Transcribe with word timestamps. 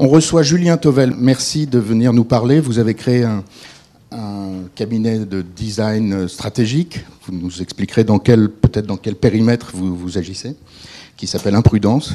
On 0.00 0.06
reçoit 0.06 0.44
Julien 0.44 0.76
Tovel. 0.76 1.12
Merci 1.18 1.66
de 1.66 1.80
venir 1.80 2.12
nous 2.12 2.22
parler. 2.22 2.60
Vous 2.60 2.78
avez 2.78 2.94
créé 2.94 3.24
un, 3.24 3.42
cabinet 4.76 5.18
de 5.18 5.42
design 5.42 6.28
stratégique. 6.28 7.00
Vous 7.26 7.32
nous 7.32 7.62
expliquerez 7.62 8.04
dans 8.04 8.20
quel, 8.20 8.48
peut-être 8.48 8.86
dans 8.86 8.96
quel 8.96 9.16
périmètre 9.16 9.72
vous, 9.74 10.16
agissez, 10.16 10.54
qui 11.16 11.26
s'appelle 11.26 11.56
Imprudence. 11.56 12.14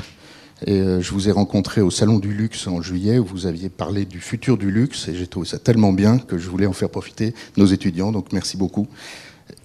Et 0.66 0.80
euh, 0.80 1.02
je 1.02 1.12
vous 1.12 1.28
ai 1.28 1.34
rencontré 1.34 1.82
au 1.82 1.92
Salon 1.92 2.20
du 2.20 2.34
Luxe 2.34 2.68
en 2.68 2.82
juillet 2.82 3.20
où 3.20 3.26
vous 3.26 3.48
aviez 3.48 3.68
parlé 3.68 4.06
du 4.06 4.22
futur 4.22 4.58
du 4.58 4.72
luxe 4.72 5.10
et 5.10 5.16
j'ai 5.16 5.28
trouvé 5.28 5.46
ça 5.46 5.60
tellement 5.60 5.92
bien 5.92 6.20
que 6.20 6.38
je 6.38 6.50
voulais 6.50 6.68
en 6.68 6.74
faire 6.74 6.90
profiter 6.90 7.34
nos 7.58 7.66
étudiants. 7.66 8.14
Donc 8.14 8.32
merci 8.32 8.56
beaucoup. 8.56 8.88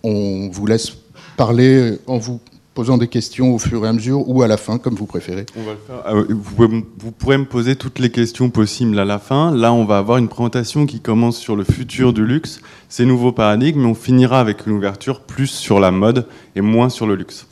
On 0.02 0.48
vous 0.50 0.66
laisse 0.66 0.90
parler 1.36 1.98
en 2.08 2.18
vous 2.18 2.40
posant 2.78 2.96
des 2.96 3.08
questions 3.08 3.56
au 3.56 3.58
fur 3.58 3.84
et 3.84 3.88
à 3.88 3.92
mesure 3.92 4.28
ou 4.28 4.42
à 4.42 4.46
la 4.46 4.56
fin, 4.56 4.78
comme 4.78 4.94
vous 4.94 5.04
préférez. 5.04 5.46
On 5.56 5.64
va 5.64 5.72
le 5.72 5.78
faire. 5.84 5.96
Ah 6.04 6.12
vous, 6.14 7.10
pourrez 7.10 7.36
me 7.36 7.44
poser 7.44 7.74
toutes 7.74 7.98
les 7.98 8.10
questions 8.10 8.50
possibles 8.50 8.96
à 9.00 9.04
la 9.04 9.18
fin. 9.18 9.52
Là, 9.52 9.72
on 9.72 9.84
va 9.84 9.98
avoir 9.98 10.18
une 10.18 10.28
présentation 10.28 10.86
qui 10.86 11.00
commence 11.00 11.38
sur 11.38 11.56
le 11.56 11.64
futur 11.64 12.12
du 12.12 12.24
luxe, 12.24 12.60
ces 12.88 13.04
nouveaux 13.04 13.32
paradigmes, 13.32 13.80
mais 13.80 13.88
on 13.88 13.96
finira 13.96 14.38
avec 14.38 14.64
une 14.64 14.74
ouverture 14.74 15.22
plus 15.22 15.48
sur 15.48 15.80
la 15.80 15.90
mode 15.90 16.28
et 16.54 16.60
moins 16.60 16.88
sur 16.88 17.08
le 17.08 17.16
luxe. 17.16 17.48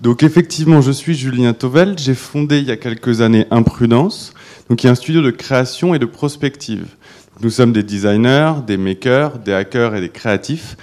Donc 0.00 0.24
effectivement, 0.24 0.80
je 0.80 0.90
suis 0.90 1.14
Julien 1.14 1.52
Tovel. 1.52 1.96
J'ai 1.96 2.14
fondé 2.14 2.58
il 2.58 2.64
y 2.64 2.72
a 2.72 2.76
quelques 2.76 3.20
années 3.20 3.46
Imprudence, 3.52 4.34
qui 4.76 4.88
est 4.88 4.90
un 4.90 4.96
studio 4.96 5.22
de 5.22 5.30
création 5.30 5.94
et 5.94 6.00
de 6.00 6.04
prospective. 6.04 6.96
Nous 7.42 7.50
sommes 7.50 7.72
des 7.72 7.84
designers, 7.84 8.54
des 8.66 8.76
makers, 8.76 9.38
des 9.38 9.52
hackers 9.52 9.94
et 9.94 10.00
des 10.00 10.08
créatifs. 10.08 10.76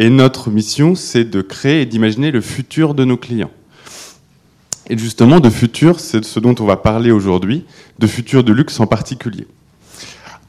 Et 0.00 0.08
notre 0.08 0.48
mission, 0.48 0.94
c'est 0.94 1.24
de 1.24 1.42
créer 1.42 1.82
et 1.82 1.84
d'imaginer 1.84 2.30
le 2.30 2.40
futur 2.40 2.94
de 2.94 3.04
nos 3.04 3.18
clients. 3.18 3.50
Et 4.88 4.96
justement, 4.96 5.40
de 5.40 5.50
futur, 5.50 6.00
c'est 6.00 6.24
ce 6.24 6.40
dont 6.40 6.54
on 6.58 6.64
va 6.64 6.78
parler 6.78 7.10
aujourd'hui, 7.10 7.66
de 7.98 8.06
futur 8.06 8.42
de 8.42 8.50
luxe 8.50 8.80
en 8.80 8.86
particulier. 8.86 9.46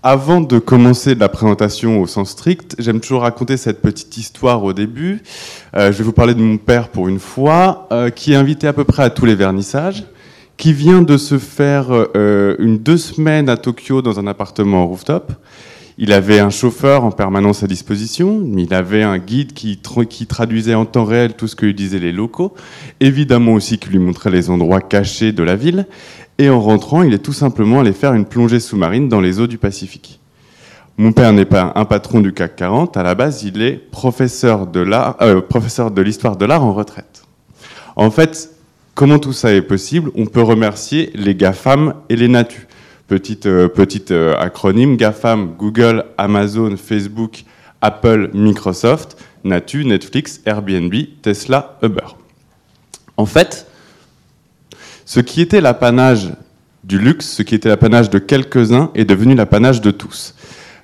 Avant 0.03 0.39
de 0.39 0.57
commencer 0.57 1.15
la 1.15 1.27
présentation 1.27 1.99
au 1.99 2.07
sens 2.07 2.29
strict, 2.29 2.77
j'aime 2.79 3.01
toujours 3.01 3.23
raconter 3.23 3.57
cette 3.57 3.81
petite 3.81 4.15
histoire 4.15 4.63
au 4.63 4.71
début. 4.71 5.21
Euh, 5.75 5.91
je 5.91 5.97
vais 5.97 6.05
vous 6.05 6.13
parler 6.13 6.33
de 6.33 6.41
mon 6.41 6.55
père 6.55 6.87
pour 6.87 7.09
une 7.09 7.19
fois, 7.19 7.89
euh, 7.91 8.09
qui 8.09 8.31
est 8.31 8.37
invité 8.37 8.67
à 8.67 8.73
peu 8.73 8.85
près 8.85 9.03
à 9.03 9.09
tous 9.09 9.25
les 9.25 9.35
vernissages, 9.35 10.05
qui 10.55 10.71
vient 10.71 11.01
de 11.01 11.17
se 11.17 11.37
faire 11.37 11.87
euh, 11.91 12.55
une 12.59 12.77
deux 12.77 12.97
semaines 12.97 13.49
à 13.49 13.57
Tokyo 13.57 14.01
dans 14.01 14.17
un 14.17 14.27
appartement 14.27 14.87
rooftop, 14.87 15.33
il 16.03 16.13
avait 16.13 16.39
un 16.39 16.49
chauffeur 16.49 17.03
en 17.03 17.11
permanence 17.11 17.61
à 17.61 17.67
disposition, 17.67 18.43
il 18.57 18.73
avait 18.73 19.03
un 19.03 19.19
guide 19.19 19.53
qui, 19.53 19.77
traduisait 19.77 20.73
en 20.73 20.85
temps 20.85 21.05
réel 21.05 21.35
tout 21.35 21.47
ce 21.47 21.55
que 21.55 21.67
lui 21.67 21.75
disaient 21.75 21.99
les 21.99 22.11
locaux, 22.11 22.55
évidemment 22.99 23.53
aussi 23.53 23.77
qui 23.77 23.89
lui 23.89 23.99
montrait 23.99 24.31
les 24.31 24.49
endroits 24.49 24.81
cachés 24.81 25.31
de 25.31 25.43
la 25.43 25.55
ville, 25.55 25.85
et 26.39 26.49
en 26.49 26.59
rentrant, 26.59 27.03
il 27.03 27.13
est 27.13 27.19
tout 27.19 27.33
simplement 27.33 27.81
allé 27.81 27.93
faire 27.93 28.15
une 28.15 28.25
plongée 28.25 28.59
sous-marine 28.59 29.09
dans 29.09 29.21
les 29.21 29.39
eaux 29.39 29.45
du 29.45 29.59
Pacifique. 29.59 30.19
Mon 30.97 31.11
père 31.11 31.33
n'est 31.33 31.45
pas 31.45 31.71
un 31.75 31.85
patron 31.85 32.19
du 32.19 32.33
CAC 32.33 32.55
40, 32.55 32.97
à 32.97 33.03
la 33.03 33.13
base, 33.13 33.43
il 33.43 33.61
est 33.61 33.73
professeur 33.73 34.65
de 34.65 34.83
euh, 35.21 35.41
professeur 35.41 35.91
de 35.91 36.01
l'histoire 36.01 36.35
de 36.35 36.45
l'art 36.45 36.63
en 36.63 36.73
retraite. 36.73 37.25
En 37.95 38.09
fait, 38.09 38.49
comment 38.95 39.19
tout 39.19 39.33
ça 39.33 39.53
est 39.53 39.61
possible? 39.61 40.09
On 40.15 40.25
peut 40.25 40.41
remercier 40.41 41.11
les 41.13 41.35
GAFAM 41.35 41.93
et 42.09 42.15
les 42.15 42.27
NATU. 42.27 42.67
Petite, 43.11 43.45
euh, 43.45 43.67
petite 43.67 44.11
euh, 44.11 44.37
acronyme, 44.39 44.95
GAFAM, 44.95 45.55
Google, 45.57 46.05
Amazon, 46.17 46.77
Facebook, 46.77 47.43
Apple, 47.81 48.29
Microsoft, 48.33 49.17
Natu, 49.43 49.83
Netflix, 49.83 50.39
Airbnb, 50.45 50.93
Tesla, 51.21 51.77
Uber. 51.83 52.15
En 53.17 53.25
fait, 53.25 53.67
ce 55.03 55.19
qui 55.19 55.41
était 55.41 55.59
l'apanage 55.59 56.31
du 56.85 56.99
luxe, 56.99 57.27
ce 57.27 57.43
qui 57.43 57.53
était 57.53 57.67
l'apanage 57.67 58.09
de 58.09 58.17
quelques-uns, 58.17 58.91
est 58.95 59.03
devenu 59.03 59.35
l'apanage 59.35 59.81
de 59.81 59.91
tous. 59.91 60.33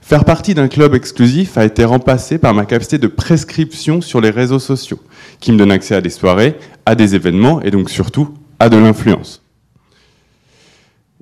Faire 0.02 0.26
partie 0.26 0.54
d'un 0.54 0.68
club 0.68 0.96
exclusif 0.96 1.58
a 1.58 1.64
été 1.64 1.86
remplacé 1.86 2.40
par 2.40 2.54
ma 2.54 2.66
capacité 2.66 2.98
de 2.98 3.08
prescription 3.08 4.02
sur 4.02 4.20
les 4.20 4.32
réseaux 4.32 4.60
sociaux, 4.60 5.00
qui 5.40 5.54
me 5.54 5.58
donne 5.58 5.72
accès 5.72 5.96
à 5.96 6.02
des 6.02 6.10
soirées, 6.10 6.58
à 6.86 6.96
des 6.96 7.16
événements 7.16 7.62
et 7.62 7.72
donc 7.72 7.90
surtout 7.90 8.34
à 8.60 8.68
de 8.68 8.76
l'influence. 8.76 9.42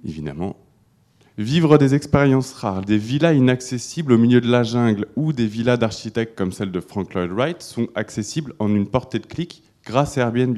Évidemment, 0.03 0.55
Vivre 1.37 1.77
des 1.77 1.95
expériences 1.95 2.53
rares, 2.53 2.81
des 2.81 2.97
villas 2.97 3.35
inaccessibles 3.35 4.13
au 4.13 4.17
milieu 4.17 4.39
de 4.39 4.49
la 4.49 4.63
jungle 4.63 5.05
ou 5.17 5.33
des 5.33 5.47
villas 5.47 5.77
d'architectes 5.77 6.37
comme 6.37 6.53
celle 6.53 6.71
de 6.71 6.79
Frank 6.79 7.13
Lloyd 7.13 7.31
Wright 7.31 7.61
sont 7.61 7.87
accessibles 7.93 8.53
en 8.59 8.73
une 8.73 8.87
portée 8.87 9.19
de 9.19 9.25
clic 9.25 9.61
grâce 9.85 10.17
à 10.17 10.21
Airbnb. 10.21 10.57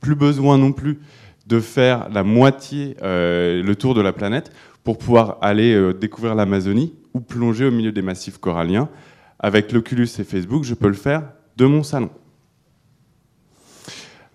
Plus 0.00 0.14
besoin 0.14 0.56
non 0.56 0.72
plus 0.72 0.98
de 1.46 1.60
faire 1.60 2.08
la 2.08 2.22
moitié 2.22 2.96
euh, 3.02 3.62
le 3.62 3.76
tour 3.76 3.94
de 3.94 4.00
la 4.00 4.14
planète 4.14 4.50
pour 4.82 4.96
pouvoir 4.96 5.36
aller 5.42 5.74
euh, 5.74 5.92
découvrir 5.92 6.34
l'Amazonie 6.34 6.94
ou 7.12 7.20
plonger 7.20 7.66
au 7.66 7.70
milieu 7.70 7.92
des 7.92 8.02
massifs 8.02 8.38
coralliens. 8.38 8.88
Avec 9.38 9.72
l'Oculus 9.72 10.08
et 10.18 10.24
Facebook, 10.24 10.64
je 10.64 10.72
peux 10.72 10.88
le 10.88 10.94
faire 10.94 11.22
de 11.58 11.66
mon 11.66 11.82
salon. 11.82 12.10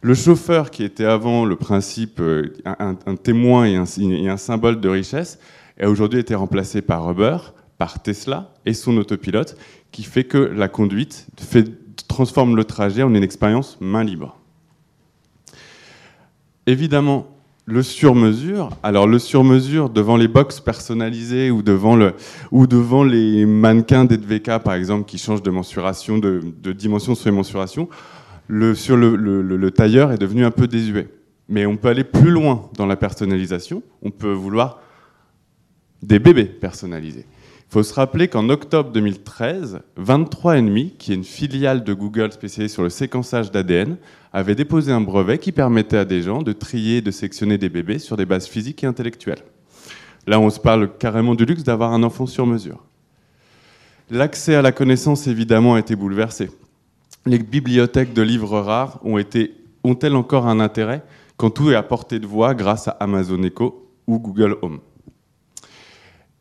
Le 0.01 0.13
chauffeur, 0.13 0.71
qui 0.71 0.83
était 0.83 1.06
avant 1.06 1.45
le 1.45 1.56
principe, 1.56 2.19
euh, 2.19 2.53
un, 2.66 3.16
témoin 3.16 3.66
et 3.66 3.75
un, 3.75 4.38
symbole 4.38 4.79
de 4.79 4.88
richesse, 4.88 5.39
a 5.79 5.90
aujourd'hui 5.90 6.19
été 6.19 6.35
remplacé 6.35 6.81
par 6.81 7.09
Uber, 7.09 7.38
par 7.78 8.01
Tesla 8.01 8.53
et 8.66 8.73
son 8.73 8.97
autopilote, 8.97 9.57
qui 9.91 10.03
fait 10.03 10.25
que 10.25 10.38
la 10.38 10.67
conduite 10.67 11.28
transforme 12.07 12.56
le 12.56 12.66
trajet 12.66 13.03
en 13.03 13.13
une 13.13 13.23
expérience 13.23 13.78
main 13.79 14.03
libre. 14.03 14.38
Évidemment, 16.68 17.28
le 17.66 17.84
sur-mesure, 17.84 18.69
alors 18.81 19.07
le 19.07 19.19
sur-mesure 19.19 19.89
devant 19.89 20.18
les 20.18 20.28
box 20.28 20.59
personnalisées 20.59 21.51
ou 21.51 21.62
devant, 21.62 23.03
les 23.03 23.45
mannequins 23.45 24.06
d'EDVK 24.06 24.59
par 24.63 24.73
exemple 24.73 25.06
qui 25.06 25.18
changent 25.18 25.44
de 25.44 25.51
mensuration, 25.51 26.18
de, 26.18 26.72
dimension 26.73 27.13
sur 27.16 27.29
les 27.29 27.35
mensurations, 27.35 27.88
sur 28.73 28.97
le, 28.97 29.69
tailleur 29.69 30.12
est 30.12 30.18
devenu 30.18 30.45
un 30.45 30.51
peu 30.51 30.68
désuet. 30.68 31.07
Mais 31.47 31.66
on 31.66 31.78
peut 31.78 31.89
aller 31.89 32.03
plus 32.03 32.31
loin 32.31 32.69
dans 32.75 32.85
la 32.85 32.95
personnalisation. 32.95 33.81
On 34.03 34.12
peut 34.12 34.31
vouloir 34.31 34.81
des 36.02 36.20
bébés 36.20 36.46
personnalisés. 36.46 37.26
Il 37.70 37.74
faut 37.74 37.84
se 37.84 37.94
rappeler 37.94 38.28
qu'en 38.28 38.50
octobre 38.50 38.92
2013, 38.92 39.82
23andMe, 40.00 40.98
qui 40.98 41.12
est 41.12 41.16
une 41.16 41.24
filiale 41.24 41.84
de 41.84 41.94
Google 41.94 42.32
spécialisée 42.32 42.74
sur 42.74 42.82
le 42.82 42.90
séquençage 42.90 43.52
d'ADN, 43.52 43.98
avait 44.34 44.56
déposé 44.56 44.92
un 44.92 45.02
brevet 45.02 45.38
qui 45.38 45.52
permettait 45.52 45.98
à 45.98 46.06
des 46.06 46.24
gens 46.24 46.42
de 46.42 46.52
trier 46.52 46.98
et 46.98 47.02
de 47.02 47.12
sectionner 47.12 47.60
des 47.60 47.70
bébés 47.70 48.00
sur 48.00 48.18
des 48.18 48.26
bases 48.26 48.48
physiques 48.48 48.84
et 48.84 48.88
intellectuelles. 48.88 49.44
Là, 50.26 50.40
on 50.40 50.50
se 50.50 50.60
parle 50.60 50.98
carrément 50.98 51.36
du 51.36 51.46
luxe 51.46 51.64
d'avoir 51.64 51.94
un 51.94 52.02
enfant 52.02 52.26
sur 52.26 52.48
mesure. 52.48 52.84
L'accès 54.10 54.56
à 54.56 54.64
la 54.64 54.72
connaissance, 54.72 55.28
évidemment, 55.28 55.76
a 55.76 55.80
été 55.80 55.96
bouleversé. 55.96 56.50
Les 57.28 57.38
bibliothèques 57.38 58.14
de 58.14 58.24
livres 58.24 58.60
rares 58.60 59.00
ont 59.04 59.22
ont-elles 59.84 60.16
encore 60.16 60.48
un 60.48 60.60
intérêt 60.60 61.04
quand 61.38 61.52
tout 61.52 61.70
est 61.70 61.76
à 61.76 61.84
portée 61.84 62.20
de 62.20 62.26
voix 62.26 62.56
grâce 62.56 62.88
à 62.88 62.92
Amazon 63.00 63.44
Echo 63.44 63.88
ou 64.08 64.20
Google 64.20 64.58
Home? 64.64 64.80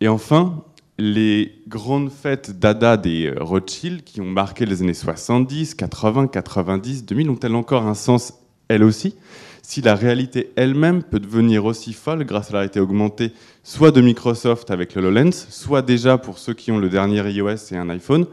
Et 0.01 0.09
enfin, 0.09 0.65
les 0.99 1.63
grandes 1.69 2.11
fêtes 2.11 2.59
d'Ada 2.59 2.97
des 2.97 3.27
euh, 3.27 3.37
Rothschild 3.41 4.03
qui 4.03 4.21
ont 4.21 4.27
marqué 4.27 4.67
les 4.67 4.83
années 4.83 4.95
70, 4.95 5.75
80, 5.75 6.27
90, 6.27 7.05
2000 7.05 7.31
ont-elles 7.31 7.55
encore 7.55 7.87
un 7.87 7.95
sens, 7.95 8.35
elles 8.69 8.83
aussi? 8.83 9.15
Si 9.63 9.81
la 9.81 9.95
réalité 9.95 10.51
elle-même 10.57 11.03
peut 11.03 11.21
devenir 11.21 11.65
aussi 11.65 11.93
folle 11.93 12.25
grâce 12.25 12.51
à 12.51 12.55
la 12.55 12.59
réalité 12.61 12.81
augmentée, 12.81 13.33
soit 13.63 13.91
de 13.91 14.01
Microsoft 14.01 14.71
avec 14.71 14.95
le 14.95 15.03
HoloLens, 15.03 15.31
soit 15.33 15.83
déjà 15.83 16.19
pour 16.19 16.39
ceux 16.39 16.55
qui 16.55 16.73
ont 16.73 16.79
le 16.79 16.89
dernier 16.89 17.21
iOS 17.31 17.73
et 17.73 17.77
un 17.77 17.89
iPhone, 17.91 18.27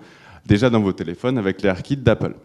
déjà 0.46 0.70
dans 0.70 0.82
vos 0.82 0.94
téléphones 0.94 1.38
avec 1.38 1.62
l'AirKit 1.62 1.98
d'Apple. 1.98 2.36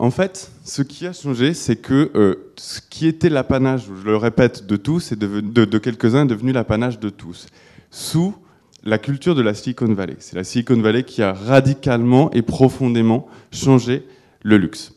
En 0.00 0.10
fait, 0.10 0.50
ce 0.64 0.80
qui 0.80 1.06
a 1.06 1.12
changé, 1.12 1.52
c'est 1.52 1.76
que 1.76 2.10
euh, 2.14 2.52
ce 2.56 2.80
qui 2.80 3.06
était 3.06 3.28
l'apanage, 3.28 3.84
je 3.84 4.08
le 4.08 4.16
répète, 4.16 4.66
de 4.66 4.76
tous, 4.76 5.12
et 5.12 5.16
de, 5.16 5.78
quelques-uns, 5.78 6.24
est 6.24 6.28
devenu 6.28 6.52
l'apanage 6.52 6.98
de 7.00 7.10
tous, 7.10 7.48
sous 7.90 8.34
la 8.82 8.96
culture 8.96 9.34
de 9.34 9.42
la 9.42 9.52
Silicon 9.52 9.92
Valley. 9.92 10.16
C'est 10.18 10.36
la 10.36 10.44
Silicon 10.44 10.80
Valley 10.80 11.02
qui 11.02 11.20
a 11.22 11.34
radicalement 11.34 12.30
et 12.30 12.40
profondément 12.40 13.28
changé 13.52 14.06
le 14.42 14.56
luxe. 14.56 14.94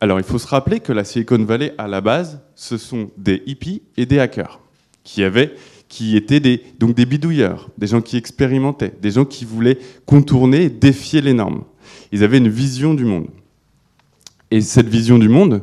Alors, 0.00 0.18
il 0.18 0.24
faut 0.24 0.38
se 0.38 0.48
rappeler 0.48 0.80
que 0.80 0.92
la 0.92 1.04
Silicon 1.04 1.44
Valley, 1.44 1.72
à 1.78 1.86
la 1.86 2.00
base, 2.00 2.40
ce 2.56 2.76
sont 2.76 3.12
des 3.16 3.44
hippies 3.46 3.82
et 3.96 4.04
des 4.04 4.18
hackers, 4.18 4.58
qui 5.04 5.22
avaient 5.22 5.54
qui 5.88 6.16
étaient 6.16 6.40
donc 6.80 6.94
des 6.94 7.06
bidouilleurs, 7.06 7.68
des 7.78 7.86
gens 7.86 8.00
qui 8.00 8.16
expérimentaient, 8.16 8.94
des 9.00 9.12
gens 9.12 9.24
qui 9.24 9.44
voulaient 9.44 9.78
contourner 10.06 10.64
et 10.64 10.70
défier 10.70 11.20
les 11.20 11.34
normes. 11.34 11.62
Ils 12.10 12.24
avaient 12.24 12.38
une 12.38 12.48
vision 12.48 12.94
du 12.94 13.04
monde. 13.04 13.28
Et 14.50 14.60
cette 14.60 14.88
vision 14.88 15.18
du 15.18 15.28
monde, 15.28 15.62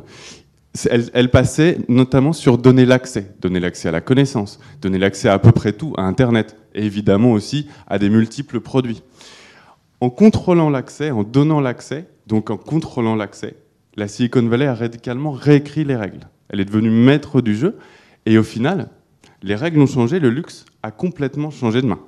elle, 0.86 1.30
passait 1.30 1.78
notamment 1.88 2.32
sur 2.32 2.58
donner 2.58 2.86
l'accès, 2.86 3.34
donner 3.40 3.60
l'accès 3.60 3.88
à 3.88 3.92
la 3.92 4.00
connaissance, 4.00 4.60
donner 4.80 4.98
l'accès 4.98 5.28
à 5.28 5.34
à 5.34 5.38
peu 5.38 5.52
près 5.52 5.72
tout, 5.72 5.92
à 5.96 6.02
Internet, 6.02 6.56
et 6.74 6.84
évidemment 6.84 7.32
aussi 7.32 7.68
à 7.86 7.98
des 7.98 8.08
multiples 8.08 8.60
produits. 8.60 9.02
En 10.00 10.10
contrôlant 10.10 10.70
l'accès, 10.70 11.10
en 11.10 11.24
donnant 11.24 11.60
l'accès, 11.60 12.06
donc 12.26 12.50
en 12.50 12.56
contrôlant 12.56 13.16
l'accès, 13.16 13.56
la 13.96 14.06
Silicon 14.06 14.46
Valley 14.46 14.66
a 14.66 14.74
radicalement 14.74 15.32
réécrit 15.32 15.84
les 15.84 15.96
règles. 15.96 16.28
Elle 16.48 16.60
est 16.60 16.64
devenue 16.64 16.90
maître 16.90 17.40
du 17.40 17.56
jeu, 17.56 17.76
Et 18.26 18.38
au 18.38 18.42
final, 18.42 18.90
les 19.42 19.54
règles 19.54 19.80
ont 19.80 19.86
changé, 19.86 20.20
le 20.20 20.30
luxe 20.30 20.66
a 20.82 20.90
complètement 20.90 21.50
changé 21.50 21.82
de 21.82 21.86
main. 21.86 22.00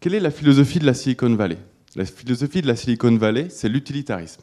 Quelle 0.00 0.14
est 0.14 0.20
la 0.20 0.30
philosophie 0.30 0.78
de 0.78 0.86
la 0.86 0.94
Silicon 0.94 1.34
Valley? 1.34 1.58
La 1.96 2.04
philosophie 2.04 2.62
de 2.62 2.68
la 2.68 2.76
Silicon 2.76 3.16
Valley, 3.16 3.48
c'est 3.50 3.68
l'utilitarisme. 3.68 4.42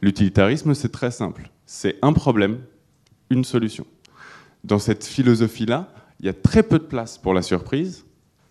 L'utilitarisme, 0.00 0.74
c'est 0.74 0.90
très 0.90 1.12
simple. 1.12 1.50
C'est 1.64 1.96
un 2.02 2.12
problème, 2.12 2.58
une 3.30 3.44
solution. 3.44 3.86
Dans 4.64 4.80
cette 4.80 5.04
philosophie-là, 5.04 5.92
il 6.18 6.26
y 6.26 6.28
a 6.28 6.32
très 6.32 6.62
peu 6.62 6.78
de 6.78 6.84
place 6.84 7.18
pour 7.18 7.34
la 7.34 7.42
surprise 7.42 8.04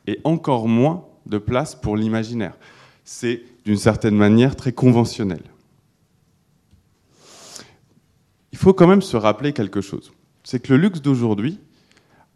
et 0.08 0.20
encore 0.24 0.68
moins 0.68 1.06
de 1.26 1.38
place 1.38 1.76
pour 1.76 1.98
l'imaginaire. 1.98 2.58
C'est 3.04 3.44
d'une 3.66 3.78
certaine 3.78 4.16
manière 4.16 4.56
très 4.56 4.72
conventionnel. 4.72 5.44
Il 8.52 8.58
faut 8.58 8.74
quand 8.74 8.88
même 8.88 9.02
se 9.02 9.18
rappeler 9.18 9.54
quelque 9.54 9.82
chose. 9.82 10.12
C'est 10.44 10.62
que 10.62 10.74
le 10.74 10.80
luxe 10.80 11.02
d'aujourd'hui 11.02 11.60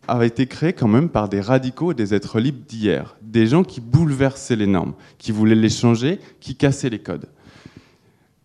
a 0.07 0.25
été 0.25 0.47
créé 0.47 0.73
quand 0.73 0.87
même 0.87 1.09
par 1.09 1.29
des 1.29 1.41
radicaux 1.41 1.91
et 1.91 1.95
des 1.95 2.13
êtres 2.13 2.39
libres 2.39 2.65
d'hier. 2.67 3.17
Des 3.21 3.47
gens 3.47 3.63
qui 3.63 3.81
bouleversaient 3.81 4.55
les 4.55 4.67
normes, 4.67 4.93
qui 5.17 5.31
voulaient 5.31 5.55
les 5.55 5.69
changer, 5.69 6.19
qui 6.39 6.55
cassaient 6.55 6.89
les 6.89 6.99
codes. 6.99 7.27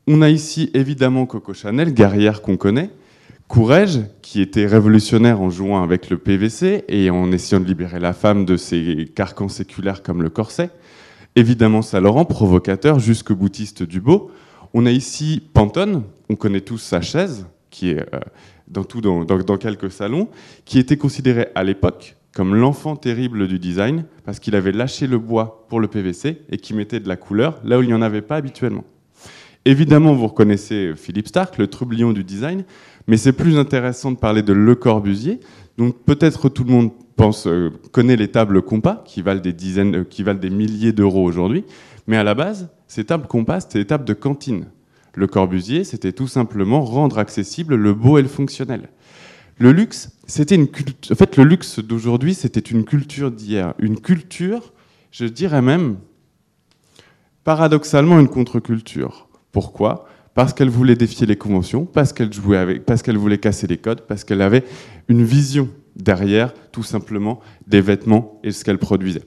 On 0.06 0.22
a 0.22 0.28
ici 0.28 0.70
évidemment 0.74 1.26
Coco 1.26 1.54
Chanel, 1.54 1.94
guerrière 1.94 2.42
qu'on 2.42 2.56
connaît, 2.56 2.90
Courrèges, 3.46 4.00
qui 4.22 4.40
était 4.40 4.66
révolutionnaire 4.66 5.40
en 5.40 5.50
jouant 5.50 5.82
avec 5.82 6.08
le 6.08 6.18
PVC 6.18 6.84
et 6.88 7.10
en 7.10 7.32
essayant 7.32 7.60
de 7.60 7.66
libérer 7.66 7.98
la 7.98 8.12
femme 8.12 8.44
de 8.44 8.56
ses 8.56 9.10
carcans 9.14 9.48
séculaires 9.48 10.02
comme 10.02 10.22
le 10.22 10.30
corset. 10.30 10.70
Évidemment 11.36 11.82
Saint-Laurent, 11.82 12.24
provocateur, 12.24 13.00
jusque 13.00 13.32
boutiste 13.32 13.82
du 13.82 14.00
beau. 14.00 14.30
On 14.72 14.86
a 14.86 14.92
ici 14.92 15.42
Pantone, 15.52 16.04
on 16.28 16.36
connaît 16.36 16.60
tous 16.60 16.78
sa 16.78 17.00
chaise, 17.00 17.46
qui 17.70 17.90
est 17.90 18.06
euh, 18.14 18.20
dans, 18.70 19.56
quelques 19.56 19.90
salons, 19.90 20.28
qui 20.64 20.78
était 20.78 20.96
considéré 20.96 21.48
à 21.54 21.64
l'époque 21.64 22.16
comme 22.34 22.54
l'enfant 22.54 22.94
terrible 22.94 23.48
du 23.48 23.58
design, 23.58 24.04
parce 24.24 24.38
qu'il 24.38 24.54
avait 24.54 24.70
lâché 24.70 25.08
le 25.08 25.18
bois 25.18 25.66
pour 25.68 25.80
le 25.80 25.88
PVC 25.88 26.42
et 26.48 26.58
qui 26.58 26.74
mettait 26.74 27.00
de 27.00 27.08
la 27.08 27.16
couleur 27.16 27.60
là 27.64 27.78
où 27.78 27.82
il 27.82 27.88
n'y 27.88 27.94
en 27.94 28.02
avait 28.02 28.22
pas 28.22 28.36
habituellement. 28.36 28.84
Évidemment, 29.64 30.14
vous 30.14 30.28
reconnaissez 30.28 30.92
Philippe 30.96 31.28
Stark, 31.28 31.58
le 31.58 31.66
troublion 31.66 32.12
du 32.12 32.24
design, 32.24 32.64
mais 33.06 33.16
c'est 33.16 33.32
plus 33.32 33.58
intéressant 33.58 34.12
de 34.12 34.16
parler 34.16 34.42
de 34.42 34.52
Le 34.52 34.74
Corbusier. 34.74 35.40
Donc 35.76 36.02
peut-être 36.04 36.48
tout 36.48 36.64
le 36.64 36.70
monde 36.70 36.92
pense, 37.16 37.46
euh, 37.46 37.70
connaît 37.92 38.16
les 38.16 38.28
tables 38.28 38.62
compas 38.62 39.02
qui 39.04 39.20
valent 39.20 39.40
des 39.40 39.52
dizaines, 39.52 39.96
euh, 39.96 40.04
qui 40.04 40.22
valent 40.22 40.38
des 40.38 40.50
milliers 40.50 40.92
d'euros 40.92 41.24
aujourd'hui, 41.24 41.64
mais 42.06 42.16
à 42.16 42.22
la 42.22 42.34
base, 42.34 42.70
ces 42.86 43.04
tables 43.04 43.26
compas, 43.26 43.60
c'était 43.60 43.80
des 43.80 43.86
tables 43.86 44.04
de 44.04 44.14
cantine. 44.14 44.66
Le 45.14 45.26
Corbusier, 45.26 45.84
c'était 45.84 46.12
tout 46.12 46.28
simplement 46.28 46.82
rendre 46.82 47.18
accessible 47.18 47.74
le 47.74 47.94
beau 47.94 48.18
et 48.18 48.22
le 48.22 48.28
fonctionnel. 48.28 48.88
Le 49.58 49.72
luxe, 49.72 50.10
c'était 50.26 50.54
une 50.54 50.68
culture. 50.68 51.12
En 51.12 51.16
fait, 51.16 51.36
le 51.36 51.44
luxe 51.44 51.80
d'aujourd'hui, 51.80 52.34
c'était 52.34 52.60
une 52.60 52.84
culture 52.84 53.30
d'hier, 53.30 53.74
une 53.78 54.00
culture, 54.00 54.72
je 55.10 55.26
dirais 55.26 55.60
même, 55.62 55.98
paradoxalement 57.44 58.18
une 58.20 58.28
contre-culture. 58.28 59.28
Pourquoi? 59.52 60.06
Parce 60.34 60.54
qu'elle 60.54 60.70
voulait 60.70 60.94
défier 60.94 61.26
les 61.26 61.36
conventions, 61.36 61.84
parce 61.84 62.12
qu'elle 62.12 62.32
jouait 62.32 62.56
avec, 62.56 62.86
parce 62.86 63.02
qu'elle 63.02 63.18
voulait 63.18 63.38
casser 63.38 63.66
les 63.66 63.78
codes, 63.78 64.02
parce 64.02 64.24
qu'elle 64.24 64.40
avait 64.40 64.64
une 65.08 65.24
vision 65.24 65.68
derrière, 65.96 66.54
tout 66.72 66.84
simplement, 66.84 67.40
des 67.66 67.80
vêtements 67.80 68.40
et 68.44 68.52
ce 68.52 68.64
qu'elle 68.64 68.78
produisait. 68.78 69.24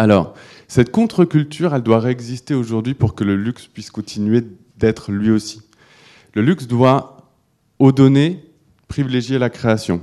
Alors, 0.00 0.32
cette 0.66 0.90
contre-culture, 0.92 1.74
elle 1.74 1.82
doit 1.82 2.00
réexister 2.00 2.54
aujourd'hui 2.54 2.94
pour 2.94 3.14
que 3.14 3.22
le 3.22 3.36
luxe 3.36 3.66
puisse 3.66 3.90
continuer 3.90 4.42
d'être 4.78 5.12
lui 5.12 5.30
aussi. 5.30 5.60
Le 6.32 6.40
luxe 6.40 6.66
doit, 6.66 7.30
au 7.78 7.92
donné, 7.92 8.42
privilégier 8.88 9.38
la 9.38 9.50
création, 9.50 10.02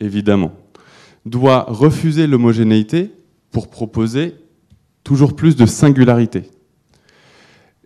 évidemment. 0.00 0.52
Doit 1.26 1.66
refuser 1.68 2.26
l'homogénéité 2.26 3.12
pour 3.50 3.68
proposer 3.68 4.36
toujours 5.04 5.36
plus 5.36 5.54
de 5.54 5.66
singularité. 5.66 6.50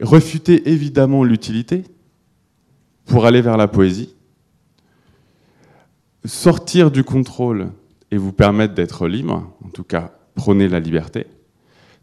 Refuter 0.00 0.70
évidemment 0.70 1.24
l'utilité 1.24 1.82
pour 3.06 3.26
aller 3.26 3.40
vers 3.40 3.56
la 3.56 3.66
poésie. 3.66 4.14
Sortir 6.24 6.92
du 6.92 7.02
contrôle 7.02 7.72
et 8.12 8.18
vous 8.18 8.32
permettre 8.32 8.74
d'être 8.74 9.08
libre, 9.08 9.52
en 9.64 9.70
tout 9.70 9.82
cas 9.82 10.12
prôner 10.36 10.68
la 10.68 10.78
liberté. 10.78 11.26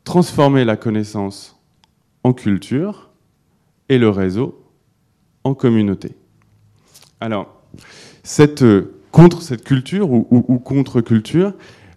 Transformer 0.07 0.63
la 0.63 0.77
connaissance 0.77 1.59
en 2.24 2.31
culture 2.31 3.09
et 3.89 3.98
le 3.98 4.07
réseau 4.07 4.63
en 5.44 5.54
communauté. 5.54 6.15
Alors, 7.19 7.62
cette, 8.24 8.63
contre 9.12 9.42
cette 9.42 9.65
culture 9.65 10.09
ou, 10.09 10.62
contre-culture, 10.63 11.51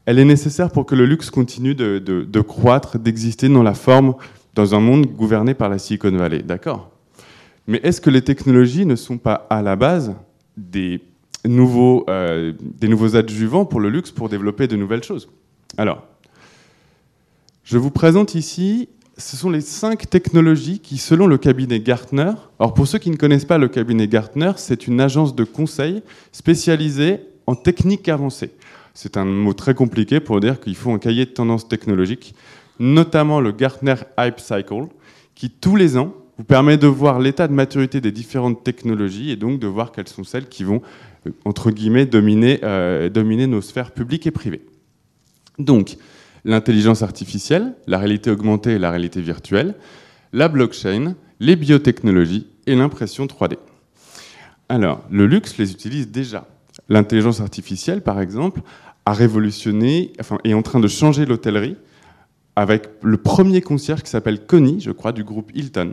elle 0.06 0.18
est 0.18 0.24
nécessaire 0.24 0.72
pour 0.72 0.86
que 0.86 0.96
le 0.96 1.06
luxe 1.06 1.30
continue 1.30 1.76
de, 1.76 2.00
de 2.00 2.40
croître, 2.40 2.98
d'exister 2.98 3.48
dans 3.48 3.62
la 3.62 3.74
forme 3.74 4.16
dans 4.54 4.74
un 4.74 4.80
monde 4.80 5.06
gouverné 5.06 5.54
par 5.54 5.68
la 5.68 5.78
Silicon 5.78 6.10
Valley, 6.10 6.42
d'accord? 6.42 6.90
Mais 7.68 7.78
est-ce 7.84 8.00
que 8.00 8.10
les 8.10 8.22
technologies 8.22 8.86
ne 8.86 8.96
sont 8.96 9.18
pas 9.18 9.46
à 9.50 9.62
la 9.62 9.76
base 9.76 10.16
des 10.56 11.00
nouveaux, 11.46 12.04
euh, 12.10 12.54
des 12.60 12.88
nouveaux 12.88 13.14
adjuvants 13.14 13.66
pour 13.66 13.78
le 13.78 13.88
luxe 13.88 14.10
pour 14.10 14.28
développer 14.28 14.66
de 14.66 14.74
nouvelles 14.74 15.04
choses? 15.04 15.30
Alors, 15.78 16.09
je 17.70 17.78
vous 17.78 17.92
présente 17.92 18.34
ici, 18.34 18.88
ce 19.16 19.36
sont 19.36 19.48
les 19.48 19.60
cinq 19.60 20.10
technologies 20.10 20.80
qui, 20.80 20.98
selon 20.98 21.28
le 21.28 21.38
cabinet 21.38 21.78
Gartner, 21.78 22.32
alors 22.58 22.74
pour 22.74 22.88
ceux 22.88 22.98
qui 22.98 23.10
ne 23.10 23.16
connaissent 23.16 23.44
pas 23.44 23.58
le 23.58 23.68
cabinet 23.68 24.08
Gartner, 24.08 24.50
c'est 24.56 24.88
une 24.88 25.00
agence 25.00 25.36
de 25.36 25.44
conseil 25.44 26.02
spécialisée 26.32 27.20
en 27.46 27.54
techniques 27.54 28.08
avancées. 28.08 28.50
C'est 28.92 29.16
un 29.16 29.24
mot 29.24 29.52
très 29.52 29.74
compliqué 29.74 30.18
pour 30.18 30.40
dire 30.40 30.58
qu'il 30.58 30.74
faut 30.74 30.90
un 30.90 30.98
cahier 30.98 31.26
de 31.26 31.30
tendances 31.30 31.68
technologiques 31.68 32.34
notamment 32.80 33.40
le 33.40 33.52
Gartner 33.52 33.94
Hype 34.18 34.40
Cycle, 34.40 34.86
qui 35.36 35.48
tous 35.50 35.76
les 35.76 35.96
ans 35.96 36.12
vous 36.38 36.44
permet 36.44 36.76
de 36.76 36.88
voir 36.88 37.20
l'état 37.20 37.46
de 37.46 37.52
maturité 37.52 38.00
des 38.00 38.10
différentes 38.10 38.64
technologies 38.64 39.30
et 39.30 39.36
donc 39.36 39.60
de 39.60 39.68
voir 39.68 39.92
quelles 39.92 40.08
sont 40.08 40.24
celles 40.24 40.48
qui 40.48 40.64
vont, 40.64 40.82
euh, 41.28 41.30
entre 41.44 41.70
guillemets, 41.70 42.06
dominer, 42.06 42.58
euh, 42.64 43.10
dominer 43.10 43.46
nos 43.46 43.60
sphères 43.60 43.92
publiques 43.92 44.26
et 44.26 44.32
privées. 44.32 44.62
Donc, 45.58 45.98
l'intelligence 46.44 47.02
artificielle, 47.02 47.74
la 47.86 47.98
réalité 47.98 48.30
augmentée 48.30 48.72
et 48.72 48.78
la 48.78 48.90
réalité 48.90 49.20
virtuelle, 49.20 49.74
la 50.32 50.48
blockchain, 50.48 51.14
les 51.40 51.56
biotechnologies 51.56 52.46
et 52.66 52.74
l'impression 52.74 53.26
3D. 53.26 53.56
Alors, 54.68 55.02
le 55.10 55.26
luxe 55.26 55.58
les 55.58 55.72
utilise 55.72 56.10
déjà. 56.10 56.46
L'intelligence 56.88 57.40
artificielle, 57.40 58.02
par 58.02 58.20
exemple, 58.20 58.60
a 59.04 59.12
révolutionné, 59.12 60.12
enfin, 60.20 60.38
est 60.44 60.54
en 60.54 60.62
train 60.62 60.80
de 60.80 60.88
changer 60.88 61.26
l'hôtellerie 61.26 61.76
avec 62.56 62.88
le 63.02 63.16
premier 63.16 63.60
concierge 63.60 64.02
qui 64.02 64.10
s'appelle 64.10 64.46
Connie, 64.46 64.80
je 64.80 64.90
crois, 64.90 65.12
du 65.12 65.24
groupe 65.24 65.50
Hilton. 65.54 65.92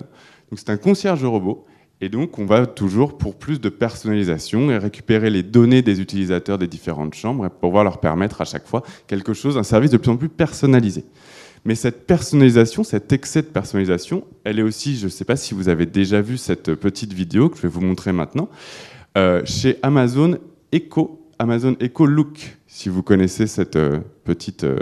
Donc 0.49 0.59
c'est 0.59 0.69
un 0.69 0.77
concierge 0.77 1.23
robot. 1.23 1.65
Et 1.99 2.09
donc, 2.09 2.37
on 2.37 2.45
va 2.45 2.67
toujours 2.67 3.17
pour 3.17 3.35
plus 3.35 3.59
de 3.59 3.69
personnalisation 3.69 4.69
et 4.69 4.77
récupérer 4.77 5.31
les 5.31 5.41
données 5.41 5.81
des 5.81 5.99
utilisateurs 5.99 6.59
des 6.59 6.67
différentes 6.67 7.15
chambres 7.15 7.49
pour 7.49 7.59
pouvoir 7.59 7.83
leur 7.83 7.99
permettre 7.99 8.41
à 8.41 8.45
chaque 8.45 8.67
fois 8.67 8.83
quelque 9.07 9.33
chose, 9.33 9.57
un 9.57 9.63
service 9.63 9.89
de 9.89 9.97
plus 9.97 10.11
en 10.11 10.17
plus 10.17 10.29
personnalisé. 10.29 11.05
Mais 11.65 11.73
cette 11.73 12.05
personnalisation, 12.05 12.83
cet 12.83 13.11
excès 13.11 13.41
de 13.41 13.47
personnalisation, 13.47 14.23
elle 14.43 14.59
est 14.59 14.63
aussi, 14.63 14.95
je 14.95 15.05
ne 15.05 15.09
sais 15.09 15.25
pas 15.25 15.35
si 15.35 15.55
vous 15.55 15.69
avez 15.69 15.87
déjà 15.87 16.21
vu 16.21 16.37
cette 16.37 16.75
petite 16.75 17.13
vidéo 17.13 17.49
que 17.49 17.57
je 17.57 17.63
vais 17.63 17.67
vous 17.67 17.81
montrer 17.81 18.11
maintenant, 18.11 18.47
euh, 19.17 19.41
chez 19.45 19.79
Amazon 19.81 20.37
Echo, 20.71 21.27
Amazon 21.39 21.75
Echo 21.79 22.05
Look, 22.05 22.57
si 22.67 22.89
vous 22.89 23.01
connaissez 23.01 23.47
cette 23.47 23.75
euh, 23.75 23.99
petite 24.23 24.63
euh, 24.63 24.77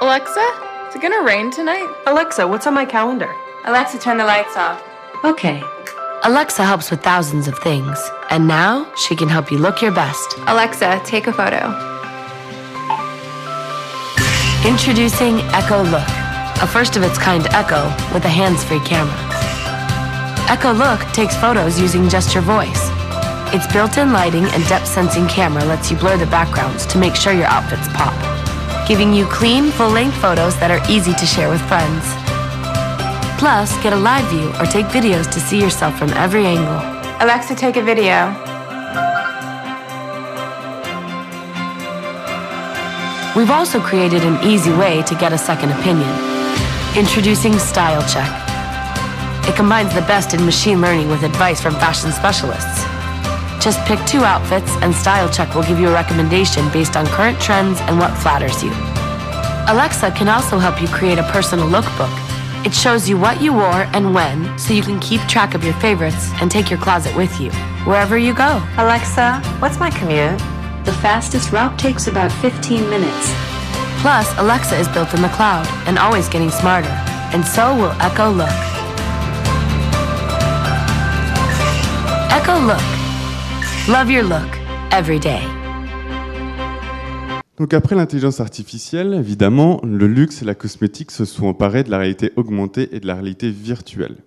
Alexa, 0.00 0.40
is 0.92 0.96
it 0.96 1.00
gonna 1.00 1.22
rain 1.24 1.50
tonight? 1.50 1.88
Alexa, 2.04 2.46
what's 2.46 2.66
on 2.66 2.74
my 2.74 2.84
calendar? 2.84 3.34
Alexa, 3.64 3.98
turn 3.98 4.18
the 4.18 4.26
lights 4.26 4.58
off. 4.58 4.84
Okay. 5.24 5.62
Alexa 6.24 6.62
helps 6.62 6.90
with 6.90 7.02
thousands 7.02 7.48
of 7.48 7.58
things, 7.60 7.98
and 8.28 8.46
now 8.46 8.92
she 8.96 9.16
can 9.16 9.26
help 9.26 9.50
you 9.50 9.56
look 9.56 9.80
your 9.80 9.90
best. 9.90 10.34
Alexa, 10.48 11.00
take 11.02 11.28
a 11.28 11.32
photo. 11.32 11.72
Introducing 14.68 15.40
Echo 15.56 15.82
Look, 15.82 16.08
a 16.60 16.66
first 16.66 16.94
of 16.98 17.02
its 17.02 17.16
kind 17.16 17.46
Echo 17.52 17.86
with 18.12 18.26
a 18.26 18.28
hands 18.28 18.62
free 18.62 18.80
camera. 18.80 19.16
Echo 20.50 20.72
Look 20.72 21.00
takes 21.14 21.34
photos 21.36 21.80
using 21.80 22.06
just 22.10 22.34
your 22.34 22.42
voice. 22.42 22.90
Its 23.54 23.66
built 23.72 23.96
in 23.96 24.12
lighting 24.12 24.44
and 24.44 24.62
depth 24.68 24.88
sensing 24.88 25.26
camera 25.26 25.64
lets 25.64 25.90
you 25.90 25.96
blur 25.96 26.18
the 26.18 26.26
backgrounds 26.26 26.84
to 26.84 26.98
make 26.98 27.14
sure 27.14 27.32
your 27.32 27.46
outfits 27.46 27.88
pop 27.94 28.42
giving 28.86 29.12
you 29.14 29.26
clean, 29.26 29.70
full-length 29.70 30.16
photos 30.16 30.56
that 30.58 30.70
are 30.70 30.82
easy 30.90 31.12
to 31.14 31.26
share 31.26 31.48
with 31.48 31.60
friends. 31.68 32.04
Plus, 33.38 33.72
get 33.82 33.92
a 33.92 33.96
live 33.96 34.24
view 34.30 34.48
or 34.60 34.66
take 34.66 34.86
videos 34.86 35.30
to 35.32 35.40
see 35.40 35.60
yourself 35.60 35.98
from 35.98 36.10
every 36.10 36.46
angle. 36.46 36.78
Alexa, 37.20 37.54
take 37.54 37.76
a 37.76 37.82
video. 37.82 38.28
We've 43.34 43.50
also 43.50 43.80
created 43.80 44.22
an 44.24 44.38
easy 44.44 44.72
way 44.72 45.02
to 45.02 45.14
get 45.14 45.32
a 45.32 45.38
second 45.38 45.70
opinion. 45.72 46.10
Introducing 46.96 47.58
Style 47.58 48.06
Check. 48.06 48.30
It 49.48 49.56
combines 49.56 49.94
the 49.94 50.02
best 50.02 50.34
in 50.34 50.44
machine 50.44 50.80
learning 50.80 51.08
with 51.08 51.22
advice 51.22 51.60
from 51.60 51.74
fashion 51.74 52.12
specialists. 52.12 52.91
Just 53.62 53.78
pick 53.86 54.04
two 54.06 54.24
outfits, 54.24 54.72
and 54.82 54.92
Style 54.92 55.28
Check 55.28 55.54
will 55.54 55.62
give 55.62 55.78
you 55.78 55.88
a 55.88 55.92
recommendation 55.92 56.68
based 56.72 56.96
on 56.96 57.06
current 57.06 57.40
trends 57.40 57.78
and 57.82 57.96
what 57.96 58.12
flatters 58.18 58.60
you. 58.60 58.72
Alexa 59.72 60.10
can 60.10 60.26
also 60.26 60.58
help 60.58 60.82
you 60.82 60.88
create 60.88 61.18
a 61.18 61.22
personal 61.30 61.68
lookbook. 61.68 62.10
It 62.66 62.74
shows 62.74 63.08
you 63.08 63.16
what 63.16 63.40
you 63.40 63.52
wore 63.52 63.86
and 63.94 64.12
when, 64.12 64.58
so 64.58 64.74
you 64.74 64.82
can 64.82 64.98
keep 64.98 65.20
track 65.22 65.54
of 65.54 65.62
your 65.62 65.74
favorites 65.74 66.30
and 66.40 66.50
take 66.50 66.70
your 66.70 66.80
closet 66.80 67.14
with 67.14 67.40
you, 67.40 67.52
wherever 67.84 68.18
you 68.18 68.34
go. 68.34 68.60
Alexa, 68.78 69.40
what's 69.60 69.78
my 69.78 69.90
commute? 69.90 70.38
The 70.84 70.92
fastest 71.00 71.52
route 71.52 71.78
takes 71.78 72.08
about 72.08 72.32
15 72.32 72.90
minutes. 72.90 73.32
Plus, 74.00 74.36
Alexa 74.38 74.76
is 74.76 74.88
built 74.88 75.14
in 75.14 75.22
the 75.22 75.28
cloud 75.28 75.68
and 75.86 76.00
always 76.00 76.28
getting 76.28 76.50
smarter, 76.50 76.90
and 77.32 77.44
so 77.44 77.76
will 77.76 77.92
Echo 78.00 78.28
Look. 78.28 78.50
Echo 82.32 82.58
Look. 82.66 82.91
Love 83.88 84.12
your 84.12 84.22
look 84.22 84.60
every 84.92 85.18
day. 85.18 85.40
Donc 87.58 87.74
après 87.74 87.96
l'intelligence 87.96 88.38
artificielle, 88.38 89.12
évidemment, 89.12 89.80
le 89.82 90.06
luxe 90.06 90.40
et 90.40 90.44
la 90.44 90.54
cosmétique 90.54 91.10
se 91.10 91.24
sont 91.24 91.46
emparés 91.46 91.82
de 91.82 91.90
la 91.90 91.98
réalité 91.98 92.30
augmentée 92.36 92.94
et 92.94 93.00
de 93.00 93.08
la 93.08 93.14
réalité 93.14 93.50
virtuelle. 93.50 94.18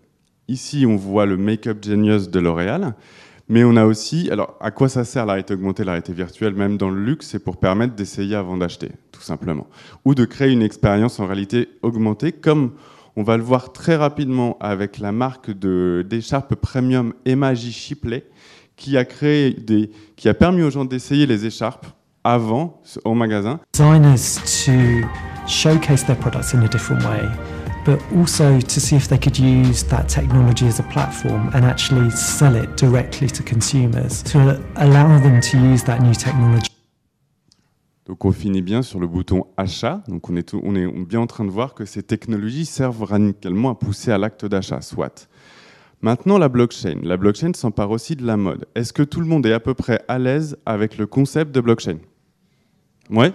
Ici, 0.49 0.85
on 0.85 0.97
voit 0.97 1.25
le 1.25 1.37
Make-up 1.37 1.77
Genius 1.81 2.29
de 2.29 2.39
L'Oréal, 2.41 2.95
mais 3.47 3.63
on 3.63 3.77
a 3.77 3.85
aussi, 3.85 4.29
alors 4.29 4.57
à 4.59 4.71
quoi 4.71 4.89
ça 4.89 5.05
sert 5.05 5.25
la 5.25 5.31
réalité 5.31 5.53
augmentée, 5.53 5.85
la 5.85 5.93
réalité 5.93 6.11
virtuelle, 6.11 6.53
même 6.53 6.75
dans 6.75 6.89
le 6.89 7.01
luxe, 7.01 7.27
c'est 7.27 7.39
pour 7.39 7.55
permettre 7.55 7.95
d'essayer 7.95 8.35
avant 8.35 8.57
d'acheter, 8.57 8.91
tout 9.13 9.21
simplement, 9.21 9.67
ou 10.03 10.15
de 10.15 10.25
créer 10.25 10.51
une 10.51 10.63
expérience 10.63 11.21
en 11.21 11.27
réalité 11.27 11.69
augmentée, 11.81 12.33
comme 12.33 12.73
on 13.15 13.23
va 13.23 13.37
le 13.37 13.43
voir 13.43 13.71
très 13.71 13.95
rapidement 13.95 14.57
avec 14.59 14.99
la 14.99 15.13
marque 15.13 15.49
d'écharpes 15.49 16.55
premium 16.55 17.13
J. 17.25 17.71
Shipley, 17.71 18.25
qui 18.75 18.97
a 18.97 19.05
créé 19.05 19.51
des, 19.51 19.91
qui 20.15 20.27
a 20.29 20.33
permis 20.33 20.61
aux 20.61 20.69
gens 20.71 20.85
d'essayer 20.85 21.25
les 21.25 21.45
écharpes 21.45 21.85
avant 22.23 22.81
au 23.03 23.13
magasin 23.13 23.59
designers 23.73 24.41
to 24.65 25.07
showcase 25.47 26.03
their 26.05 26.17
products 26.17 26.53
in 26.55 26.61
a 26.63 26.67
different 26.67 27.03
way, 27.05 27.21
but 27.85 27.99
also 28.17 28.59
to 28.59 28.79
see 28.79 28.95
if 28.95 29.07
they 29.07 29.19
could 29.19 29.37
use 29.37 29.83
that 29.87 30.05
technology 30.07 30.65
as 30.67 30.79
a 30.79 30.83
platform 30.91 31.49
and 31.53 31.63
actually 31.63 32.09
sell 32.11 32.55
it 32.55 32.69
directly 32.77 33.27
to 33.27 33.43
consumers 33.43 34.23
to 34.23 34.39
allow 34.77 35.19
them 35.21 35.39
to 35.39 35.57
use 35.57 35.83
that 35.83 35.99
new 35.99 36.13
technology. 36.13 36.71
Donc 38.07 38.23
on 38.23 38.31
finit 38.31 38.61
bien 38.61 38.83
sur 38.83 38.99
le 38.99 39.07
bouton 39.07 39.45
achat. 39.57 40.03
Donc 40.07 40.29
on 40.29 40.35
est, 40.35 40.43
tout- 40.43 40.61
on 40.63 40.75
est 40.75 40.85
bien 40.87 41.19
en 41.21 41.27
train 41.27 41.43
de 41.43 41.49
voir 41.49 41.73
que 41.73 41.85
ces 41.85 42.03
technologies 42.03 42.65
servent 42.65 43.03
radicalement 43.03 43.71
à 43.71 43.75
pousser 43.75 44.11
à 44.11 44.17
l'acte 44.19 44.45
d'achat, 44.45 44.81
soit. 44.81 45.27
Maintenant 46.05 46.37
la 46.37 46.49
blockchain. 46.49 46.99
La 47.01 47.17
blockchain 47.17 47.53
s'empare 47.55 47.89
aussi 47.89 48.15
de 48.15 48.23
la 48.27 48.37
mode. 48.37 48.67
Est-ce 48.75 48.93
que 48.93 49.01
tout 49.01 49.19
le 49.19 49.25
monde 49.25 49.43
est 49.47 49.53
à 49.53 49.59
peu 49.59 49.73
près 49.73 50.03
à 50.07 50.19
l'aise 50.19 50.55
avec 50.63 50.99
le 50.99 51.07
concept 51.07 51.51
de 51.51 51.59
blockchain? 51.59 51.97
Ouais? 53.09 53.33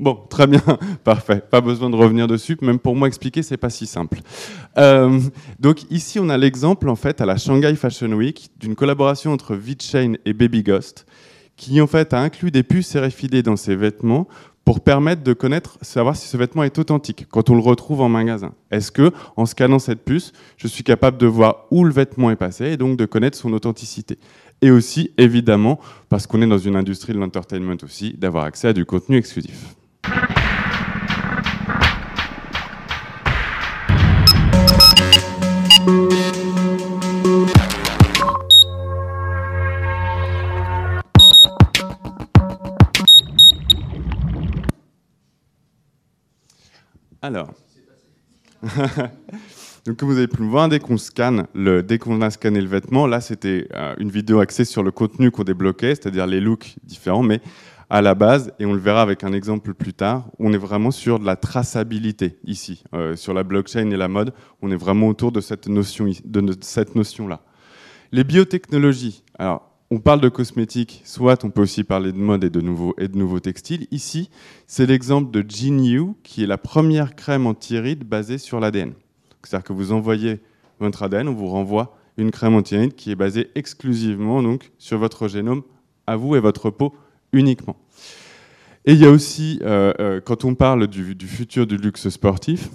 Bon, 0.00 0.18
très 0.28 0.48
bien, 0.48 0.60
parfait. 1.04 1.40
Pas 1.48 1.60
besoin 1.60 1.90
de 1.90 1.94
revenir 1.94 2.26
dessus. 2.26 2.58
Même 2.60 2.80
pour 2.80 2.96
moi, 2.96 3.06
expliquer, 3.06 3.44
c'est 3.44 3.56
pas 3.56 3.70
si 3.70 3.86
simple. 3.86 4.18
Euh, 4.78 5.20
donc 5.60 5.88
ici, 5.92 6.18
on 6.18 6.28
a 6.28 6.36
l'exemple 6.36 6.88
en 6.88 6.96
fait 6.96 7.20
à 7.20 7.24
la 7.24 7.36
Shanghai 7.36 7.76
Fashion 7.76 8.10
Week 8.14 8.50
d'une 8.58 8.74
collaboration 8.74 9.32
entre 9.32 9.54
VeChain 9.54 10.14
et 10.24 10.32
Baby 10.32 10.64
Ghost, 10.64 11.06
qui 11.56 11.80
en 11.80 11.86
fait 11.86 12.14
a 12.14 12.20
inclus 12.20 12.50
des 12.50 12.64
puces 12.64 12.96
RFID 12.96 13.44
dans 13.44 13.54
ses 13.54 13.76
vêtements 13.76 14.26
pour 14.68 14.80
permettre 14.80 15.22
de 15.22 15.32
connaître, 15.32 15.78
savoir 15.80 16.14
si 16.14 16.28
ce 16.28 16.36
vêtement 16.36 16.62
est 16.62 16.78
authentique 16.78 17.24
quand 17.30 17.48
on 17.48 17.54
le 17.54 17.62
retrouve 17.62 18.02
en 18.02 18.10
magasin. 18.10 18.52
Est-ce 18.70 18.92
que, 18.92 19.12
en 19.38 19.46
scannant 19.46 19.78
cette 19.78 20.04
puce, 20.04 20.34
je 20.58 20.68
suis 20.68 20.84
capable 20.84 21.16
de 21.16 21.26
voir 21.26 21.64
où 21.70 21.84
le 21.84 21.90
vêtement 21.90 22.30
est 22.30 22.36
passé 22.36 22.66
et 22.66 22.76
donc 22.76 22.98
de 22.98 23.06
connaître 23.06 23.38
son 23.38 23.54
authenticité? 23.54 24.18
Et 24.60 24.70
aussi, 24.70 25.10
évidemment, 25.16 25.80
parce 26.10 26.26
qu'on 26.26 26.42
est 26.42 26.46
dans 26.46 26.58
une 26.58 26.76
industrie 26.76 27.14
de 27.14 27.18
l'entertainment 27.18 27.78
aussi, 27.82 28.12
d'avoir 28.18 28.44
accès 28.44 28.68
à 28.68 28.72
du 28.74 28.84
contenu 28.84 29.16
exclusif. 29.16 29.74
Alors. 47.22 47.52
Donc, 49.86 49.96
comme 49.96 50.10
vous 50.10 50.18
avez 50.18 50.28
pu 50.28 50.42
le 50.42 50.48
voir, 50.48 50.68
dès 50.68 50.80
qu'on 50.80 50.98
scanne, 50.98 51.46
dès 51.54 51.98
qu'on 51.98 52.20
a 52.20 52.30
scanné 52.30 52.60
le 52.60 52.68
vêtement, 52.68 53.06
là, 53.06 53.20
c'était 53.20 53.68
euh, 53.74 53.94
une 53.98 54.10
vidéo 54.10 54.40
axée 54.40 54.64
sur 54.64 54.82
le 54.82 54.90
contenu 54.90 55.30
qu'on 55.30 55.44
débloquait, 55.44 55.94
c'est-à-dire 55.94 56.26
les 56.26 56.40
looks 56.40 56.76
différents, 56.84 57.22
mais 57.22 57.40
à 57.90 58.02
la 58.02 58.14
base, 58.14 58.52
et 58.58 58.66
on 58.66 58.74
le 58.74 58.80
verra 58.80 59.00
avec 59.00 59.24
un 59.24 59.32
exemple 59.32 59.72
plus 59.72 59.94
tard, 59.94 60.26
on 60.38 60.52
est 60.52 60.58
vraiment 60.58 60.90
sur 60.90 61.18
de 61.18 61.24
la 61.24 61.36
traçabilité 61.36 62.38
ici, 62.44 62.84
euh, 62.94 63.16
sur 63.16 63.32
la 63.32 63.44
blockchain 63.44 63.90
et 63.90 63.96
la 63.96 64.08
mode, 64.08 64.34
on 64.60 64.70
est 64.70 64.76
vraiment 64.76 65.08
autour 65.08 65.32
de 65.32 65.40
cette 65.40 65.68
notion, 65.68 66.10
de 66.24 66.56
cette 66.60 66.94
notion-là. 66.94 67.40
Les 68.12 68.24
biotechnologies. 68.24 69.22
On 69.90 70.00
parle 70.00 70.20
de 70.20 70.28
cosmétiques, 70.28 71.00
soit 71.04 71.44
on 71.44 71.50
peut 71.50 71.62
aussi 71.62 71.82
parler 71.82 72.12
de 72.12 72.18
mode 72.18 72.44
et 72.44 72.50
de 72.50 72.60
nouveaux, 72.60 73.40
textiles. 73.40 73.86
Ici, 73.90 74.28
c'est 74.66 74.84
l'exemple 74.84 75.30
de 75.30 75.44
Gene 75.48 76.14
qui 76.22 76.42
est 76.42 76.46
la 76.46 76.58
première 76.58 77.16
crème 77.16 77.46
anti-rides 77.46 78.04
basée 78.04 78.38
sur 78.38 78.60
l'ADN. 78.60 78.92
C'est-à-dire 79.42 79.64
que 79.64 79.72
vous 79.72 79.92
envoyez 79.92 80.40
votre 80.78 81.02
ADN, 81.02 81.28
on 81.28 81.34
vous 81.34 81.48
renvoie 81.48 81.96
une 82.18 82.30
crème 82.30 82.54
anti-rides 82.54 82.94
qui 82.94 83.10
est 83.10 83.16
basée 83.16 83.50
exclusivement 83.54 84.42
donc, 84.42 84.72
sur 84.78 84.98
votre 84.98 85.26
génome, 85.26 85.62
à 86.06 86.16
vous 86.16 86.36
et 86.36 86.40
votre 86.40 86.68
peau 86.70 86.94
uniquement. 87.32 87.76
Et 88.84 88.92
il 88.92 88.98
y 88.98 89.06
a 89.06 89.10
aussi, 89.10 89.58
euh, 89.62 89.92
euh, 90.00 90.20
quand 90.20 90.44
on 90.44 90.54
parle 90.54 90.86
du 90.86 91.26
futur 91.26 91.66
du 91.66 91.76
luxe 91.76 92.08
sportif, 92.10 92.68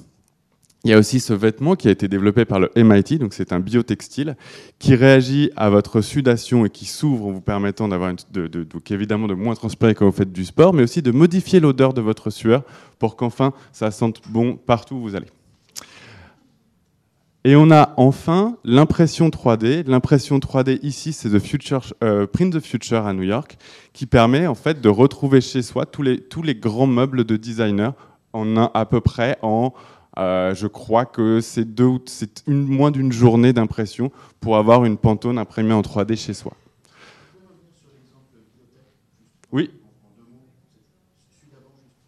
il 0.85 0.91
y 0.91 0.93
a 0.93 0.99
aussi 0.99 1.21
ce 1.21 1.31
vêtement 1.31 1.75
qui 1.75 1.87
a 1.87 1.91
été 1.91 2.09
développé 2.09 2.43
par 2.43 2.59
le 2.59 2.69
MIT, 2.75 3.17
donc 3.17 3.33
c'est 3.33 3.53
un 3.53 3.61
biotextile 3.61 4.35
qui 4.79 4.95
réagit 4.95 5.49
à 5.55 5.69
votre 5.69 6.01
sudation 6.01 6.65
et 6.65 6.69
qui 6.69 6.85
s'ouvre 6.85 7.27
en 7.27 7.31
vous 7.31 7.41
permettant 7.41 7.87
d'avoir 7.87 8.13
donc 8.13 8.91
évidemment 8.91 9.27
de 9.27 9.33
moins 9.33 9.55
transpirer 9.55 9.95
quand 9.95 10.05
vous 10.05 10.11
faites 10.11 10.33
du 10.33 10.43
sport, 10.43 10.73
mais 10.73 10.83
aussi 10.83 11.01
de 11.01 11.11
modifier 11.11 11.61
l'odeur 11.61 11.93
de 11.93 12.01
votre 12.01 12.29
sueur 12.29 12.63
pour 12.99 13.15
qu'enfin 13.15 13.53
ça 13.71 13.91
sente 13.91 14.21
bon 14.27 14.57
partout 14.57 14.95
où 14.95 15.01
vous 15.01 15.15
allez. 15.15 15.27
Et 17.45 17.55
on 17.55 17.71
a 17.71 17.93
enfin 17.97 18.57
l'impression 18.63 19.27
3D. 19.27 19.83
L'impression 19.85 20.39
3D 20.39 20.79
ici, 20.81 21.11
c'est 21.11 21.29
the 21.29 21.39
future, 21.39 21.93
euh, 22.01 22.25
Print 22.25 22.53
the 22.53 22.61
Future 22.61 23.05
à 23.05 23.13
New 23.13 23.23
York, 23.23 23.57
qui 23.91 24.05
permet 24.05 24.47
en 24.47 24.55
fait 24.55 24.79
de 24.79 24.87
retrouver 24.87 25.41
chez 25.41 25.61
soi 25.61 25.85
tous 25.85 26.03
les, 26.03 26.19
tous 26.21 26.41
les 26.41 26.55
grands 26.55 26.87
meubles 26.87 27.25
de 27.25 27.35
designer 27.35 27.93
en 28.31 28.55
un, 28.55 28.71
à 28.73 28.85
peu 28.85 29.01
près 29.01 29.37
en, 29.41 29.73
euh, 30.17 30.53
je 30.53 30.67
crois 30.67 31.05
que 31.05 31.41
c'est 31.41 31.65
moins 32.47 32.91
d'une 32.91 33.11
journée 33.11 33.51
d'impression 33.51 34.11
pour 34.39 34.57
avoir 34.57 34.85
une 34.85 34.97
Pantone 34.97 35.37
imprimée 35.37 35.73
en 35.73 35.81
3D 35.81 36.15
chez 36.15 36.33
soi. 36.33 36.53
Oui. 39.51 39.71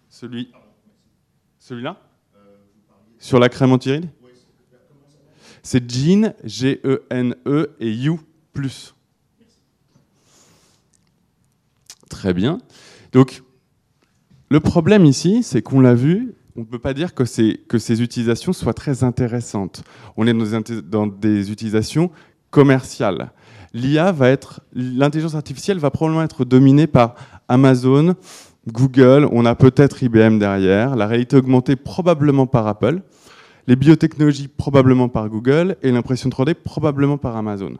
Celui. 0.09 0.51
Celui-là? 1.59 1.99
Sur 3.19 3.39
la 3.39 3.49
crème 3.49 3.71
anti-rides? 3.71 4.09
C'est 5.63 5.89
Gene, 5.89 6.35
G-E-N-E 6.43 7.75
et 7.79 7.91
You 7.91 8.19
plus. 8.53 8.93
Très 12.07 12.35
bien. 12.35 12.59
Donc, 13.13 13.41
le 14.49 14.59
problème 14.59 15.05
ici, 15.05 15.41
c'est 15.41 15.63
qu'on 15.63 15.79
l'a 15.79 15.95
vu, 15.95 16.34
on 16.55 16.61
ne 16.61 16.65
peut 16.65 16.79
pas 16.79 16.93
dire 16.93 17.13
que, 17.13 17.25
ces 17.25 18.01
utilisations 18.01 18.53
soient 18.53 18.73
très 18.73 19.03
intéressantes. 19.03 19.83
On 20.15 20.25
est 20.25 20.33
dans 20.33 20.61
des, 20.61 20.81
dans 20.81 21.07
des 21.07 21.51
utilisations 21.51 22.11
commerciales. 22.49 23.31
L'IA 23.73 24.13
va 24.13 24.29
être, 24.29 24.61
l'intelligence 24.73 25.35
artificielle 25.35 25.79
va 25.79 25.91
probablement 25.91 26.23
être 26.23 26.45
dominée 26.45 26.87
par 26.87 27.15
Amazon, 27.49 28.15
Google, 28.71 29.27
on 29.31 29.45
a 29.45 29.53
peut-être 29.53 30.01
IBM 30.01 30.39
derrière, 30.39 30.95
la 30.95 31.07
réalité 31.07 31.35
augmentée 31.35 31.75
probablement 31.75 32.47
par 32.47 32.67
Apple, 32.67 33.01
les 33.67 33.75
biotechnologies 33.75 34.47
probablement 34.47 35.09
par 35.09 35.29
Google 35.29 35.75
et 35.83 35.91
l'impression 35.91 36.29
3D 36.29 36.55
probablement 36.55 37.17
par 37.17 37.35
Amazon. 37.35 37.73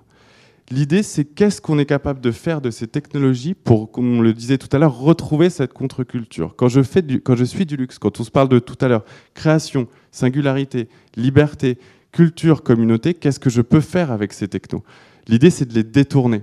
L'idée, 0.72 1.03
c'est 1.03 1.25
qu'est-ce 1.25 1.62
qu'on 1.62 1.77
est 1.77 1.86
capable 1.86 2.19
de 2.22 2.31
faire 2.31 2.60
de 2.60 2.72
ces 2.72 2.88
technologies 2.88 3.53
pour, 3.53 3.91
comme 3.91 4.17
on 4.17 4.22
le 4.22 4.34
disait 4.34 4.57
tout 4.57 4.69
à 4.75 4.79
l'heure, 4.79 4.98
retrouver 4.98 5.51
cette 5.51 5.74
contre-culture. 5.74 6.55
Quand, 6.55 6.69
je 6.69 6.81
quand 7.19 7.36
je 7.36 7.43
suis 7.43 7.67
du 7.67 7.77
luxe, 7.77 8.00
quand 8.00 8.19
on 8.19 8.24
se 8.24 8.31
parle 8.31 8.50
de 8.50 8.57
tout 8.57 8.77
à 8.81 8.88
l'heure, 8.88 9.05
création, 9.36 9.88
singularité, 10.12 10.89
liberté, 11.15 11.77
culture, 12.12 12.63
communauté, 12.63 13.13
qu'est-ce 13.13 13.39
que 13.39 13.51
je 13.51 13.62
peux 13.62 13.81
faire 13.81 14.12
avec 14.12 14.34
ces 14.34 14.48
technos? 14.48 14.84
L'idée, 15.27 15.51
c'est 15.51 15.65
de 15.65 15.74
les 15.74 15.84
détourner. 15.84 16.41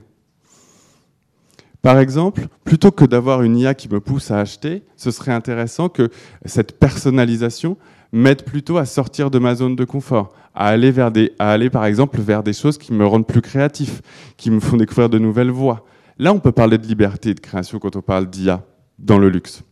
Par 1.80 1.98
exemple, 1.98 2.46
plutôt 2.62 2.92
que 2.92 3.04
d'avoir 3.04 3.42
une 3.42 3.58
IA 3.58 3.74
qui 3.74 3.88
me 3.88 3.98
pousse 3.98 4.30
à 4.30 4.38
acheter, 4.38 4.84
ce 4.96 5.10
serait 5.10 5.32
intéressant 5.32 5.88
que 5.88 6.10
cette 6.44 6.78
personnalisation 6.78 7.76
m'aide 8.12 8.44
plutôt 8.44 8.76
à 8.76 8.84
sortir 8.84 9.32
de 9.32 9.40
ma 9.40 9.56
zone 9.56 9.74
de 9.74 9.84
confort, 9.84 10.32
à 10.54 10.68
aller, 10.68 11.70
par 11.70 11.84
exemple 11.84 12.20
vers 12.20 12.42
des 12.42 12.52
choses 12.52 12.78
qui 12.78 12.92
me 12.92 13.06
rendent 13.06 13.26
plus 13.26 13.42
créatif, 13.42 14.02
qui 14.36 14.50
me 14.50 14.60
font 14.60 14.76
découvrir 14.76 15.08
de 15.08 15.18
nouvelles 15.18 15.50
voies. 15.50 15.84
Là, 16.18 16.32
on 16.32 16.40
peut 16.40 16.52
parler 16.52 16.78
de 16.78 16.86
liberté 16.86 17.34
de 17.34 17.40
création 17.40 17.78
quand 17.78 17.96
on 17.96 18.02
parle 18.02 18.28
d'IA 18.28 18.62
dans 18.98 19.18
le 19.18 19.28
luxe. 19.28 19.62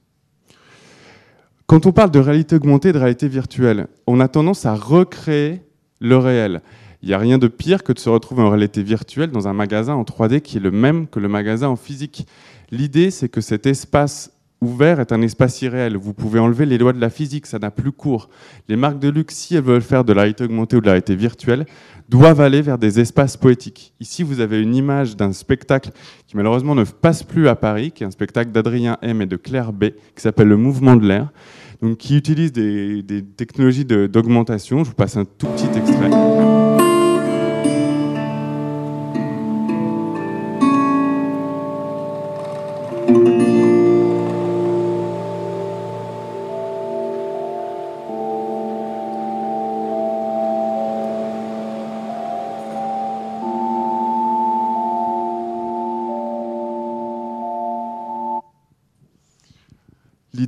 Quand 1.67 1.87
on 1.87 1.93
parle 1.93 2.11
de 2.11 2.19
réalité 2.19 2.57
augmentée 2.57 2.93
de 2.93 2.99
réalité 2.99 3.29
virtuelle, 3.29 3.87
on 4.07 4.19
a 4.19 4.27
tendance 4.27 4.67
à 4.67 4.75
recréer 4.75 5.63
le 6.01 6.17
réel. 6.17 6.63
Il 7.03 7.09
n'y 7.09 7.15
a 7.15 7.19
rien 7.19 7.39
de 7.39 7.47
pire 7.47 7.85
que 7.85 7.93
de 7.93 7.99
se 7.99 8.09
retrouver 8.09 8.43
en 8.43 8.51
réalité 8.51 8.83
virtuelle 8.83 9.31
dans 9.31 9.49
un 9.49 9.53
magasin 9.53 9.95
en 9.95 10.03
3D 10.03 10.41
qui 10.41 10.57
est 10.57 10.61
le 10.61 10.71
même 10.71 11.07
que 11.07 11.21
le 11.21 11.29
magasin 11.29 11.69
en 11.69 11.77
physique. 11.77 12.27
L'idée, 12.71 13.11
c'est 13.11 13.29
que 13.29 13.41
cet 13.41 13.67
espace 13.67 14.33
ouvert 14.61 15.01
est 15.01 15.13
un 15.13 15.23
espace 15.23 15.63
irréel. 15.63 15.97
Vous 15.97 16.13
pouvez 16.13 16.39
enlever 16.39 16.67
les 16.67 16.79
lois 16.79 16.93
de 16.93 17.01
la 17.01 17.11
physique, 17.11 17.47
ça 17.47 17.59
n'a 17.59 17.71
plus 17.71 17.93
cours. 17.93 18.29
Les 18.69 18.77
marques 18.77 18.99
de 18.99 19.09
luxe, 19.09 19.37
si 19.37 19.57
elles 19.57 19.63
veulent 19.63 19.83
faire 19.83 20.05
de 20.05 20.13
la 20.13 20.23
réalité 20.23 20.45
augmentée 20.45 20.77
ou 20.77 20.81
de 20.81 20.87
la 20.87 20.93
réalité 20.93 21.17
virtuelle, 21.17 21.67
doivent 22.09 22.41
aller 22.41 22.61
vers 22.61 22.79
des 22.79 23.01
espaces 23.01 23.37
poétiques. 23.37 23.95
Ici, 24.01 24.23
vous 24.23 24.41
avez 24.41 24.61
une 24.61 24.75
image 24.75 25.17
d'un 25.17 25.33
spectacle 25.33 25.91
qui 26.27 26.37
malheureusement 26.37 26.75
ne 26.75 26.85
passe 26.85 27.23
plus 27.23 27.49
à 27.49 27.57
Paris, 27.57 27.93
qui 27.93 28.03
est 28.03 28.07
un 28.07 28.11
spectacle 28.11 28.51
d'Adrien 28.51 28.99
M 29.03 29.23
et 29.23 29.27
de 29.27 29.37
Claire 29.37 29.73
B, 29.73 29.91
qui 30.15 30.23
s'appelle 30.23 30.49
Le 30.49 30.57
Mouvement 30.57 30.97
de 30.97 31.07
l'air, 31.07 31.31
qui 31.99 32.17
utilise 32.17 32.53
des, 32.53 33.03
des 33.03 33.23
technologies 33.23 33.85
d'augmentation. 33.85 34.85
Je 34.85 34.91
vous 34.91 34.97
passe 34.97 35.17
un 35.17 35.25
tout 35.25 35.47
petit 35.47 35.79
extrait. 35.79 36.70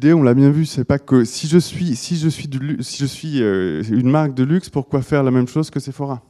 L'idée, 0.02 0.14
on 0.14 0.25
l'a 0.25 0.35
bien 0.35 0.50
vu, 0.50 0.66
c'est 0.66 0.82
pas 0.82 0.99
que 0.99 1.25
si 1.25 1.47
je 1.47 1.59
suis, 1.59 1.94
si 1.94 2.16
je 2.16 2.28
suis, 2.28 2.49
du, 2.49 2.78
si 2.80 2.99
je 2.99 3.06
suis 3.06 3.40
euh, 3.40 3.85
une 3.88 4.11
marque 4.11 4.35
de 4.35 4.42
luxe, 4.42 4.68
pourquoi 4.68 5.00
faire 5.00 5.23
la 5.23 5.30
même 5.30 5.47
chose 5.47 5.71
que 5.71 5.78
Sephora? 5.78 6.23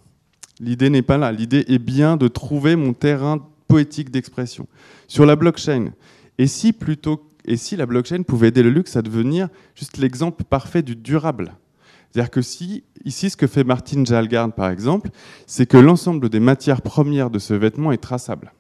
L'idée 0.61 0.91
n'est 0.91 1.01
pas 1.01 1.17
là. 1.17 1.33
L'idée 1.33 1.65
est 1.69 1.79
bien 1.79 2.19
de 2.19 2.29
trouver 2.29 2.77
mon 2.77 2.93
terrain 2.93 3.39
poétique 3.69 4.11
d'expression 4.11 4.69
sur 5.09 5.25
la 5.25 5.37
blockchain. 5.37 5.95
Et 6.37 6.49
si 6.49 6.75
plutôt, 6.75 7.31
et 7.47 7.57
si 7.57 7.77
la 7.77 7.87
blockchain 7.87 8.25
pouvait 8.25 8.49
aider 8.49 8.63
le 8.63 8.69
luxe 8.69 8.95
à 8.97 9.01
devenir 9.01 9.49
juste 9.75 9.97
l'exemple 9.97 10.45
parfait 10.45 10.83
du 10.83 10.95
durable? 10.95 11.55
C'est-à-dire 12.11 12.31
que 12.31 12.43
si, 12.43 12.85
ici, 13.07 13.31
ce 13.31 13.39
que 13.39 13.47
fait 13.47 13.65
Martin 13.65 14.05
Jalgard, 14.05 14.53
par 14.53 14.69
exemple, 14.69 15.09
c'est 15.47 15.65
que 15.65 15.79
l'ensemble 15.79 16.29
des 16.29 16.41
matières 16.41 16.83
premières 16.83 17.31
de 17.31 17.39
ce 17.39 17.55
vêtement 17.55 17.91
est 17.91 18.03
traçable, 18.03 18.53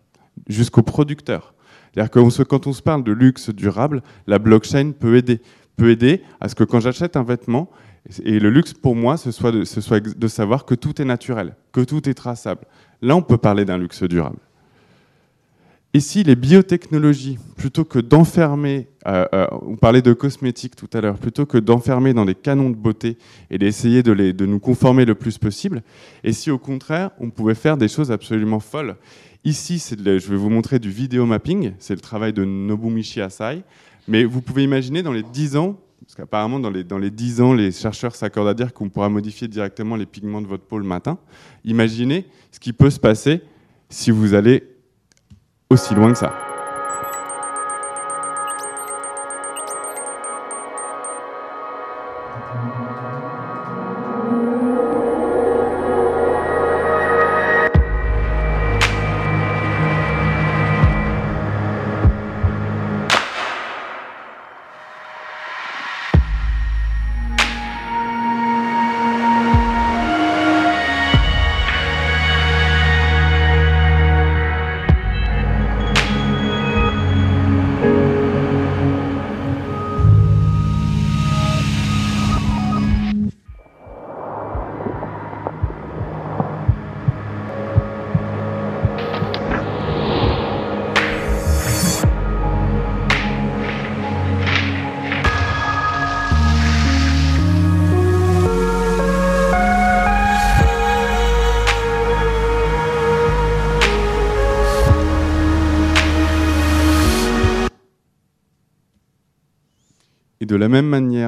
jusqu'au 0.48 0.80
producteur. 0.80 1.51
C'est-à-dire 1.92 2.10
que 2.10 2.42
quand 2.42 2.66
on 2.66 2.72
se 2.72 2.82
parle 2.82 3.04
de 3.04 3.12
luxe 3.12 3.50
durable, 3.50 4.02
la 4.26 4.38
blockchain 4.38 4.92
peut 4.92 5.16
aider. 5.16 5.40
Peut 5.76 5.90
aider 5.90 6.22
à 6.40 6.48
ce 6.48 6.54
que 6.54 6.64
quand 6.64 6.80
j'achète 6.80 7.16
un 7.16 7.22
vêtement, 7.22 7.70
et 8.24 8.38
le 8.38 8.50
luxe 8.50 8.72
pour 8.72 8.94
moi, 8.94 9.16
ce 9.16 9.30
soit, 9.30 9.52
de, 9.52 9.64
de 10.18 10.28
savoir 10.28 10.64
que 10.64 10.74
tout 10.74 11.00
est 11.00 11.04
naturel, 11.04 11.54
que 11.72 11.80
tout 11.80 12.08
est 12.08 12.14
traçable. 12.14 12.66
Là, 13.00 13.16
on 13.16 13.22
peut 13.22 13.38
parler 13.38 13.64
d'un 13.64 13.78
luxe 13.78 14.02
durable. 14.02 14.38
Et 15.94 16.00
si 16.00 16.22
les 16.22 16.36
biotechnologies, 16.36 17.38
plutôt 17.56 17.84
que 17.84 17.98
d'enfermer, 17.98 18.88
euh, 19.06 19.26
euh, 19.34 19.46
on 19.60 19.76
parlait 19.76 20.00
de 20.00 20.14
cosmétiques 20.14 20.74
tout 20.74 20.88
à 20.94 21.02
l'heure, 21.02 21.18
plutôt 21.18 21.44
que 21.44 21.58
d'enfermer 21.58 22.14
dans 22.14 22.24
des 22.24 22.34
canons 22.34 22.70
de 22.70 22.76
beauté 22.76 23.18
et 23.50 23.58
d'essayer 23.58 24.02
de, 24.02 24.46
nous 24.46 24.58
conformer 24.58 25.04
le 25.04 25.14
plus 25.14 25.36
possible, 25.36 25.82
et 26.24 26.32
si 26.32 26.50
au 26.50 26.56
contraire, 26.56 27.10
on 27.20 27.28
pouvait 27.28 27.54
faire 27.54 27.76
des 27.76 27.88
choses 27.88 28.10
absolument 28.10 28.60
folles 28.60 28.96
Ici, 29.44 29.84
je 29.90 30.30
vais 30.30 30.36
vous 30.36 30.50
montrer 30.50 30.78
du 30.78 30.88
vidéo 30.88 31.26
mapping, 31.26 31.72
c'est 31.80 31.94
le 31.94 32.00
travail 32.00 32.32
de 32.32 32.44
Nobumichi 32.44 33.20
Asai. 33.20 33.64
Mais 34.06 34.22
vous 34.22 34.40
pouvez 34.40 34.62
imaginer 34.62 35.02
dans 35.02 35.12
les 35.12 35.24
10 35.24 35.56
ans, 35.56 35.80
parce 36.00 36.14
qu'apparemment 36.14 36.60
dans 36.60 36.70
les, 36.70 36.84
dans 36.84 36.98
les 36.98 37.10
10 37.10 37.40
ans, 37.40 37.52
les 37.52 37.72
chercheurs 37.72 38.14
s'accordent 38.14 38.48
à 38.48 38.54
dire 38.54 38.72
qu'on 38.72 38.88
pourra 38.88 39.08
modifier 39.08 39.48
directement 39.48 39.96
les 39.96 40.06
pigments 40.06 40.40
de 40.40 40.46
votre 40.46 40.62
peau 40.62 40.78
le 40.78 40.84
matin. 40.84 41.18
Imaginez 41.64 42.26
ce 42.52 42.60
qui 42.60 42.72
peut 42.72 42.90
se 42.90 43.00
passer 43.00 43.42
si 43.88 44.12
vous 44.12 44.34
allez 44.34 44.62
aussi 45.72 45.94
loin 45.94 46.12
que 46.12 46.18
ça. 46.18 46.32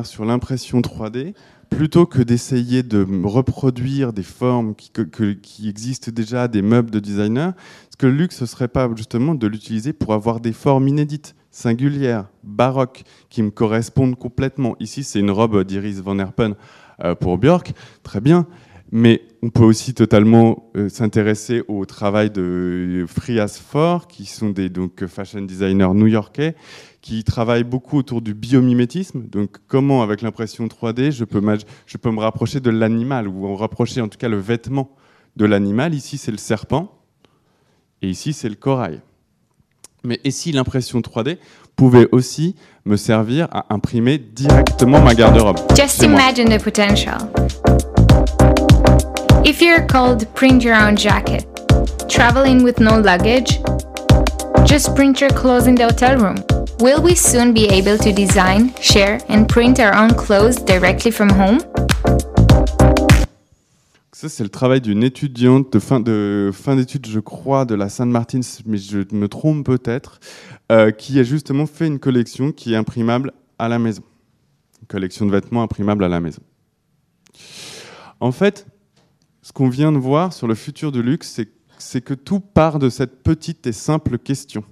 Sur 0.03 0.25
l'impression 0.25 0.81
3D, 0.81 1.35
plutôt 1.71 2.07
que 2.07 2.23
d'essayer 2.23 2.83
de 2.83 3.07
reproduire 3.25 4.13
des 4.13 4.23
formes 4.23 4.75
qui, 4.75 5.69
existent 5.69 6.11
déjà, 6.13 6.49
des 6.49 6.63
meubles 6.63 6.91
de 6.91 7.01
designer, 7.01 7.53
ce 7.91 7.97
que 7.97 8.07
le 8.07 8.15
luxe, 8.15 8.37
ce 8.37 8.47
serait 8.47 8.69
pas 8.69 8.89
justement 8.97 9.35
de 9.35 9.47
l'utiliser 9.47 9.93
pour 9.93 10.15
avoir 10.15 10.41
des 10.41 10.53
formes 10.53 10.89
inédites, 10.89 11.35
singulières, 11.51 12.27
baroques, 12.43 13.05
qui 13.29 13.43
me 13.43 13.51
correspondent 13.51 14.17
complètement. 14.17 14.77
Ici, 14.81 15.05
c'est 15.05 15.21
une 15.21 15.31
robe 15.31 15.63
d'Iris 15.65 16.01
Van 16.01 16.19
Herpen 16.19 16.55
euh, 17.03 17.15
pour 17.15 17.39
Björk, 17.39 17.73
très 18.03 18.21
bien. 18.21 18.47
Mais 18.97 19.23
on 19.43 19.51
peut 19.51 19.65
aussi 19.65 19.93
totalement 19.93 20.71
euh, 20.77 20.89
s'intéresser 20.89 21.65
au 21.67 21.85
travail 21.85 22.31
de 22.31 23.05
Frias 23.09 23.61
Ford, 23.61 24.07
qui 24.07 24.25
sont 24.25 24.51
des 24.51 24.69
donc, 24.69 25.05
fashion 25.07 25.43
designers 25.43 25.93
new-yorkais, 25.95 26.55
qui 27.01 27.25
travaille 27.25 27.65
beaucoup 27.65 27.99
autour 27.99 28.23
du 28.23 28.35
biomimétisme. 28.35 29.25
Donc, 29.25 29.57
comment, 29.67 30.05
avec 30.05 30.23
l'impression 30.23 30.69
3D, 30.69 31.11
je 31.11 31.25
peux, 31.25 31.43
je 31.87 31.97
peux 31.97 32.13
me 32.13 32.21
rapprocher 32.21 32.61
de 32.61 32.71
l'animal, 32.71 33.27
ou 33.27 33.57
rapprocher 33.57 34.01
en 34.01 34.07
tout 34.07 34.17
cas 34.17 34.29
le 34.29 34.39
vêtement 34.39 34.95
de 35.35 35.45
l'animal. 35.45 35.93
Ici, 35.93 36.17
c'est 36.17 36.31
le 36.31 36.39
serpent, 36.39 36.97
et 38.01 38.09
ici, 38.09 38.33
c'est 38.33 38.49
le 38.49 38.55
corail. 38.55 39.01
Mais 40.05 40.21
et 40.23 40.31
si 40.31 40.53
l'impression 40.53 41.01
3D 41.01 41.39
pouvait 41.75 42.07
aussi 42.13 42.55
me 42.85 42.97
servir 42.97 43.49
à 43.51 43.75
imprimer 43.75 44.19
directement 44.19 45.03
ma 45.03 45.17
garde-robe 45.17 45.59
Just 45.77 46.05
imagine 46.05 46.49
the 46.49 46.63
potential. 46.63 47.19
If 49.47 49.61
you're 49.61 49.87
called 49.87 50.27
print 50.35 50.65
your 50.65 50.75
own 50.75 50.97
jacket, 50.97 51.45
traveling 52.09 52.65
with 52.65 52.81
no 52.81 52.99
luggage, 52.99 53.61
just 54.65 54.95
print 54.95 55.21
your 55.21 55.29
clothes 55.33 55.67
in 55.67 55.75
the 55.75 55.85
hotel 55.85 56.17
room. 56.17 56.37
Will 56.81 57.03
we 57.03 57.15
soon 57.15 57.53
be 57.53 57.67
able 57.67 57.99
to 57.99 58.11
design, 58.11 58.73
share, 58.81 59.21
and 59.29 59.47
print 59.47 59.81
our 59.81 59.95
own 59.95 60.15
clothes 60.15 60.57
directly 60.57 61.11
from 61.11 61.29
home? 61.29 61.59
Ça, 64.13 64.31
c'est 64.31 64.45
le 64.45 64.49
travail 64.49 64.81
d'une 64.81 65.05
étudiante 65.05 65.71
de 65.71 65.79
fin, 65.79 66.01
de 66.01 66.51
fin 66.55 66.75
d'études, 66.77 67.07
je 67.07 67.21
crois, 67.21 67.67
de 67.67 67.75
la 67.75 67.91
Sainte-Martine, 67.91 68.43
mais 68.65 68.79
je 68.79 69.01
me 69.13 69.29
trompe 69.29 69.67
peut-être, 69.67 70.21
euh, 70.73 70.91
qui 70.91 71.21
a 71.21 71.23
justement 71.23 71.67
fait 71.67 71.87
une 71.87 71.99
collection 71.99 72.51
qui 72.51 72.73
est 72.73 72.77
imprimable 72.77 73.33
à 73.59 73.69
la 73.69 73.79
maison. 73.79 74.03
Une 74.81 74.87
collection 74.87 75.27
de 75.27 75.33
vêtements 75.33 75.63
imprimables 75.63 76.03
à 76.03 76.09
la 76.09 76.21
maison. 76.21 76.41
En 78.21 78.33
fait, 78.33 78.67
ce 79.45 79.53
qu'on 79.53 79.69
vient 79.69 79.93
de 79.93 79.99
voir 79.99 80.33
sur 80.33 80.49
le 80.49 80.55
futur 80.55 80.91
du 80.91 81.03
luxe, 81.03 81.39
c'est 81.79 82.01
que 82.01 82.15
tout 82.15 82.41
part 82.41 82.79
de 82.79 82.89
cette 82.89 83.23
petite 83.23 83.67
et 83.67 83.73
simple 83.73 84.17
question. 84.17 84.65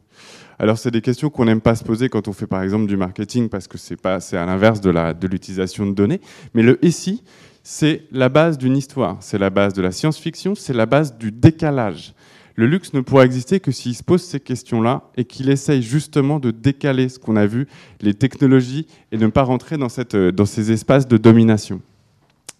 Alors 0.59 0.79
c'est 0.79 0.91
des 0.91 1.03
questions 1.03 1.29
qu'on 1.29 1.45
n'aime 1.45 1.61
pas 1.61 1.75
se 1.75 1.85
poser 1.85 2.09
quand 2.09 2.27
on 2.27 2.33
fait 2.33 2.47
par 2.47 2.63
exemple 2.63 2.87
du 2.87 2.97
marketing 2.97 3.51
parce 3.51 3.69
que 3.69 3.77
c'est 3.77 4.01
pas 4.01 4.21
c'est 4.21 4.39
à 4.39 4.47
l'inverse 4.47 4.81
de 4.81 5.27
l'utilisation 5.27 5.85
de 5.87 5.93
données. 5.93 6.23
Mais 6.55 6.63
le 6.63 6.79
SI, 6.91 7.23
c'est 7.63 8.05
la 8.13 8.31
base 8.31 8.57
d'une 8.57 8.75
histoire, 8.75 9.19
c'est 9.21 9.37
la 9.37 9.51
base 9.51 9.75
de 9.75 9.83
la 9.83 9.93
science-fiction, 9.93 10.55
c'est 10.55 10.73
la 10.73 10.87
base 10.87 11.19
du 11.19 11.33
décalage. 11.33 12.15
Le 12.55 12.67
luxe 12.67 12.95
ne 12.95 13.03
pourra 13.03 13.27
exister 13.27 13.61
que 13.61 13.73
s'il 13.73 13.95
se 13.95 14.03
pose 14.03 14.23
ces 14.23 14.41
questions-là 14.41 15.03
et 15.19 15.27
qu'il 15.27 15.51
essaye 15.51 15.83
justement 15.83 16.39
de 16.39 16.51
décaler 16.51 17.11
ce 17.11 17.19
qu'on 17.19 17.37
a 17.37 17.45
vu, 17.45 17.67
les 18.01 18.15
technologies, 18.15 18.87
et 19.11 19.19
de 19.19 19.25
ne 19.25 19.31
pas 19.31 19.43
rentrer 19.43 19.77
dans, 19.77 19.89
cette, 19.89 20.17
dans 20.17 20.47
ces 20.47 20.73
espaces 20.73 21.09
de 21.09 21.19
domination. 21.19 21.83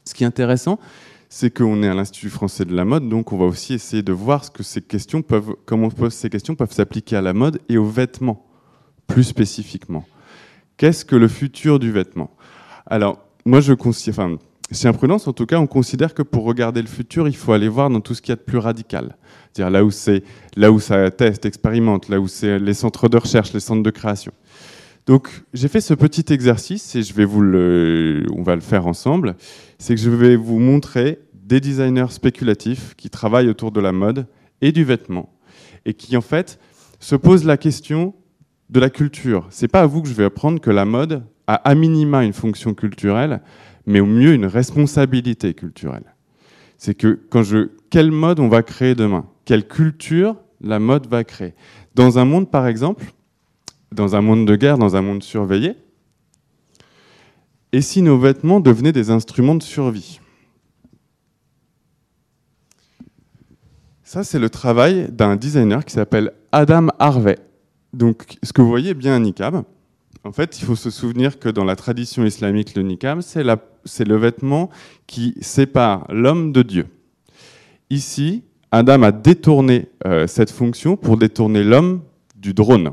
Ce 0.05 0.15
qui 0.15 0.25
est 0.25 0.27
intéressant, 0.27 0.79
c'est 1.35 1.51
qu'on 1.51 1.83
est 1.83 1.89
à 1.89 1.95
l'Institut 1.95 2.29
français 2.29 2.67
de 2.67 2.77
la 2.77 2.85
mode, 2.85 3.09
donc 3.09 3.33
on 3.33 3.39
va 3.39 3.47
aussi 3.47 3.73
essayer 3.73 4.03
de 4.03 4.13
voir 4.13 4.45
ce 4.45 4.51
que 4.51 4.63
ces 4.63 4.83
questions 4.83 5.23
peuvent, 5.23 5.55
comment 5.65 5.89
ces 6.11 6.29
questions 6.29 6.55
peuvent 6.55 6.75
s'appliquer 6.75 7.17
à 7.17 7.23
la 7.23 7.33
mode 7.33 7.59
et 7.71 7.79
aux 7.79 7.87
vêtements, 7.87 8.45
plus 9.07 9.25
spécifiquement. 9.25 10.05
Qu'est-ce 10.77 11.07
que 11.07 11.17
le 11.17 11.29
futur 11.29 11.79
du 11.79 11.91
vêtement? 11.91 12.37
Alors, 12.85 13.19
moi, 13.47 13.63
je 13.63 13.73
considère, 13.73 14.27
enfin, 14.27 14.37
chez 14.71 14.89
Imprudence, 14.89 15.27
en 15.27 15.33
tout 15.33 15.47
cas, 15.47 15.59
on 15.59 15.67
considère 15.67 16.13
que 16.13 16.23
pour 16.23 16.45
regarder 16.45 16.83
le 16.83 16.89
futur, 16.89 17.27
il 17.27 17.37
faut 17.37 17.53
aller 17.53 17.69
voir 17.69 17.89
dans 17.89 18.03
tout 18.03 18.13
ce 18.13 18.21
qu'il 18.21 18.33
y 18.33 18.35
a 18.35 18.37
de 18.37 18.43
plus 18.43 18.59
radical. 18.59 19.17
C'est-à-dire 19.55 19.71
là 19.71 19.87
où 19.87 19.91
c'est, 19.91 20.25
là 20.55 20.71
où 20.71 20.81
ça 20.81 21.11
teste, 21.11 21.47
expérimente, 21.47 22.11
là 22.11 22.21
où 22.21 22.29
c'est 22.29 22.59
les 22.59 22.75
centres 22.75 23.09
de 23.09 23.17
recherche, 23.17 23.55
les 23.55 23.61
centres 23.61 23.83
de 23.83 23.91
création. 23.91 24.33
Donc, 25.07 25.29
j'ai 25.53 25.67
fait 25.67 25.81
ce 25.81 25.95
petit 25.95 26.33
exercice 26.33 26.95
et 26.95 27.03
je 27.03 27.13
vais 27.13 27.25
vous 27.25 27.41
le, 27.41 28.25
on 28.37 28.43
va 28.43 28.55
le 28.55 28.61
faire 28.61 28.87
ensemble. 28.87 29.35
C'est 29.83 29.97
que 29.97 30.01
je 30.01 30.11
vais 30.11 30.37
vous 30.37 30.61
montrer 30.61 31.19
des 31.35 31.59
designers 31.59 32.07
spéculatifs 32.11 32.95
qui 32.97 33.11
travaillent 33.11 33.49
autour 33.49 33.73
de 33.73 33.81
la 33.81 33.91
mode 33.91 34.29
et 34.61 34.71
du 34.71 34.85
vêtement 34.85 35.35
et 35.85 35.93
qui, 35.93 36.17
en 36.17 36.21
fait, 36.21 36.61
se 37.01 37.17
posent 37.17 37.45
la 37.45 37.57
question 37.57 38.15
de 38.71 38.79
la 38.79 38.91
culture. 38.91 39.49
C'est 39.51 39.67
pas 39.67 39.81
à 39.81 39.87
vous 39.87 40.01
que 40.01 40.09
je 40.09 40.15
vais 40.15 40.23
apprendre 40.23 40.61
que 40.61 40.71
la 40.71 40.85
mode 40.85 41.25
a 41.49 41.55
à 41.55 41.75
minima 41.75 42.23
une 42.23 42.33
fonction 42.33 42.75
culturelle, 42.75 43.41
mais 43.85 43.99
au 43.99 44.07
mieux 44.07 44.35
une 44.35 44.47
responsabilité 44.47 45.53
culturelle. 45.53 46.15
C'est 46.79 46.95
que 46.95 47.19
quand 47.29 47.43
je, 47.43 47.71
quelle 47.91 48.13
mode 48.13 48.39
on 48.39 48.47
va 48.47 48.63
créer 48.63 48.95
demain? 48.95 49.27
Quelle 49.45 49.67
culture 49.67 50.37
la 50.61 50.79
mode 50.79 51.09
va 51.09 51.25
créer? 51.25 51.55
Dans 51.97 52.21
un 52.21 52.25
monde, 52.25 52.49
par 52.49 52.69
exemple, 52.69 53.07
dans 53.91 54.15
un 54.15 54.21
monde 54.21 54.47
de 54.47 54.55
guerre, 54.55 54.79
dans 54.79 54.95
un 54.95 55.03
monde 55.03 55.25
surveillé, 55.25 55.75
et 57.73 57.81
si 57.81 58.03
nos 58.03 58.19
vêtements 58.19 58.61
devenaient 58.61 58.93
des 58.93 59.11
instruments 59.11 59.55
de 59.55 59.63
survie 59.63 60.21
Ça, 64.13 64.25
c'est 64.25 64.39
le 64.39 64.51
travail 64.51 65.09
d'un 65.11 65.37
designer 65.37 65.87
qui 65.87 65.95
s'appelle 65.95 66.35
Adam 66.53 66.89
Harvey. 66.99 67.39
Donc, 67.95 68.37
ce 68.43 68.53
que 68.53 68.61
vous 68.61 68.69
voyez 68.69 68.93
bien 68.93 69.15
un 69.15 69.21
niqab. 69.21 69.63
En 70.23 70.33
fait, 70.33 70.61
il 70.61 70.67
faut 70.67 70.77
se 70.77 70.91
souvenir 70.91 71.39
que 71.39 71.49
dans 71.49 71.65
la 71.65 71.77
tradition 71.77 72.23
islamique, 72.27 72.75
le 72.75 72.83
niqab, 72.83 73.21
c'est 73.23 74.05
le 74.05 74.17
vêtement 74.17 74.69
qui 75.07 75.35
sépare 75.41 76.05
l'homme 76.11 76.53
de 76.53 76.61
Dieu. 76.61 76.87
Ici, 77.89 78.45
Adam 78.71 79.03
a 79.03 79.13
détourné 79.13 79.89
euh, 80.07 80.27
cette 80.27 80.51
fonction 80.51 80.99
pour 80.99 81.17
détourner 81.17 81.65
l'homme 81.65 82.03
du 82.37 82.53
drone. 82.53 82.93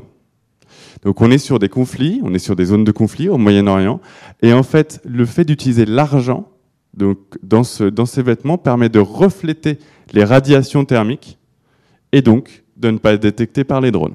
Donc 1.02 1.20
on 1.20 1.30
est 1.30 1.38
sur 1.38 1.58
des 1.58 1.68
conflits, 1.68 2.20
on 2.22 2.34
est 2.34 2.38
sur 2.38 2.56
des 2.56 2.66
zones 2.66 2.84
de 2.84 2.92
conflit 2.92 3.28
au 3.28 3.38
Moyen-Orient, 3.38 4.00
et 4.42 4.52
en 4.52 4.62
fait, 4.62 5.00
le 5.04 5.24
fait 5.24 5.44
d'utiliser 5.44 5.86
l'argent 5.86 6.48
dans 6.94 7.64
ces 7.64 8.22
vêtements 8.22 8.58
permet 8.58 8.88
de 8.88 8.98
refléter 8.98 9.78
les 10.12 10.24
radiations 10.24 10.84
thermiques 10.84 11.38
et 12.12 12.20
donc 12.20 12.64
de 12.76 12.90
ne 12.90 12.98
pas 12.98 13.12
être 13.12 13.22
détecté 13.22 13.64
par 13.64 13.80
les 13.80 13.92
drones. 13.92 14.14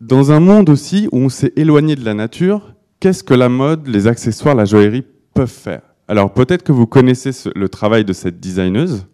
Dans 0.00 0.32
un 0.32 0.40
monde 0.40 0.70
aussi 0.70 1.08
où 1.12 1.18
on 1.18 1.28
s'est 1.28 1.52
éloigné 1.56 1.96
de 1.96 2.04
la 2.04 2.14
nature, 2.14 2.74
qu'est-ce 3.00 3.24
que 3.24 3.34
la 3.34 3.48
mode, 3.48 3.88
les 3.88 4.06
accessoires, 4.06 4.54
la 4.54 4.64
joaillerie 4.64 5.04
peuvent 5.34 5.50
faire? 5.50 5.82
Alors 6.08 6.32
peut-être 6.32 6.62
que 6.62 6.72
vous 6.72 6.86
connaissez 6.86 7.32
le 7.54 7.68
travail 7.68 8.04
de 8.04 8.12
cette 8.12 8.38
designeuse? 8.38 9.06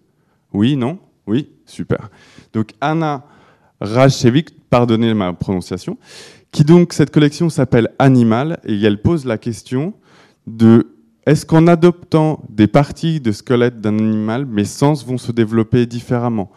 Oui, 0.53 0.77
non? 0.77 0.99
Oui, 1.27 1.49
super. 1.67 2.11
Donc 2.53 2.71
Anna 2.81 3.25
Rajcevic, 3.81 4.51
pardonnez 4.71 5.15
ma 5.15 5.33
prononciation, 5.33 5.99
qui 6.51 6.65
donc 6.65 6.93
cette 6.93 7.11
collection 7.11 7.49
s'appelle 7.49 7.91
Animal 7.99 8.61
et 8.65 8.81
elle 8.83 9.01
pose 9.01 9.25
la 9.25 9.39
question 9.39 9.95
de 10.47 10.89
est-ce 11.25 11.47
qu'en 11.47 11.69
adoptant 11.69 12.43
des 12.49 12.67
parties 12.67 13.21
de 13.21 13.31
squelette 13.31 13.81
d'un 13.81 13.97
animal, 13.97 14.45
mes 14.45 14.65
sens 14.65 15.07
vont 15.07 15.19
se 15.19 15.31
développer 15.31 15.87
différemment? 15.87 16.51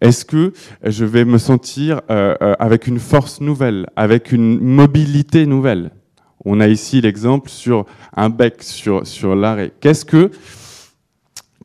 Est-ce 0.00 0.24
que 0.24 0.52
je 0.84 1.04
vais 1.04 1.24
me 1.24 1.38
sentir 1.38 2.02
euh, 2.08 2.36
euh, 2.40 2.54
avec 2.60 2.86
une 2.86 3.00
force 3.00 3.40
nouvelle, 3.40 3.88
avec 3.96 4.30
une 4.30 4.60
mobilité 4.60 5.44
nouvelle? 5.44 5.90
On 6.44 6.60
a 6.60 6.68
ici 6.68 7.00
l'exemple 7.00 7.50
sur 7.50 7.84
un 8.16 8.28
bec, 8.28 8.62
sur, 8.62 9.04
sur 9.06 9.34
l'arrêt. 9.34 9.72
Qu'est-ce 9.80 10.04
que, 10.04 10.30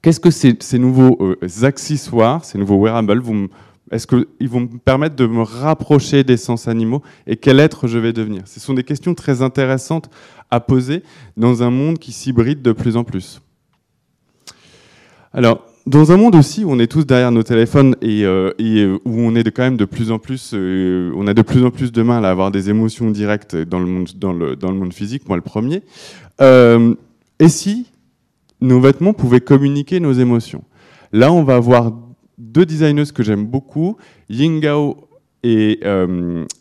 qu'est-ce 0.08 0.22
que 0.22 0.32
ces, 0.32 0.80
nouveaux 0.80 1.18
euh, 1.20 1.66
accessoires, 1.66 2.46
ces 2.46 2.58
nouveaux 2.58 2.82
wearables 2.82 3.20
vont 3.20 3.50
est-ce 3.92 4.08
qu'ils 4.08 4.50
vont 4.50 4.62
me 4.62 4.78
permettre 4.78 5.18
de 5.18 5.28
me 5.28 5.42
rapprocher 5.42 6.24
des 6.24 6.38
sens 6.38 6.70
animaux 6.70 7.02
et 7.26 7.36
quel 7.36 7.60
être 7.60 7.88
je 7.88 7.98
vais 8.00 8.14
devenir? 8.14 8.44
Ce 8.46 8.62
sont 8.62 8.74
des 8.74 8.84
questions 8.84 9.14
très 9.16 9.42
intéressantes 9.42 10.10
à 10.50 10.62
poser 10.62 11.04
dans 11.36 11.62
un 11.62 11.72
monde 11.72 12.00
qui 12.00 12.14
s'hybride 12.14 12.62
de 12.62 12.72
plus 12.72 12.96
en 12.96 13.04
plus. 13.04 13.42
Alors, 15.34 15.66
dans 15.86 16.14
un 16.14 16.18
monde 16.18 16.36
aussi 16.36 16.64
où 16.64 16.72
on 16.72 16.80
est 16.80 16.90
tous 16.90 17.06
derrière 17.06 17.34
nos 17.34 17.44
téléphones 17.44 17.98
et, 18.02 18.24
euh, 18.24 18.52
euh, 18.62 19.00
où 19.04 19.20
on 19.20 19.36
est 19.36 19.52
quand 19.52 19.64
même 19.64 19.78
de 19.78 19.86
plus 19.86 20.12
en 20.12 20.20
plus, 20.20 20.54
on 20.54 21.28
a 21.28 21.34
de 21.34 21.42
plus 21.42 21.66
en 21.66 21.70
plus 21.70 21.92
de 21.92 22.02
mal 22.02 22.24
à 22.24 22.30
avoir 22.30 22.52
des 22.52 22.70
émotions 22.70 23.12
directes 23.12 23.58
dans 23.58 23.80
le 23.80 23.88
monde, 23.88 24.10
dans 24.16 24.32
le, 24.32 24.56
dans 24.56 24.72
le 24.72 24.78
monde 24.78 24.94
physique, 24.94 25.28
moi 25.28 25.36
le 25.36 25.44
premier. 25.44 25.82
et 26.40 27.50
si 27.50 27.88
nos 28.62 28.80
vêtements 28.80 29.14
pouvaient 29.14 29.42
communiquer 29.42 30.00
nos 30.00 30.14
émotions 30.14 30.64
Là, 31.14 31.32
on 31.32 31.44
va 31.44 31.56
avoir 31.56 31.94
deux 32.38 32.66
designers 32.66 33.12
que 33.14 33.24
j'aime 33.24 33.46
beaucoup, 33.46 33.98
Yingao 34.30 35.08
et 35.42 35.80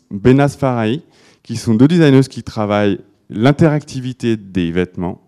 Benas 0.09 0.55
Farai, 0.57 1.01
qui 1.43 1.57
sont 1.57 1.75
deux 1.75 1.87
designers 1.87 2.27
qui 2.29 2.43
travaillent 2.43 2.99
l'interactivité 3.29 4.37
des 4.37 4.71
vêtements. 4.71 5.21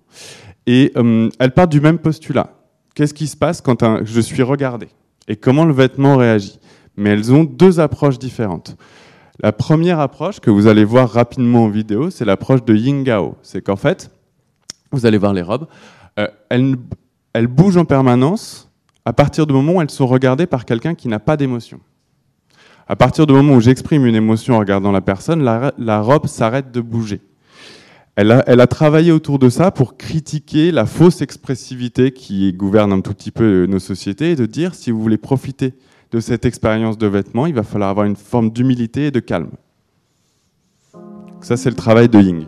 Et 0.67 0.91
euh, 0.97 1.29
elles 1.39 1.53
partent 1.53 1.71
du 1.71 1.81
même 1.81 1.97
postulat. 1.97 2.53
Qu'est-ce 2.93 3.13
qui 3.13 3.27
se 3.27 3.37
passe 3.37 3.61
quand 3.61 4.03
je 4.03 4.21
suis 4.21 4.43
regardé? 4.43 4.87
Et 5.27 5.35
comment 5.35 5.65
le 5.65 5.73
vêtement 5.73 6.17
réagit? 6.17 6.59
Mais 6.95 7.11
elles 7.11 7.31
ont 7.31 7.43
deux 7.43 7.79
approches 7.79 8.19
différentes. 8.19 8.75
La 9.41 9.51
première 9.51 9.99
approche 9.99 10.39
que 10.39 10.51
vous 10.51 10.67
allez 10.67 10.83
voir 10.83 11.09
rapidement 11.09 11.63
en 11.63 11.69
vidéo, 11.69 12.09
c'est 12.09 12.25
l'approche 12.25 12.63
de 12.65 12.75
Yingao. 12.75 13.35
C'est 13.41 13.61
qu'en 13.61 13.77
fait, 13.77 14.11
vous 14.91 15.05
allez 15.05 15.17
voir 15.17 15.33
les 15.33 15.41
robes, 15.41 15.67
euh, 16.19 16.27
elles, 16.49 17.47
bougent 17.47 17.77
en 17.77 17.85
permanence 17.85 18.69
à 19.05 19.13
partir 19.13 19.47
du 19.47 19.53
moment 19.53 19.73
où 19.73 19.81
elles 19.81 19.89
sont 19.89 20.07
regardées 20.07 20.45
par 20.45 20.65
quelqu'un 20.65 20.93
qui 20.93 21.07
n'a 21.07 21.19
pas 21.19 21.37
d'émotion. 21.37 21.79
À 22.87 22.95
partir 22.95 23.25
du 23.25 23.33
moment 23.33 23.55
où 23.55 23.61
j'exprime 23.61 24.05
une 24.05 24.15
émotion 24.15 24.55
en 24.55 24.59
regardant 24.59 24.91
la 24.91 25.01
personne, 25.01 25.43
la 25.43 26.01
robe 26.01 26.27
s'arrête 26.27 26.71
de 26.71 26.81
bouger. 26.81 27.21
Elle 28.21 28.31
a, 28.31 28.67
travaillé 28.67 29.13
autour 29.13 29.39
de 29.39 29.47
ça 29.47 29.71
pour 29.71 29.95
critiquer 29.95 30.71
la 30.71 30.85
fausse 30.85 31.21
expressivité 31.21 32.11
qui 32.11 32.51
gouverne 32.51 32.91
un 32.91 32.99
tout 32.99 33.13
petit 33.13 33.31
peu 33.31 33.65
nos 33.65 33.79
sociétés 33.79 34.31
et 34.31 34.35
de 34.35 34.45
dire 34.45 34.75
si 34.75 34.91
vous 34.91 35.01
voulez 35.01 35.17
profiter 35.17 35.73
de 36.11 36.19
cette 36.19 36.43
expérience 36.43 36.97
de 36.97 37.07
vêtement, 37.07 37.45
il 37.45 37.53
va 37.53 37.63
falloir 37.63 37.89
avoir 37.89 38.05
une 38.05 38.17
forme 38.17 38.49
d'humilité 38.49 39.05
et 39.05 39.11
de 39.11 39.21
calme. 39.21 39.51
Ça, 41.39 41.55
c'est 41.55 41.69
le 41.69 41.77
travail 41.77 42.09
de 42.09 42.19
Ying. 42.19 42.45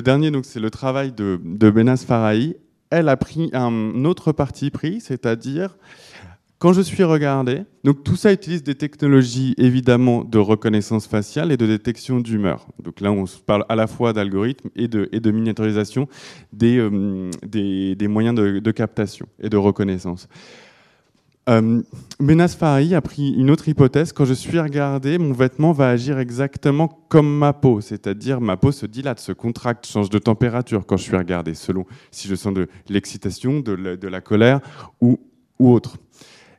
Le 0.00 0.02
dernier, 0.02 0.32
c'est 0.44 0.60
le 0.60 0.70
travail 0.70 1.12
de, 1.12 1.38
de 1.44 1.68
Benas 1.68 2.06
Farahi. 2.08 2.56
Elle 2.88 3.10
a 3.10 3.18
pris 3.18 3.50
un 3.52 4.06
autre 4.06 4.32
parti 4.32 4.70
pris, 4.70 4.98
c'est-à-dire 4.98 5.76
Quand 6.58 6.72
je 6.72 6.80
suis 6.80 7.04
regardé, 7.04 7.64
donc 7.84 8.02
tout 8.02 8.16
ça 8.16 8.32
utilise 8.32 8.62
des 8.62 8.76
technologies 8.76 9.54
évidemment 9.58 10.24
de 10.24 10.38
reconnaissance 10.38 11.06
faciale 11.06 11.52
et 11.52 11.58
de 11.58 11.66
détection 11.66 12.18
d'humeur. 12.18 12.66
Donc 12.82 13.02
là, 13.02 13.12
on 13.12 13.26
parle 13.44 13.66
à 13.68 13.76
la 13.76 13.86
fois 13.86 14.14
d'algorithmes 14.14 14.70
et 14.74 14.88
de, 14.88 15.10
et 15.12 15.20
de 15.20 15.30
miniaturisation 15.30 16.08
des, 16.50 16.78
euh, 16.78 17.30
des, 17.46 17.94
des, 17.94 18.08
moyens 18.08 18.34
de, 18.34 18.58
de, 18.58 18.70
captation 18.70 19.26
et 19.38 19.50
de 19.50 19.58
reconnaissance. 19.58 20.28
Euh, 21.48 21.82
Menas 22.20 22.54
Fari 22.58 22.94
a 22.94 23.00
pris 23.00 23.32
une 23.32 23.50
autre 23.50 23.68
hypothèse. 23.68 24.12
Quand 24.12 24.24
je 24.24 24.34
suis 24.34 24.60
regardé, 24.60 25.18
mon 25.18 25.32
vêtement 25.32 25.72
va 25.72 25.88
agir 25.88 26.18
exactement 26.18 26.88
comme 27.08 27.38
ma 27.38 27.52
peau, 27.52 27.80
c'est-à-dire 27.80 28.40
ma 28.40 28.56
peau 28.56 28.72
se 28.72 28.86
dilate, 28.86 29.20
se 29.20 29.32
contracte, 29.32 29.86
change 29.86 30.10
de 30.10 30.18
température 30.18 30.84
quand 30.86 30.96
je 30.96 31.04
suis 31.04 31.16
regardé, 31.16 31.54
selon 31.54 31.86
si 32.10 32.28
je 32.28 32.34
sens 32.34 32.52
de 32.52 32.68
l'excitation, 32.88 33.60
de, 33.60 34.06
la 34.06 34.20
colère 34.20 34.60
ou, 35.00 35.18
ou 35.58 35.72
autre. 35.72 35.96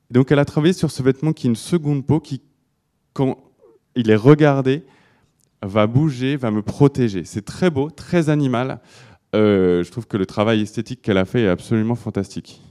Donc 0.10 0.32
elle 0.32 0.40
a 0.40 0.46
travaillé 0.46 0.74
sur 0.74 0.92
ce 0.92 1.04
vêtement 1.04 1.32
qui 1.32 1.48
est 1.48 1.50
une 1.50 1.56
seconde 1.56 2.06
peau 2.06 2.20
qui, 2.20 2.42
quand 3.14 3.38
il 3.96 4.10
est 4.10 4.16
regardé, 4.16 4.84
va 5.62 5.88
bouger, 5.88 6.36
va 6.36 6.52
me 6.52 6.62
protéger. 6.62 7.24
C'est 7.24 7.46
très 7.46 7.70
beau, 7.70 7.90
très 7.90 8.30
animal. 8.30 8.80
Euh, 9.36 9.84
je 9.84 9.92
trouve 9.92 10.08
que 10.08 10.18
le 10.18 10.26
travail 10.26 10.62
esthétique 10.62 11.02
qu'elle 11.02 11.18
a 11.18 11.26
fait 11.26 11.44
est 11.44 11.48
absolument 11.48 11.96
fantastique. 11.96 12.62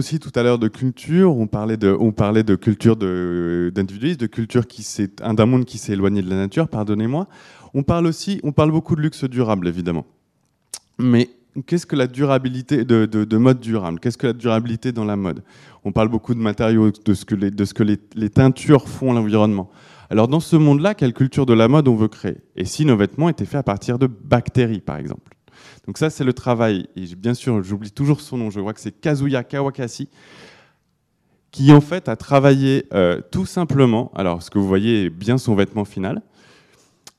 Aussi 0.00 0.18
tout 0.18 0.32
à 0.34 0.42
l'heure 0.42 0.58
de 0.58 0.68
culture, 0.68 1.36
on 1.36 1.46
parlait 1.46 1.76
de, 1.76 2.54
culture 2.56 2.96
d'individualisme, 2.96 4.18
de, 4.18 4.26
culture 4.26 4.66
qui 4.66 4.84
d'un 5.20 5.46
monde 5.46 5.64
qui 5.64 5.78
s'est 5.78 5.92
éloigné 5.92 6.22
de 6.22 6.30
la 6.30 6.36
nature, 6.36 6.68
pardonnez-moi. 6.68 7.28
On 7.74 7.82
parle 7.82 8.06
aussi, 8.06 8.40
on 8.42 8.52
parle 8.52 8.72
beaucoup 8.72 8.96
de 8.96 9.02
luxe 9.02 9.24
durable, 9.24 9.68
évidemment. 9.68 10.06
Mais 10.98 11.30
qu'est-ce 11.66 11.86
que 11.86 11.96
la 11.96 12.06
durabilité 12.06 12.84
de, 12.84 13.06
de 13.06 13.36
mode 13.36 13.60
durable? 13.60 14.00
Qu'est-ce 14.00 14.18
que 14.18 14.26
la 14.26 14.32
durabilité 14.32 14.90
dans 14.90 15.04
la 15.04 15.16
mode? 15.16 15.44
On 15.84 15.92
parle 15.92 16.08
beaucoup 16.08 16.34
de 16.34 16.40
matériaux, 16.40 16.90
de 16.90 17.14
ce 17.14 17.24
que 17.74 17.84
les 17.84 18.30
teintures 18.30 18.88
font 18.88 19.12
à 19.12 19.14
l'environnement. 19.14 19.70
Alors 20.10 20.26
dans 20.26 20.40
ce 20.40 20.56
monde-là, 20.56 20.94
quelle 20.94 21.12
culture 21.12 21.46
de 21.46 21.54
la 21.54 21.68
mode 21.68 21.86
on 21.86 21.94
veut 21.94 22.08
créer? 22.08 22.38
Et 22.56 22.64
si 22.64 22.84
nos 22.84 22.96
vêtements 22.96 23.28
étaient 23.28 23.44
faits 23.44 23.60
à 23.60 23.62
partir 23.62 23.98
de 23.98 24.08
bactéries, 24.08 24.80
par 24.80 24.96
exemple? 24.96 25.36
Donc 25.86 25.98
ça, 25.98 26.10
c'est 26.10 26.24
le 26.24 26.32
travail. 26.32 26.88
Et 26.96 27.06
bien 27.16 27.34
sûr, 27.34 27.62
j'oublie 27.62 27.90
toujours 27.90 28.20
son 28.20 28.36
nom. 28.36 28.50
Je 28.50 28.60
vois 28.60 28.74
que 28.74 28.80
c'est 28.80 28.92
Kazuya 28.92 29.44
Kawakasi, 29.44 30.08
qui 31.50 31.72
en 31.72 31.80
fait 31.80 32.08
a 32.08 32.16
travaillé 32.16 32.86
euh, 32.94 33.20
tout 33.30 33.46
simplement. 33.46 34.10
Alors, 34.14 34.42
ce 34.42 34.50
que 34.50 34.58
vous 34.58 34.68
voyez 34.68 35.06
est 35.06 35.10
bien 35.10 35.38
son 35.38 35.54
vêtement 35.54 35.84
final. 35.84 36.22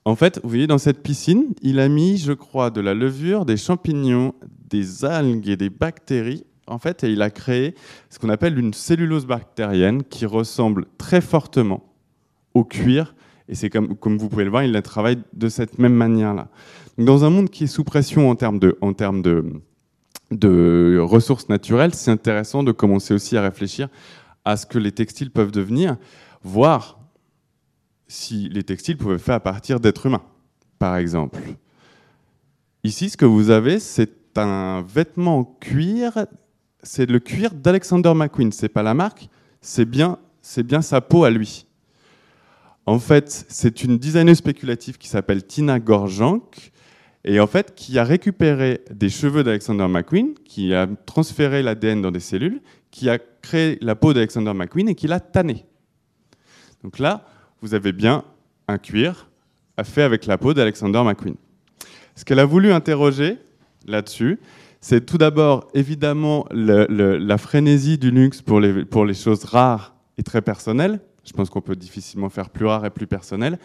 En 0.04 0.16
fait, 0.16 0.40
vous 0.44 0.50
voyez, 0.50 0.68
dans 0.68 0.80
cette 0.80 1.04
piscine, 1.04 1.54
il 1.62 1.80
a 1.80 1.88
mis, 1.88 2.18
je 2.18 2.34
crois, 2.34 2.72
de 2.72 2.82
la 2.82 2.94
levure, 2.94 3.46
des 3.46 3.58
champignons, 3.58 4.34
des 4.70 5.06
algues 5.06 5.48
et 5.48 5.58
des 5.58 5.70
bactéries. 5.70 6.44
En 6.66 6.80
fait, 6.80 7.04
et 7.04 7.12
il 7.12 7.22
a 7.22 7.30
créé 7.30 7.76
ce 8.10 8.18
qu'on 8.18 8.30
appelle 8.30 8.58
une 8.58 8.74
cellulose 8.74 9.26
bactérienne 9.26 10.04
qui 10.04 10.26
ressemble 10.26 10.86
très 10.98 11.22
fortement 11.22 11.84
au 12.54 12.64
cuir. 12.64 13.16
Et 13.52 13.56
c'est 13.56 13.70
comme, 13.70 13.98
vous 14.18 14.30
pouvez 14.30 14.46
le 14.46 14.50
voir, 14.50 14.64
il 14.64 14.82
travaille 14.82 15.20
de 15.34 15.50
cette 15.50 15.78
même 15.78 15.94
manière-là. 15.94 16.48
Dans 16.98 17.26
un 17.26 17.30
monde 17.30 17.50
qui 17.50 17.66
est 17.66 17.68
sous 17.68 17.84
pression 17.84 18.30
en 18.30 18.36
termes 18.36 18.60
de, 18.60 18.78
ressources 21.00 21.50
naturelles, 21.50 21.94
c'est 21.94 22.12
intéressant 22.12 22.64
de 22.64 22.72
commencer 22.72 23.14
aussi 23.14 23.36
à 23.36 23.42
réfléchir 23.42 23.90
à 24.46 24.56
ce 24.56 24.66
que 24.66 24.80
les 24.80 24.94
textiles 24.94 25.32
peuvent 25.32 25.52
devenir, 25.52 25.98
voir 26.44 27.02
si 28.08 28.48
les 28.48 28.64
textiles 28.64 28.96
pouvaient 28.96 29.18
faits 29.18 29.36
à 29.36 29.40
partir 29.42 29.82
d'êtres 29.82 30.06
humains, 30.06 30.24
par 30.80 30.96
exemple. 30.96 31.42
Ici, 32.86 33.10
ce 33.10 33.18
que 33.18 33.26
vous 33.26 33.50
avez, 33.50 33.82
c'est 33.82 34.38
un 34.38 34.82
vêtement 34.82 35.40
en 35.40 35.44
cuir, 35.44 36.26
c'est 36.84 37.06
le 37.06 37.20
cuir 37.20 37.54
d'Alexander 37.54 38.14
McQueen, 38.16 38.54
c'est 38.54 38.70
pas 38.70 38.82
la 38.82 38.94
marque, 38.94 39.28
c'est 39.60 39.84
bien 39.84 40.18
sa 40.82 41.02
peau 41.02 41.26
à 41.26 41.30
lui. 41.30 41.66
En 42.86 43.00
fait, 43.00 43.46
c'est 43.48 43.84
une 43.84 43.98
designeuse 43.98 44.38
spéculative 44.38 44.98
qui 44.98 45.08
s'appelle 45.08 45.46
Tina 45.46 45.80
Gorjank, 45.80 46.72
et 47.24 47.40
en 47.40 47.48
fait 47.48 47.76
qui 47.76 48.00
a 48.00 48.04
récupéré 48.04 48.82
des 48.92 49.10
cheveux 49.10 49.44
d'Alexander 49.44 49.88
McQueen, 49.88 50.34
qui 50.44 50.74
a 50.74 50.88
transféré 51.06 51.62
l'ADN 51.62 52.02
dans 52.02 52.12
des 52.12 52.20
cellules, 52.20 52.62
qui 52.90 53.10
a 53.10 53.20
créé 53.20 53.78
la 53.82 53.96
peau 53.96 54.14
d'Alexander 54.14 54.54
McQueen 54.54 54.90
et 54.90 54.96
qui 54.96 55.08
l'a 55.08 55.20
tanné. 55.20 55.66
Donc 56.84 56.98
là, 56.98 57.26
vous 57.62 57.76
avez 57.76 57.92
bien 57.92 58.24
un 58.68 58.78
cuir 58.80 59.30
fait 59.84 60.04
avec 60.04 60.26
la 60.26 60.38
peau 60.38 60.54
d'Alexander 60.54 61.02
McQueen. 61.04 61.36
Ce 62.16 62.24
qu'elle 62.26 62.40
a 62.40 62.46
voulu 62.46 62.72
interroger 62.72 63.38
là-dessus, 63.88 64.40
c'est 64.80 65.06
tout 65.06 65.18
d'abord 65.18 65.68
évidemment 65.74 66.46
la 66.52 67.38
frénésie 67.38 67.98
du 67.98 68.12
luxe 68.12 68.42
pour 68.42 68.60
les 68.60 69.14
choses 69.14 69.44
rares 69.46 69.96
et 70.18 70.24
très 70.24 70.42
personnelles. 70.42 71.00
Je 71.26 71.34
pense 71.34 71.50
qu'on 71.50 71.62
peut 71.62 71.76
difficilement 71.76 72.30
faire 72.30 72.50
plus 72.50 72.66
rare 72.66 72.86
et 72.86 72.90
plus 72.90 73.08
personnel. 73.08 73.60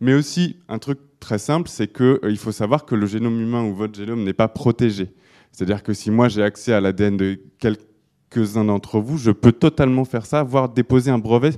Mais 0.00 0.14
aussi, 0.14 0.56
un 0.68 0.78
truc 0.78 0.98
très 1.20 1.38
simple, 1.38 1.68
c'est 1.68 1.92
qu'il 1.92 2.18
euh, 2.24 2.36
faut 2.36 2.52
savoir 2.52 2.86
que 2.86 2.94
le 2.94 3.06
génome 3.06 3.40
humain 3.40 3.62
ou 3.62 3.74
votre 3.74 3.94
génome 3.94 4.24
n'est 4.24 4.32
pas 4.32 4.48
protégé. 4.48 5.12
C'est-à-dire 5.52 5.82
que 5.82 5.92
si 5.92 6.10
moi 6.10 6.28
j'ai 6.28 6.42
accès 6.42 6.72
à 6.72 6.80
l'ADN 6.80 7.16
de 7.16 7.38
quelques-uns 7.58 8.64
d'entre 8.64 9.00
vous, 9.00 9.18
je 9.18 9.30
peux 9.30 9.52
totalement 9.52 10.04
faire 10.04 10.24
ça, 10.24 10.42
voire 10.42 10.68
déposer 10.68 11.10
un 11.10 11.18
brevet 11.18 11.52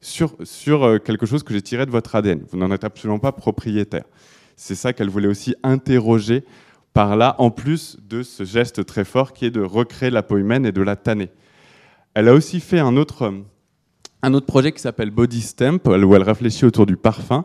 sur, 0.00 0.36
sur 0.44 0.84
euh, 0.84 0.98
quelque 0.98 1.26
chose 1.26 1.42
que 1.42 1.52
j'ai 1.52 1.62
tiré 1.62 1.84
de 1.84 1.90
votre 1.90 2.14
ADN. 2.14 2.44
Vous 2.50 2.58
n'en 2.58 2.70
êtes 2.70 2.84
absolument 2.84 3.18
pas 3.18 3.32
propriétaire. 3.32 4.04
C'est 4.56 4.74
ça 4.74 4.92
qu'elle 4.92 5.08
voulait 5.08 5.28
aussi 5.28 5.54
interroger 5.62 6.44
par 6.92 7.16
là, 7.16 7.34
en 7.38 7.50
plus 7.50 7.96
de 8.08 8.22
ce 8.22 8.44
geste 8.44 8.84
très 8.84 9.04
fort 9.04 9.32
qui 9.32 9.46
est 9.46 9.50
de 9.50 9.62
recréer 9.62 10.10
la 10.10 10.22
peau 10.22 10.38
humaine 10.38 10.66
et 10.66 10.72
de 10.72 10.82
la 10.82 10.96
tanner. 10.96 11.30
Elle 12.14 12.28
a 12.28 12.34
aussi 12.34 12.60
fait 12.60 12.80
un 12.80 12.96
autre, 12.96 13.32
un 14.22 14.34
autre 14.34 14.46
projet 14.46 14.72
qui 14.72 14.80
s'appelle 14.80 15.10
Body 15.10 15.40
Stamp, 15.40 15.80
où 15.86 16.14
elle 16.14 16.22
réfléchit 16.22 16.64
autour 16.64 16.86
du 16.86 16.96
parfum 16.96 17.44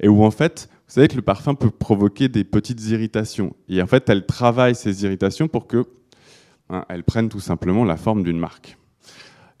et 0.00 0.08
où 0.08 0.24
en 0.24 0.30
fait, 0.30 0.68
vous 0.86 0.94
savez 0.94 1.08
que 1.08 1.16
le 1.16 1.22
parfum 1.22 1.54
peut 1.54 1.70
provoquer 1.70 2.28
des 2.28 2.44
petites 2.44 2.82
irritations. 2.88 3.54
Et 3.68 3.80
en 3.82 3.86
fait, 3.86 4.08
elle 4.08 4.26
travaille 4.26 4.74
ces 4.74 5.04
irritations 5.04 5.48
pour 5.48 5.66
que 5.66 5.84
hein, 6.70 6.84
elles 6.88 7.04
prennent 7.04 7.28
tout 7.28 7.40
simplement 7.40 7.84
la 7.84 7.96
forme 7.96 8.22
d'une 8.22 8.38
marque. 8.38 8.76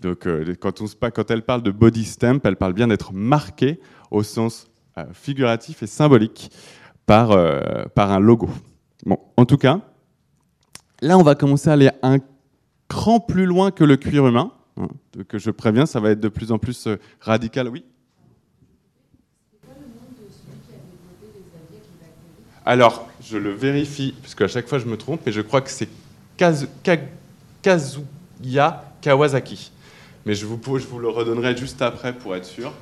Donc, 0.00 0.26
euh, 0.26 0.54
quand, 0.60 1.30
elle 1.30 1.42
parle 1.42 1.62
de 1.62 1.70
body 1.70 2.04
stamp, 2.04 2.40
elle 2.44 2.56
parle 2.56 2.74
bien 2.74 2.88
d'être 2.88 3.12
marquée 3.14 3.80
au 4.10 4.22
sens 4.22 4.68
euh, 4.98 5.04
figuratif 5.12 5.82
et 5.82 5.86
symbolique 5.86 6.50
par, 7.06 7.30
euh, 7.30 7.84
par 7.94 8.12
un 8.12 8.20
logo. 8.20 8.50
Bon, 9.06 9.18
en 9.36 9.46
tout 9.46 9.56
cas, 9.56 9.80
là, 11.00 11.16
on 11.16 11.22
va 11.22 11.34
commencer 11.34 11.70
à 11.70 11.72
aller 11.72 11.90
un 12.02 12.18
cran 12.88 13.18
plus 13.18 13.46
loin 13.46 13.70
que 13.70 13.84
le 13.84 13.96
cuir 13.96 14.26
humain. 14.26 14.52
Hein, 14.76 14.88
que 15.28 15.38
je 15.38 15.50
préviens, 15.50 15.86
ça 15.86 16.00
va 16.00 16.10
être 16.10 16.20
de 16.20 16.28
plus 16.28 16.50
en 16.50 16.58
plus 16.58 16.86
euh, 16.86 16.96
radical. 17.20 17.68
Oui 17.68 17.84
Alors, 22.66 23.06
je 23.22 23.36
le 23.36 23.50
vérifie, 23.50 24.14
puisque 24.22 24.40
à 24.40 24.48
chaque 24.48 24.66
fois 24.68 24.78
je 24.78 24.86
me 24.86 24.96
trompe, 24.96 25.20
mais 25.26 25.32
je 25.32 25.42
crois 25.42 25.60
que 25.60 25.70
c'est 25.70 25.88
Kaz 26.36 26.66
Kazuya 27.62 28.84
Kawasaki. 29.02 29.70
Mais 30.24 30.34
je 30.34 30.46
vous, 30.46 30.58
je 30.78 30.86
vous, 30.86 30.98
le 30.98 31.08
redonnerai 31.08 31.56
juste 31.56 31.82
après 31.82 32.14
pour 32.14 32.34
être 32.34 32.46
sûr, 32.46 32.72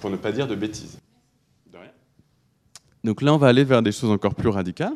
pour 0.00 0.10
ne 0.10 0.16
pas 0.16 0.32
dire 0.32 0.46
de 0.46 0.54
bêtises. 0.54 0.98
De 1.72 1.78
rien. 1.78 1.90
Donc 3.02 3.22
là, 3.22 3.32
on 3.32 3.38
va 3.38 3.48
aller 3.48 3.64
vers 3.64 3.82
des 3.82 3.92
choses 3.92 4.10
encore 4.10 4.34
plus 4.34 4.50
radicales. 4.50 4.92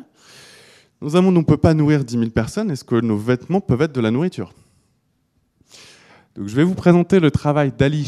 Dans 1.01 1.17
un 1.17 1.21
monde 1.21 1.35
où 1.35 1.39
on 1.39 1.41
ne 1.41 1.45
peut 1.45 1.57
pas 1.57 1.73
nourrir 1.73 2.05
10 2.05 2.19
000 2.19 2.29
personnes, 2.29 2.69
est-ce 2.69 2.83
que 2.83 3.01
nos 3.01 3.17
vêtements 3.17 3.59
peuvent 3.59 3.81
être 3.81 3.93
de 3.93 4.01
la 4.01 4.11
nourriture? 4.11 4.53
Donc, 6.35 6.49
je 6.49 6.55
vais 6.55 6.65
vous 6.65 6.75
présenter 6.75 7.21
le 7.21 7.31
travail 7.31 7.71
d'Ali 7.71 8.03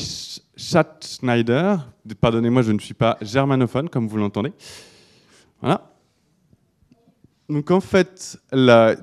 Schatzschneider. 0.57 1.77
Pardonnez-moi, 2.19 2.61
je 2.61 2.73
ne 2.73 2.79
suis 2.79 2.93
pas 2.93 3.17
germanophone, 3.21 3.87
comme 3.87 4.07
vous 4.07 4.17
l'entendez. 4.17 4.51
Voilà. 5.61 5.89
donc 7.49 7.71
en 7.71 7.79
fait, 7.79 8.37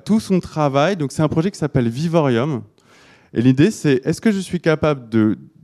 tout 0.05 0.19
son 0.19 0.39
travail, 0.39 0.95
c'est 1.09 1.23
un 1.23 1.27
projet 1.27 1.51
qui 1.51 1.57
s'appelle 1.57 1.89
Vivorium. 1.89 2.61
Et 3.33 3.41
l'idée, 3.41 3.71
c'est 3.71 3.99
est-ce 4.05 4.21
que 4.21 4.31
je 4.31 4.39
suis 4.39 4.61
capable 4.61 5.09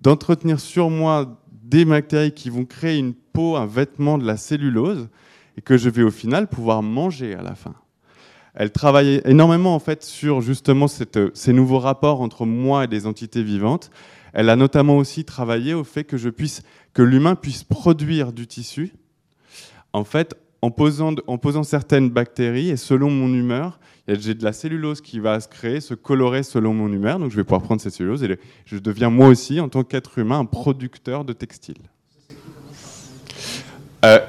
d'entretenir 0.01 0.59
sur 0.59 0.89
moi 0.89 1.39
des 1.63 1.85
bactéries 1.85 2.33
qui 2.33 2.49
vont 2.49 2.65
créer 2.65 2.97
une 2.97 3.13
peau, 3.13 3.55
un 3.55 3.67
vêtement 3.67 4.17
de 4.17 4.25
la 4.25 4.37
cellulose, 4.37 5.07
et 5.55 5.61
que 5.61 5.77
je 5.77 5.89
vais 5.89 6.03
au 6.03 6.11
final 6.11 6.47
pouvoir 6.47 6.81
manger 6.81 7.35
à 7.35 7.43
la 7.43 7.55
fin? 7.55 7.75
Elle 8.53 8.71
travaille 8.71 9.21
énormément 9.25 9.75
en 9.75 9.79
fait 9.79 10.03
sur 10.03 10.41
justement 10.41 10.87
ces 10.87 11.53
nouveaux 11.53 11.79
rapports 11.79 12.21
entre 12.21 12.45
moi 12.45 12.83
et 12.83 12.87
des 12.87 13.05
entités 13.05 13.43
vivantes. 13.43 13.91
Elle 14.33 14.49
a 14.49 14.55
notamment 14.55 14.97
aussi 14.97 15.25
travaillé 15.25 15.73
au 15.73 15.83
fait 15.83 16.03
que 16.03 17.01
l'humain 17.01 17.35
puisse 17.35 17.63
produire 17.63 18.31
du 18.31 18.47
tissu, 18.47 18.93
en 19.93 20.03
fait, 20.03 20.35
en 20.61 20.69
posant, 20.69 21.63
certaines 21.63 22.09
bactéries 22.09 22.69
et 22.69 22.77
selon 22.77 23.09
mon 23.09 23.33
humeur, 23.33 23.79
j'ai 24.07 24.35
de 24.35 24.43
la 24.43 24.53
cellulose 24.53 25.01
qui 25.01 25.19
va 25.19 25.39
se 25.39 25.47
créer, 25.47 25.81
se 25.81 25.95
colorer 25.95 26.43
selon 26.43 26.73
mon 26.73 26.91
humeur. 26.91 27.17
Donc 27.17 27.31
je 27.31 27.35
vais 27.35 27.43
pouvoir 27.43 27.63
prendre 27.63 27.81
cette 27.81 27.93
cellulose 27.93 28.23
et 28.23 28.37
je 28.65 28.77
deviens 28.77 29.09
moi 29.09 29.27
aussi, 29.27 29.59
en 29.59 29.69
tant 29.69 29.83
qu'être 29.83 30.19
humain, 30.19 30.39
un 30.39 30.45
producteur 30.45 31.25
de 31.25 31.33
textiles. 31.33 31.89
Euh, 34.05 34.19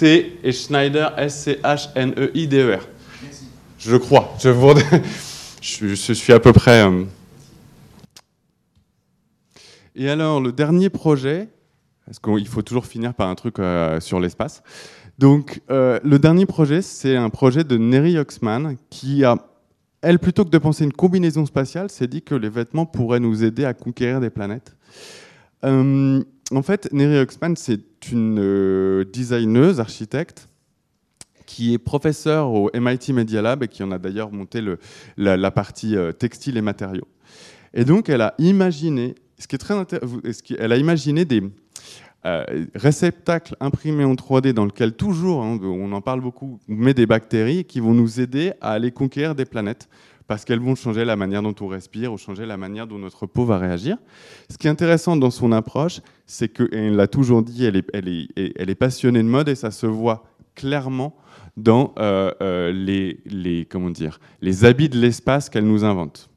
S-C-H-A-S-C-H-T 0.00 0.38
et 0.42 0.52
Schneider 0.52 1.12
S-C-H-N-E-I-D-E-R. 1.18 2.88
Je 3.78 3.96
crois. 3.96 4.34
Je, 4.40 4.48
vous... 4.48 4.74
je, 5.60 6.12
suis 6.12 6.32
à 6.32 6.40
peu 6.40 6.52
près. 6.52 6.82
Euh. 6.84 7.04
Et 9.94 10.08
alors, 10.10 10.40
le 10.40 10.52
dernier 10.52 10.90
projet, 10.90 11.48
parce 12.04 12.18
qu'il 12.18 12.48
faut 12.48 12.62
toujours 12.62 12.86
finir 12.86 13.14
par 13.14 13.28
un 13.28 13.34
truc 13.34 13.58
euh, 13.58 14.00
sur 14.00 14.20
l'espace? 14.20 14.62
Donc, 15.18 15.62
euh, 15.70 15.98
le 16.04 16.18
dernier 16.18 16.44
projet, 16.44 16.82
c'est 16.82 17.16
un 17.16 17.30
projet 17.30 17.64
de 17.64 17.78
Neri 17.78 18.18
Oxman 18.18 18.76
qui 18.90 19.24
a, 19.24 19.36
elle, 20.02 20.18
plutôt 20.18 20.44
que 20.44 20.50
de 20.50 20.58
penser 20.58 20.84
une 20.84 20.92
combinaison 20.92 21.46
spatiale, 21.46 21.90
s'est 21.90 22.06
dit 22.06 22.22
que 22.22 22.34
les 22.34 22.50
vêtements 22.50 22.84
pourraient 22.84 23.20
nous 23.20 23.44
aider 23.44 23.64
à 23.64 23.72
conquérir 23.72 24.20
des 24.20 24.30
planètes. 24.30 24.76
Euh, 25.64 26.22
en 26.52 26.62
fait, 26.62 26.92
Neri 26.92 27.18
Oxman, 27.18 27.56
c'est 27.56 28.10
une 28.10 29.04
designeuse, 29.12 29.80
architecte, 29.80 30.48
qui 31.44 31.74
est 31.74 31.78
professeure 31.78 32.50
au 32.52 32.70
MIT 32.74 33.12
Media 33.12 33.42
Lab 33.42 33.62
et 33.62 33.68
qui 33.68 33.82
en 33.82 33.90
a 33.90 33.98
d'ailleurs 33.98 34.32
monté 34.32 34.60
la, 35.16 35.50
partie 35.50 35.96
textile 36.18 36.56
et 36.56 36.62
matériaux. 36.62 37.08
Et 37.74 37.84
donc, 37.84 38.08
elle 38.08 38.22
a 38.22 38.34
imaginé, 38.38 39.14
ce 39.38 39.46
qui 39.46 39.56
est 39.56 39.58
très 39.58 39.74
elle 40.58 40.72
a 40.72 40.76
imaginé 40.76 41.24
des, 41.24 41.42
euh, 42.26 42.44
réceptacle 42.74 43.54
imprimé 43.60 44.02
en 44.02 44.14
3D 44.14 44.52
dans 44.52 44.64
lequel 44.64 44.94
toujours, 44.94 45.44
hein, 45.44 45.60
on 45.62 45.92
en 45.92 46.00
parle 46.00 46.20
beaucoup, 46.20 46.58
on 46.68 46.74
met 46.74 46.92
des 46.92 47.06
bactéries 47.06 47.64
qui 47.64 47.78
vont 47.78 47.94
nous 47.94 48.18
aider 48.18 48.52
à 48.60 48.72
aller 48.72 48.90
conquérir 48.90 49.36
des 49.36 49.44
planètes 49.44 49.88
parce 50.26 50.44
qu'elles 50.44 50.60
vont 50.60 50.74
changer 50.74 51.04
la 51.04 51.16
manière 51.16 51.42
dont 51.42 51.54
on 51.60 51.68
respire 51.68 52.12
ou 52.12 52.18
changer 52.18 52.46
la 52.46 52.56
manière 52.56 52.86
dont 52.86 52.98
notre 52.98 53.26
peau 53.26 53.44
va 53.44 53.58
réagir. 53.58 53.96
Ce 54.50 54.58
qui 54.58 54.66
est 54.66 54.70
intéressant 54.70 55.16
dans 55.16 55.30
son 55.30 55.52
approche, 55.52 56.00
c'est 56.26 56.48
qu'elle 56.48 56.96
l'a 56.96 57.06
toujours 57.06 57.42
dit, 57.42 57.64
elle 57.64 57.76
est, 57.76 58.74
passionnée 58.74 59.22
de 59.22 59.28
mode 59.28 59.48
et 59.48 59.54
ça 59.54 59.70
se 59.70 59.86
voit 59.86 60.24
clairement 60.54 61.16
dans 61.56 61.94
euh, 61.98 62.32
euh, 62.42 62.72
les, 62.72 63.66
comment 63.70 63.90
dire, 63.90 64.18
les 64.40 64.64
habits 64.64 64.88
de 64.88 64.98
l'espace 64.98 65.48
qu'elle 65.48 65.66
nous 65.66 65.84
invente. 65.84 66.28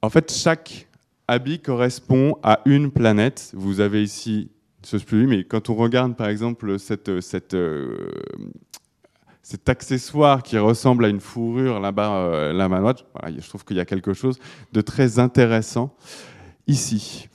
En 0.00 0.10
fait, 0.10 0.32
chaque 0.32 0.88
habit 1.28 1.60
correspond 1.60 2.36
à 2.42 2.60
une 2.66 2.90
planète. 2.90 3.50
Vous 3.54 3.80
avez 3.80 4.02
ici, 4.02 4.50
ce 4.82 4.96
mais 5.14 5.44
quand 5.44 5.70
on 5.70 5.74
regarde 5.74 6.14
par 6.14 6.28
exemple 6.28 6.78
cette, 6.78 7.20
cette, 7.20 7.54
euh, 7.54 8.10
cet 9.44 9.68
accessoire 9.68 10.42
qui 10.42 10.56
ressemble 10.56 11.04
à 11.04 11.08
une 11.08 11.20
fourrure 11.20 11.78
là-bas, 11.78 12.16
euh, 12.16 12.52
là-bas, 12.54 12.94
je 13.38 13.46
trouve 13.46 13.62
qu'il 13.62 13.76
y 13.76 13.80
a 13.80 13.84
quelque 13.84 14.14
chose 14.14 14.38
de 14.72 14.80
très 14.80 15.18
intéressant 15.18 15.94
ici. 16.66 17.28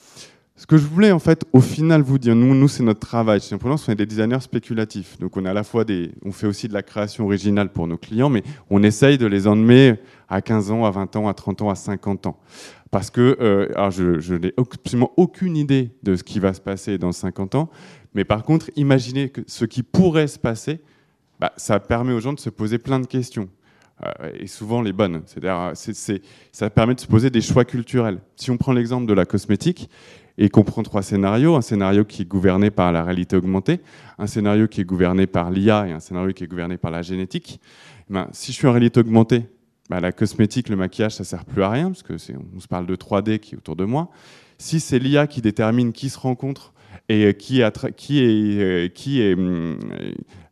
Ce 0.55 0.65
que 0.65 0.75
je 0.75 0.87
voulais 0.87 1.11
en 1.11 1.19
fait 1.19 1.45
au 1.53 1.61
final 1.61 2.01
vous 2.01 2.17
dire, 2.17 2.35
nous, 2.35 2.55
nous 2.55 2.67
c'est 2.67 2.81
notre 2.81 2.99
travail. 2.99 3.39
Chez 3.41 3.53
Imprudence, 3.53 3.87
on 3.87 3.91
est 3.91 3.95
des 3.95 4.07
designers 4.07 4.39
spéculatifs. 4.39 5.19
Donc 5.19 5.37
on, 5.37 5.45
a 5.45 5.51
à 5.51 5.53
la 5.53 5.63
fois 5.63 5.85
des, 5.85 6.11
on 6.25 6.31
fait 6.31 6.47
aussi 6.47 6.67
de 6.67 6.73
la 6.73 6.81
création 6.81 7.25
originale 7.25 7.71
pour 7.71 7.85
nos 7.85 7.97
clients, 7.97 8.29
mais 8.29 8.41
on 8.71 8.81
essaye 8.81 9.19
de 9.19 9.27
les 9.27 9.45
emmener 9.45 9.99
à 10.29 10.41
15 10.41 10.71
ans, 10.71 10.85
à 10.85 10.91
20 10.91 11.15
ans, 11.15 11.27
à 11.27 11.35
30 11.35 11.61
ans, 11.61 11.69
à 11.69 11.75
50 11.75 12.25
ans. 12.25 12.39
Parce 12.89 13.11
que 13.11 13.37
euh, 13.39 13.69
alors 13.75 13.91
je, 13.91 14.33
n'ai 14.33 14.51
absolument 14.57 15.11
aucune 15.15 15.55
idée 15.55 15.91
de 16.01 16.15
ce 16.15 16.23
qui 16.23 16.39
va 16.39 16.55
se 16.55 16.61
passer 16.61 16.97
dans 16.97 17.11
50 17.11 17.53
ans, 17.53 17.69
mais 18.15 18.25
par 18.25 18.41
contre, 18.41 18.71
imaginez 18.75 19.31
ce 19.45 19.63
qui 19.65 19.83
pourrait 19.83 20.27
se 20.27 20.39
passer, 20.39 20.81
bah, 21.39 21.53
ça 21.57 21.79
permet 21.79 22.13
aux 22.13 22.19
gens 22.19 22.33
de 22.33 22.39
se 22.39 22.49
poser 22.49 22.77
plein 22.77 22.99
de 22.99 23.07
questions. 23.07 23.49
Euh, 24.05 24.31
et 24.39 24.47
souvent 24.47 24.81
les 24.81 24.93
bonnes. 24.93 25.23
C'est-à-dire, 25.25 25.73
ça 26.53 26.69
permet 26.69 26.95
de 26.95 27.01
se 27.01 27.07
poser 27.07 27.29
des 27.29 27.41
choix 27.41 27.65
culturels. 27.65 28.19
Si 28.37 28.49
on 28.49 28.57
prend 28.57 28.71
l'exemple 28.71 29.05
de 29.05 29.13
la 29.13 29.25
cosmétique, 29.25 29.89
et 30.41 30.49
qu'on 30.49 30.63
prend 30.63 30.83
trois 30.83 31.03
scénarios, 31.03 31.57
un 31.57 31.61
scénario 31.61 32.05
qui 32.05 32.21
est 32.21 32.25
gouverné 32.25 32.71
par 32.71 32.93
la 32.93 33.03
réalité 33.03 33.35
augmentée, 33.35 33.81
un 34.17 34.25
scénario 34.25 34.69
qui 34.69 34.79
est 34.79 34.85
gouverné 34.85 35.27
par 35.27 35.51
l'IA 35.51 35.87
et 35.87 35.91
un 35.91 35.99
scénario 35.99 36.31
qui 36.31 36.45
est 36.45 36.47
gouverné 36.47 36.77
par 36.77 36.91
la 36.91 37.01
génétique, 37.01 37.59
eh 38.09 38.13
ben, 38.13 38.29
si 38.31 38.53
je 38.53 38.57
suis 38.57 38.67
en 38.67 38.71
réalité 38.71 39.01
augmentée, 39.01 39.43
bah, 39.89 39.99
la 39.99 40.13
cosmétique, 40.13 40.69
le 40.69 40.77
maquillage, 40.77 41.15
ça 41.15 41.25
sert 41.25 41.43
plus 41.43 41.61
à 41.61 41.69
rien, 41.69 41.87
parce 41.91 42.03
que 42.03 42.13
on 42.55 42.59
se 42.61 42.67
parle 42.69 42.85
de 42.85 42.95
3D 42.95 43.39
qui 43.39 43.55
est 43.55 43.57
autour 43.57 43.75
de 43.75 43.83
moi. 43.83 44.09
Si 44.57 44.79
c'est 44.79 44.97
l'IA 44.97 45.27
qui 45.27 45.41
détermine 45.41 45.91
qui 45.91 46.09
se 46.09 46.17
rencontre 46.17 46.73
et 47.09 47.33
qui 47.33 47.61
euh, 47.61 48.87
qui 48.87 49.21
est, 49.21 49.33
hum, 49.33 49.77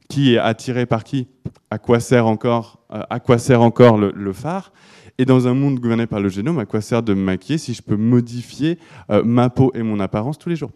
qui 0.08 0.34
est 0.34 0.38
attiré 0.38 0.86
par 0.86 1.04
qui, 1.04 1.28
à 1.70 1.78
quoi 1.78 2.00
sert 2.00 2.28
encore, 2.28 2.80
euh, 2.92 3.02
à 3.10 3.20
quoi 3.20 3.38
sert 3.38 3.62
encore 3.62 3.98
le, 3.98 4.34
phare 4.34 4.72
et 5.18 5.26
dans 5.26 5.48
un 5.48 5.54
monde 5.54 5.80
gouverné 5.80 6.08
par 6.08 6.20
le 6.20 6.30
génome, 6.30 6.60
à 6.60 6.66
quoi 6.66 6.82
sert 6.82 7.04
de 7.04 7.14
me 7.14 7.22
maquiller 7.22 7.58
si 7.58 7.74
je 7.74 7.82
peux 7.82 7.98
modifier 7.98 8.78
euh, 9.10 9.24
ma 9.24 9.50
peau 9.50 9.72
et 9.74 9.84
mon 9.84 10.00
apparence 10.00 10.38
tous 10.38 10.50
les 10.50 10.56
jours? 10.56 10.72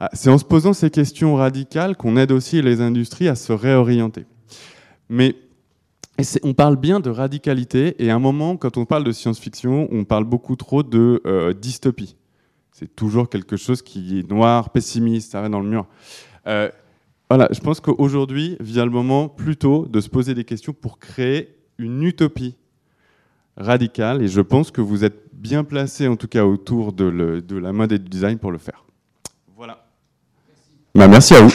Ah, 0.00 0.10
C'est 0.12 0.30
en 0.30 0.38
se 0.38 0.44
posant 0.44 0.72
ces 0.72 0.90
questions 0.90 1.34
radicales 1.34 1.96
qu'on 1.96 2.16
aide 2.16 2.32
aussi 2.32 2.62
les 2.62 2.80
industries 2.80 3.28
à 3.28 3.34
se 3.34 3.52
réorienter. 3.52 4.26
Mais 5.08 5.36
on 6.42 6.54
parle 6.54 6.76
bien 6.76 7.00
de 7.00 7.10
radicalité, 7.10 7.94
et 8.02 8.10
à 8.10 8.14
un 8.14 8.18
moment, 8.18 8.56
quand 8.56 8.78
on 8.78 8.86
parle 8.86 9.04
de 9.04 9.12
science-fiction, 9.12 9.88
on 9.90 10.04
parle 10.04 10.24
beaucoup 10.24 10.56
trop 10.56 10.82
de 10.82 11.20
euh, 11.26 11.52
dystopie. 11.52 12.16
C'est 12.72 12.94
toujours 12.94 13.28
quelque 13.28 13.56
chose 13.56 13.82
qui 13.82 14.18
est 14.18 14.30
noir, 14.30 14.70
pessimiste, 14.70 15.32
ça 15.32 15.42
va 15.42 15.48
dans 15.48 15.60
le 15.60 15.68
mur. 15.68 15.86
Voilà, 17.28 17.48
je 17.50 17.60
pense 17.60 17.80
qu'aujourd'hui 17.80 18.56
vient 18.60 18.84
le 18.84 18.90
moment 18.90 19.28
plutôt 19.28 19.86
de 19.86 20.00
se 20.00 20.08
poser 20.08 20.34
des 20.34 20.44
questions 20.44 20.72
pour 20.72 20.98
créer 20.98 21.56
une 21.78 22.02
utopie 22.02 22.56
radicale, 23.56 24.22
et 24.22 24.28
je 24.28 24.40
pense 24.40 24.70
que 24.70 24.80
vous 24.80 25.04
êtes 25.04 25.24
bien 25.32 25.64
placé, 25.64 26.06
en 26.08 26.16
tout 26.16 26.28
cas 26.28 26.44
autour 26.44 26.92
de, 26.92 27.42
la 27.58 27.72
mode 27.72 27.92
et 27.92 27.98
du 27.98 28.08
design, 28.08 28.38
pour 28.38 28.52
le 28.52 28.58
faire. 28.58 28.84
Voilà. 29.56 29.84
Bah, 30.94 31.08
merci 31.08 31.34
à 31.34 31.42
vous. 31.42 31.52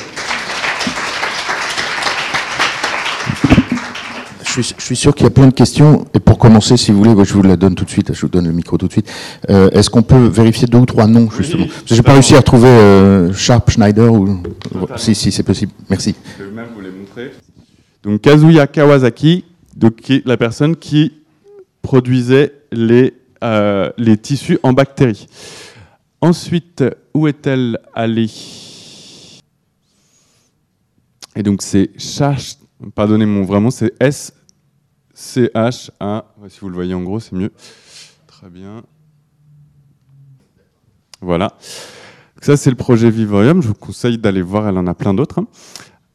Je 4.53 4.61
suis, 4.61 4.95
sûr 4.97 5.15
qu'il 5.15 5.23
y 5.23 5.27
a 5.27 5.29
plein 5.29 5.47
de 5.47 5.53
questions. 5.53 6.05
Et 6.13 6.19
pour 6.19 6.37
commencer, 6.37 6.75
si 6.75 6.91
vous 6.91 7.01
voulez, 7.01 7.23
je 7.23 7.33
vous 7.33 7.41
la 7.41 7.55
donne 7.55 7.73
tout 7.73 7.85
de 7.85 7.89
suite. 7.89 8.13
Je 8.13 8.21
vous 8.21 8.27
donne 8.27 8.47
le 8.47 8.51
micro 8.51 8.77
tout 8.77 8.87
de 8.87 8.91
suite. 8.91 9.09
Euh, 9.49 9.69
est-ce 9.69 9.89
qu'on 9.89 10.03
peut 10.03 10.27
vérifier 10.27 10.67
deux 10.67 10.79
ou 10.79 10.85
trois 10.85 11.07
noms, 11.07 11.29
justement 11.31 11.67
Parce 11.67 11.83
que 11.83 11.95
j'ai 11.95 12.01
pas 12.01 12.13
réussi 12.13 12.33
à 12.35 12.39
retrouver 12.39 12.67
euh, 12.67 13.33
Sharp, 13.33 13.69
Schneider 13.69 14.11
ou. 14.11 14.43
Si, 14.97 15.15
si, 15.15 15.31
c'est 15.31 15.43
possible. 15.43 15.71
Merci. 15.89 16.15
Je 16.37 16.43
vais 16.43 16.51
même 16.51 16.67
vous 16.75 16.81
les 16.81 16.91
montrer. 16.91 17.31
Donc, 18.03 18.19
Kazuya 18.21 18.67
Kawasaki, 18.67 19.45
donc, 19.75 19.95
qui 19.95 20.15
est 20.15 20.27
la 20.27 20.35
personne 20.35 20.75
qui 20.75 21.13
produisait 21.81 22.53
les, 22.73 23.13
euh, 23.45 23.89
les 23.97 24.17
tissus 24.17 24.59
en 24.63 24.73
bactéries. 24.73 25.27
Ensuite, 26.19 26.83
où 27.13 27.25
est-elle 27.25 27.79
allée? 27.95 28.29
Et 31.37 31.43
donc, 31.43 31.61
c'est 31.61 31.91
Sharp. 31.97 32.57
Pardonnez 32.95 33.27
moi 33.27 33.45
vraiment, 33.45 33.71
c'est 33.71 33.93
S 33.99 34.33
C-H-A. 35.21 36.25
Si 36.49 36.59
vous 36.61 36.69
le 36.69 36.75
voyez 36.75 36.95
en 36.95 37.03
gros, 37.03 37.19
c'est 37.19 37.35
mieux. 37.35 37.51
Très 38.25 38.49
bien. 38.49 38.81
Voilà. 41.21 41.53
Ça, 42.41 42.57
c'est 42.57 42.71
le 42.71 42.75
projet 42.75 43.11
Vivorium. 43.11 43.61
Je 43.61 43.67
vous 43.67 43.75
conseille 43.75 44.17
d'aller 44.17 44.41
voir, 44.41 44.67
elle 44.67 44.77
en 44.79 44.87
a 44.87 44.95
plein 44.95 45.13
d'autres. 45.13 45.39
Hein. 45.39 45.47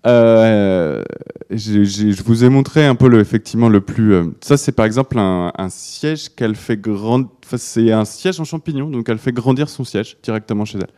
Euh, 0.07 1.03
je 1.51 2.22
vous 2.22 2.45
ai 2.45 2.49
montré 2.49 2.85
un 2.85 2.97
peu 2.97 3.09
le, 3.09 3.20
effectivement 3.20 3.68
le 3.68 3.81
plus. 3.81 4.12
Euh, 4.12 4.24
ça, 4.41 4.57
c'est 4.57 4.72
par 4.72 4.87
exemple 4.87 5.18
un, 5.18 5.68
siège 5.68 6.28
qu'elle 6.35 6.57
fait 6.57 6.76
grandir. 6.76 7.28
c'est 7.57 7.93
un 7.93 8.05
siège 8.05 8.41
en 8.41 8.45
champignon, 8.45 8.91
donc 8.91 9.09
elle 9.09 9.18
fait 9.18 9.33
grandir 9.33 9.68
son 9.68 9.85
siège 9.85 10.16
directement 10.22 10.64
chez 10.64 10.78
elle. 10.78 10.91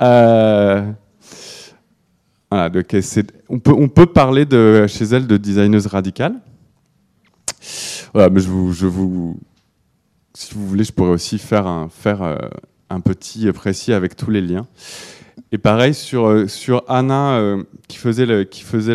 Euh, 0.00 0.90
on, 2.50 3.58
peut, 3.58 3.74
on 3.76 3.88
peut 3.88 4.06
parler 4.06 4.46
de, 4.46 4.86
chez 4.88 5.04
elle 5.04 5.26
de 5.26 5.36
designeuse 5.36 5.86
radicale. 5.86 6.40
Voilà, 8.14 8.30
mais 8.30 8.40
je 8.40 8.48
vous, 8.48 8.72
je 8.72 8.86
vous, 8.86 9.36
si 10.34 10.54
vous 10.54 10.68
voulez, 10.68 10.84
je 10.84 10.92
pourrais 10.92 11.10
aussi 11.10 11.36
faire 11.36 11.66
un, 11.66 11.88
faire 11.88 12.22
euh, 12.22 12.36
un 12.88 13.00
petit 13.00 13.50
précis 13.50 13.92
avec 13.92 14.14
tous 14.14 14.30
les 14.30 14.40
liens. 14.40 14.68
Et 15.50 15.58
pareil 15.58 15.94
sur, 15.94 16.26
euh, 16.26 16.46
sur 16.46 16.84
Anna 16.86 17.38
euh, 17.38 17.64
qui 17.88 17.98
faisait, 17.98 18.46
qui 18.46 18.62
faisait 18.62 18.94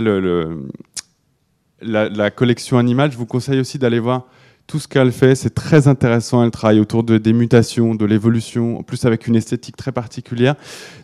la, 1.82 2.32
collection 2.32 2.78
animale, 2.78 3.12
je 3.12 3.18
vous 3.18 3.26
conseille 3.26 3.60
aussi 3.60 3.78
d'aller 3.78 4.00
voir 4.00 4.26
tout 4.68 4.80
ce 4.80 4.88
qu'elle 4.88 5.12
fait. 5.12 5.36
C'est 5.36 5.54
très 5.54 5.90
intéressant. 5.90 6.42
Elle 6.46 6.52
travaille 6.52 6.80
autour 6.80 7.04
de, 7.04 7.18
des 7.18 7.34
mutations, 7.34 7.96
de 7.96 8.06
l'évolution, 8.06 8.80
en 8.80 8.84
plus 8.84 9.04
avec 9.04 9.28
une 9.28 9.36
esthétique 9.36 9.76
très 9.76 9.92
particulière. 9.92 10.56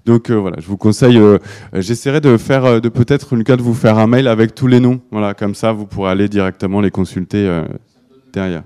Donc 0.06 0.32
voilà, 0.32 0.56
je 0.62 0.68
vous 0.68 0.78
conseille. 0.78 1.20
J'essaierai 1.74 2.22
de 2.22 2.38
faire, 2.38 2.80
de 2.80 2.88
peut-être 2.88 3.36
Lucas, 3.36 3.58
de 3.58 3.62
vous 3.62 3.74
faire 3.74 3.98
un 3.98 4.08
mail 4.08 4.30
avec 4.30 4.56
tous 4.56 4.68
les 4.68 4.80
noms. 4.80 5.02
Voilà, 5.12 5.34
comme 5.34 5.54
ça, 5.54 5.74
vous 5.74 5.86
pourrez 5.86 6.12
aller 6.12 6.30
directement 6.30 6.80
les 6.80 6.92
consulter 6.92 7.64
derrière. 8.36 8.64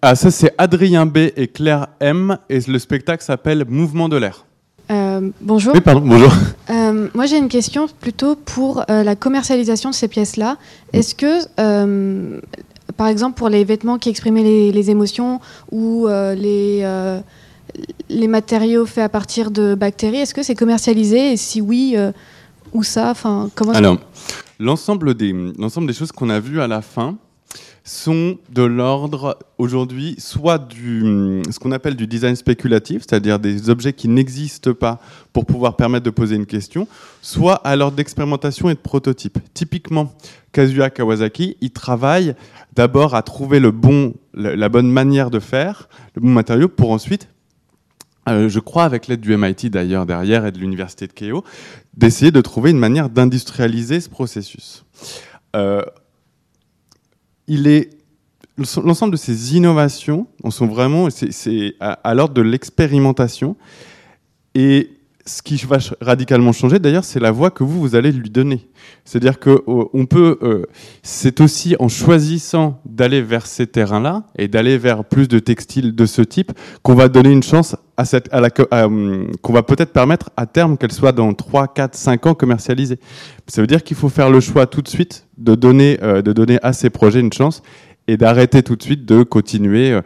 Ah, 0.00 0.14
ça 0.14 0.30
c'est 0.30 0.54
Adrien 0.58 1.06
B 1.06 1.18
et 1.36 1.48
Claire 1.48 1.88
M 2.00 2.38
et 2.48 2.60
le 2.60 2.78
spectacle 2.78 3.22
s'appelle 3.22 3.64
Mouvement 3.68 4.08
de 4.08 4.16
l'air. 4.16 4.46
Euh, 4.90 5.30
bonjour. 5.40 5.74
Oui, 5.74 5.80
pardon, 5.80 6.00
bonjour. 6.00 6.32
Euh, 6.70 7.08
moi, 7.14 7.26
j'ai 7.26 7.38
une 7.38 7.48
question 7.48 7.86
plutôt 8.00 8.34
pour 8.34 8.84
euh, 8.90 9.04
la 9.04 9.14
commercialisation 9.16 9.90
de 9.90 9.94
ces 9.94 10.08
pièces-là. 10.08 10.58
Est-ce 10.92 11.14
que, 11.14 11.46
par 12.96 13.06
exemple, 13.06 13.38
pour 13.38 13.48
les 13.48 13.64
vêtements 13.64 13.98
qui 13.98 14.08
exprimaient 14.08 14.42
les, 14.42 14.72
les 14.72 14.90
émotions 14.90 15.40
ou 15.70 16.08
les, 16.08 16.84
les 18.08 18.28
matériaux 18.28 18.86
faits 18.86 19.04
à 19.04 19.08
partir 19.08 19.50
de 19.50 19.74
bactéries, 19.74 20.18
est-ce 20.18 20.34
que 20.34 20.42
c'est 20.42 20.56
commercialisé 20.56 21.32
Et 21.32 21.36
si 21.36 21.60
oui, 21.60 21.96
où 22.72 22.82
ça? 22.82 23.10
Enfin, 23.10 23.50
comment 23.54 23.72
Alors, 23.72 23.98
l'ensemble 24.58 25.14
des, 25.14 25.32
l'ensemble 25.58 25.86
des 25.86 25.94
choses 25.94 26.12
qu'on 26.12 26.28
a 26.28 26.40
vues 26.40 26.60
à 26.60 26.66
la 26.66 26.82
fin 26.82 27.16
sont 27.84 28.38
de 28.50 28.62
l'ordre 28.62 29.38
aujourd'hui 29.58 30.14
soit 30.18 30.58
du 30.58 31.42
ce 31.50 31.58
qu'on 31.58 31.72
appelle 31.72 31.96
du 31.96 32.06
design 32.06 32.36
spéculatif, 32.36 33.02
c'est-à-dire 33.02 33.38
des 33.38 33.70
objets 33.70 33.92
qui 33.92 34.08
n'existent 34.08 34.72
pas 34.72 35.00
pour 35.32 35.46
pouvoir 35.46 35.76
permettre 35.76 36.04
de 36.04 36.10
poser 36.10 36.36
une 36.36 36.46
question, 36.46 36.86
soit 37.22 37.54
à 37.54 37.74
l'ordre 37.76 37.96
d'expérimentation 37.96 38.70
et 38.70 38.74
de 38.74 38.78
prototype. 38.78 39.38
Typiquement, 39.54 40.12
Kazuya 40.52 40.90
Kawasaki, 40.90 41.56
il 41.60 41.70
travaille 41.70 42.34
d'abord 42.74 43.14
à 43.14 43.22
trouver 43.22 43.58
le 43.58 43.70
bon, 43.70 44.14
la 44.34 44.68
bonne 44.68 44.90
manière 44.90 45.30
de 45.30 45.40
faire, 45.40 45.88
le 46.14 46.22
bon 46.22 46.30
matériau 46.30 46.68
pour 46.68 46.90
ensuite 46.92 47.28
euh, 48.28 48.48
je 48.48 48.60
crois 48.60 48.84
avec 48.84 49.08
l'aide 49.08 49.20
du 49.20 49.36
MIT 49.36 49.68
d'ailleurs 49.68 50.06
derrière 50.06 50.46
et 50.46 50.52
de 50.52 50.58
l'université 50.58 51.08
de 51.08 51.12
Keio, 51.12 51.42
d'essayer 51.94 52.30
de 52.30 52.40
trouver 52.40 52.70
une 52.70 52.78
manière 52.78 53.10
d'industrialiser 53.10 54.00
ce 54.00 54.08
processus. 54.08 54.84
Euh, 55.56 55.82
il 57.48 57.66
est 57.66 57.90
l'ensemble 58.58 59.12
de 59.12 59.16
ces 59.16 59.56
innovations 59.56 60.26
en 60.42 60.50
sont 60.50 60.66
vraiment 60.66 61.08
c'est- 61.10 61.74
à, 61.80 62.14
l'ordre 62.14 62.34
de 62.34 62.42
l'expérimentation. 62.42 63.56
Et 64.54 64.90
ce 65.24 65.40
qui 65.40 65.54
va 65.56 65.78
radicalement 66.00 66.50
changer 66.50 66.80
d'ailleurs 66.80 67.04
c'est 67.04 67.20
la 67.20 67.30
voie 67.30 67.52
que 67.52 67.62
vous 67.62 67.80
vous 67.80 67.94
allez 67.94 68.10
lui 68.10 68.28
donner. 68.28 68.68
C'est-à-dire 69.04 69.38
que 69.38 69.50
euh, 69.50 69.84
on 69.92 70.04
peut 70.04 70.36
euh, 70.42 70.66
c'est 71.04 71.40
aussi 71.40 71.76
en 71.78 71.88
choisissant 71.88 72.80
d'aller 72.84 73.22
vers 73.22 73.46
ces 73.46 73.68
terrains-là 73.68 74.24
et 74.36 74.48
d'aller 74.48 74.78
vers 74.78 75.04
plus 75.04 75.28
de 75.28 75.38
textiles 75.38 75.94
de 75.94 76.06
ce 76.06 76.22
type 76.22 76.52
qu'on 76.82 76.94
va 76.94 77.08
donner 77.08 77.30
une 77.30 77.42
chance 77.44 77.76
à 78.30 78.40
la, 78.40 78.86
hum, 78.86 79.30
qu'on 79.42 79.52
va 79.52 79.62
peut-être 79.62 79.92
permettre 79.92 80.30
à 80.36 80.46
terme 80.46 80.76
qu'elle 80.76 80.92
soit 80.92 81.12
dans 81.12 81.32
3, 81.32 81.68
4, 81.68 81.94
5 81.94 82.26
ans 82.26 82.34
commercialisée. 82.34 82.98
Ça 83.46 83.60
veut 83.60 83.66
dire 83.66 83.82
qu'il 83.82 83.96
faut 83.96 84.08
faire 84.08 84.30
le 84.30 84.40
choix 84.40 84.66
tout 84.66 84.82
de 84.82 84.88
suite 84.88 85.26
de 85.38 85.54
donner, 85.54 85.98
euh, 86.02 86.22
de 86.22 86.32
donner 86.32 86.58
à 86.62 86.72
ces 86.72 86.90
projets 86.90 87.20
une 87.20 87.32
chance 87.32 87.62
et 88.08 88.16
d'arrêter 88.16 88.62
tout 88.62 88.76
de 88.76 88.82
suite 88.82 89.04
de 89.04 89.22
continuer 89.22 89.92
euh, 89.92 90.00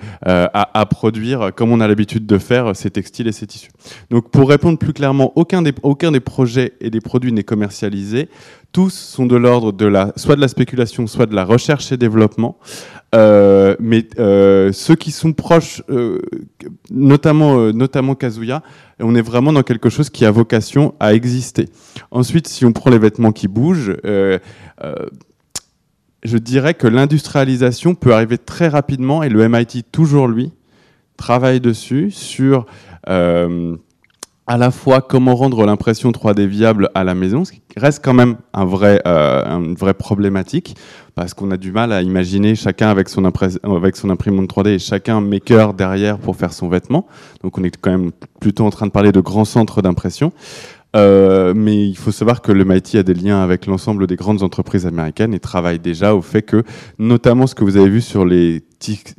à, 0.53 0.87
produire 0.87 1.53
comme 1.55 1.73
on 1.73 1.81
a 1.81 1.89
l'habitude 1.89 2.27
de 2.27 2.39
faire 2.39 2.77
ces 2.77 2.91
textiles 2.91 3.27
et 3.27 3.33
ces 3.33 3.47
tissus. 3.47 3.71
Donc 4.11 4.31
pour 4.31 4.49
répondre 4.49 4.79
plus 4.79 4.93
clairement, 4.93 5.33
aucun 5.37 5.63
des, 5.63 5.73
projets 6.21 6.75
et 6.81 6.91
des 6.91 7.01
produits 7.01 7.33
n'est 7.33 7.43
commercialisé. 7.43 8.29
Tous 8.73 8.91
sont 8.91 9.25
de 9.25 9.37
l'ordre 9.37 9.73
de 9.73 9.87
la, 9.87 10.13
soit 10.17 10.37
de 10.37 10.41
la 10.41 10.49
spéculation, 10.49 11.07
soit 11.07 11.27
de 11.27 11.35
la 11.35 11.45
recherche 11.45 11.93
et 11.93 11.97
développement. 11.97 12.59
Euh, 13.15 13.75
mais 13.81 14.07
euh, 14.19 14.73
ceux 14.73 14.97
qui 14.97 15.11
sont 15.11 15.33
proches, 15.33 15.83
notamment, 16.91 17.73
notamment 17.73 18.15
Kazuya, 18.15 18.63
on 19.01 19.15
est 19.15 19.23
vraiment 19.23 19.53
dans 19.53 19.63
quelque 19.63 19.89
chose 19.89 20.11
qui 20.11 20.27
a 20.27 20.31
vocation 20.31 20.95
à 21.01 21.15
exister. 21.15 21.69
Ensuite, 22.11 22.49
si 22.49 22.67
on 22.67 22.73
prend 22.73 22.91
les 22.91 22.99
vêtements 22.99 23.33
qui 23.33 23.49
bougent, 23.49 23.95
je 26.27 26.39
dirais 26.39 26.75
que 26.75 26.87
l'industrialisation 26.87 27.95
peut 27.95 28.13
arriver 28.13 28.39
très 28.39 28.69
rapidement 28.69 29.23
et 29.23 29.29
le 29.29 29.49
MIT, 29.49 29.85
toujours 29.91 30.29
lui, 30.29 30.53
travaille 31.17 31.61
dessus 31.61 32.11
sur 32.11 32.67
euh, 33.09 33.77
à 34.47 34.57
la 34.57 34.71
fois 34.71 35.01
comment 35.01 35.35
rendre 35.35 35.67
l'impression 35.67 36.11
3D 36.11 36.47
viable 36.47 36.91
à 36.95 37.03
la 37.03 37.15
maison, 37.15 37.45
ce 37.45 37.53
qui 37.53 37.61
reste 37.77 38.05
quand 38.05 38.15
même 38.15 38.37
un 38.55 38.65
vrai, 38.65 39.03
euh, 39.07 39.45
une 39.45 39.75
vraie 39.75 39.95
problématique, 39.95 40.77
parce 41.17 41.35
qu'on 41.35 41.51
a 41.51 41.57
du 41.57 41.73
mal 41.73 41.93
à 41.93 42.03
imaginer 42.03 42.55
chacun 42.55 42.89
avec 42.89 43.09
son, 43.09 43.25
avec 43.25 44.05
imprimante 44.05 44.49
3D 44.49 44.69
et 44.69 44.79
chacun 44.79 45.21
maker 45.21 45.75
derrière 45.75 46.19
pour 46.19 46.37
faire 46.37 46.53
son 46.53 46.69
vêtement. 46.69 47.07
Donc 47.43 47.59
on 47.59 47.65
est 47.65 47.77
quand 47.77 47.91
même 47.91 48.13
plutôt 48.41 48.65
en 48.65 48.71
train 48.71 48.87
de 48.87 48.93
parler 48.93 49.11
de 49.11 49.21
grands 49.21 49.45
centres 49.45 49.83
d'impression. 49.83 50.33
Euh, 50.97 51.53
mais 51.55 51.87
il 51.87 51.97
faut 51.97 52.11
savoir 52.11 52.41
que 52.41 52.51
le 52.53 52.65
MIT 52.65 52.97
a 52.97 53.03
des 53.03 53.15
liens 53.15 53.43
avec 53.43 53.67
l'ensemble 53.67 54.07
des 54.07 54.17
grandes 54.17 54.43
entreprises 54.43 54.87
américaines 54.87 55.35
et 55.35 55.41
travaille 55.41 55.79
déjà 55.79 56.15
au 56.15 56.23
fait 56.23 56.43
que, 56.43 56.63
notamment 56.99 57.47
ce 57.47 57.55
que 57.55 57.65
vous 57.65 57.77
avez 57.77 57.89
vu 57.91 58.01
sur 58.01 58.25
les, 58.25 58.63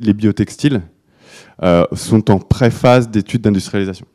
les 0.00 0.12
biotextiles, 0.12 0.82
euh, 1.62 1.84
sont 1.92 2.30
en 2.30 2.38
préphase 2.38 3.08
d'études 3.10 3.42
d'industrialisation. 3.42 4.06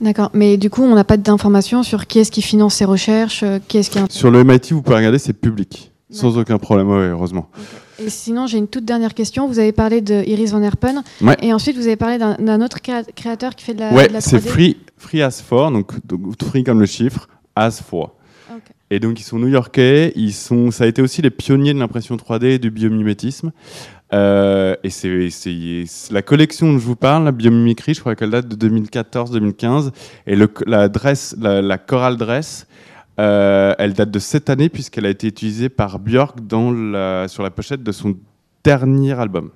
D'accord. 0.00 0.30
Mais 0.32 0.56
du 0.56 0.70
coup, 0.70 0.82
on 0.82 0.94
n'a 0.94 1.02
pas 1.04 1.16
d'informations 1.16 1.82
sur 1.82 2.06
qui 2.06 2.20
est-ce 2.20 2.30
qui 2.30 2.42
finance 2.42 2.74
ces 2.76 2.84
recherches, 2.84 3.42
euh, 3.42 3.58
qui 3.66 3.78
est-ce 3.78 3.90
qui. 3.90 3.98
Sur 4.10 4.30
le 4.30 4.44
MIT, 4.44 4.70
vous 4.72 4.82
pouvez 4.82 4.96
regarder, 4.96 5.18
c'est 5.18 5.32
public, 5.32 5.90
sans 6.10 6.38
aucun 6.38 6.58
problème, 6.58 6.88
ouais, 6.88 7.08
heureusement. 7.08 7.48
Et 8.00 8.10
sinon, 8.10 8.46
j'ai 8.46 8.58
une 8.58 8.68
toute 8.68 8.84
dernière 8.84 9.12
question. 9.12 9.48
Vous 9.48 9.58
avez 9.58 9.72
parlé 9.72 10.00
de 10.02 10.22
Iris 10.24 10.52
Van 10.52 10.62
Herpen. 10.62 11.02
Ouais. 11.20 11.36
Et 11.42 11.52
ensuite, 11.52 11.76
vous 11.76 11.86
avez 11.88 11.96
parlé 11.96 12.16
d'un 12.18 12.60
autre 12.60 12.78
créa- 12.80 13.02
créateur 13.16 13.56
qui 13.56 13.64
fait 13.64 13.74
de 13.74 13.80
la, 13.80 13.92
ouais, 13.92 14.06
de 14.06 14.12
la 14.12 14.20
c'est 14.20 14.36
3D. 14.38 14.48
free, 14.48 14.76
free 14.98 15.22
as 15.22 15.42
for, 15.42 15.70
donc, 15.70 16.06
donc 16.06 16.42
free 16.42 16.64
comme 16.64 16.80
le 16.80 16.86
chiffre, 16.86 17.28
as. 17.56 17.82
Ok. 17.92 18.08
Et 18.90 19.00
donc 19.00 19.20
ils 19.20 19.24
sont 19.24 19.38
new-yorkais, 19.38 20.12
ils 20.16 20.32
sont, 20.32 20.70
ça 20.70 20.84
a 20.84 20.86
été 20.86 21.02
aussi 21.02 21.22
les 21.22 21.30
pionniers 21.30 21.74
de 21.74 21.78
l'impression 21.78 22.16
3D 22.16 22.44
et 22.44 22.58
du 22.58 22.70
biomimétisme. 22.70 23.52
Euh, 24.14 24.74
et 24.82 24.90
c'est 24.90 25.84
la 26.10 26.22
collection 26.22 26.72
dont 26.72 26.78
je 26.78 26.84
vous 26.84 26.96
parle, 26.96 27.24
la 27.24 27.32
biomimicry, 27.32 27.94
je 27.94 28.00
crois 28.00 28.14
qu'elle 28.14 28.30
date 28.30 28.48
de 28.48 28.68
2014-2015. 28.68 29.90
Et 30.26 30.36
le, 30.36 30.48
la, 30.66 30.88
dress, 30.88 31.36
la, 31.38 31.60
la 31.60 31.78
Coral 31.78 32.16
Dress, 32.16 32.66
euh, 33.20 33.74
elle 33.78 33.94
date 33.94 34.10
de 34.10 34.18
cette 34.18 34.48
année 34.48 34.68
puisqu'elle 34.68 35.04
a 35.04 35.10
été 35.10 35.26
utilisée 35.26 35.68
par 35.68 35.98
Björk 35.98 36.40
dans 36.40 36.72
la, 36.72 37.28
sur 37.28 37.42
la 37.42 37.50
pochette 37.50 37.82
de 37.82 37.92
son 37.92 38.16
dernier 38.64 39.12
album. 39.12 39.50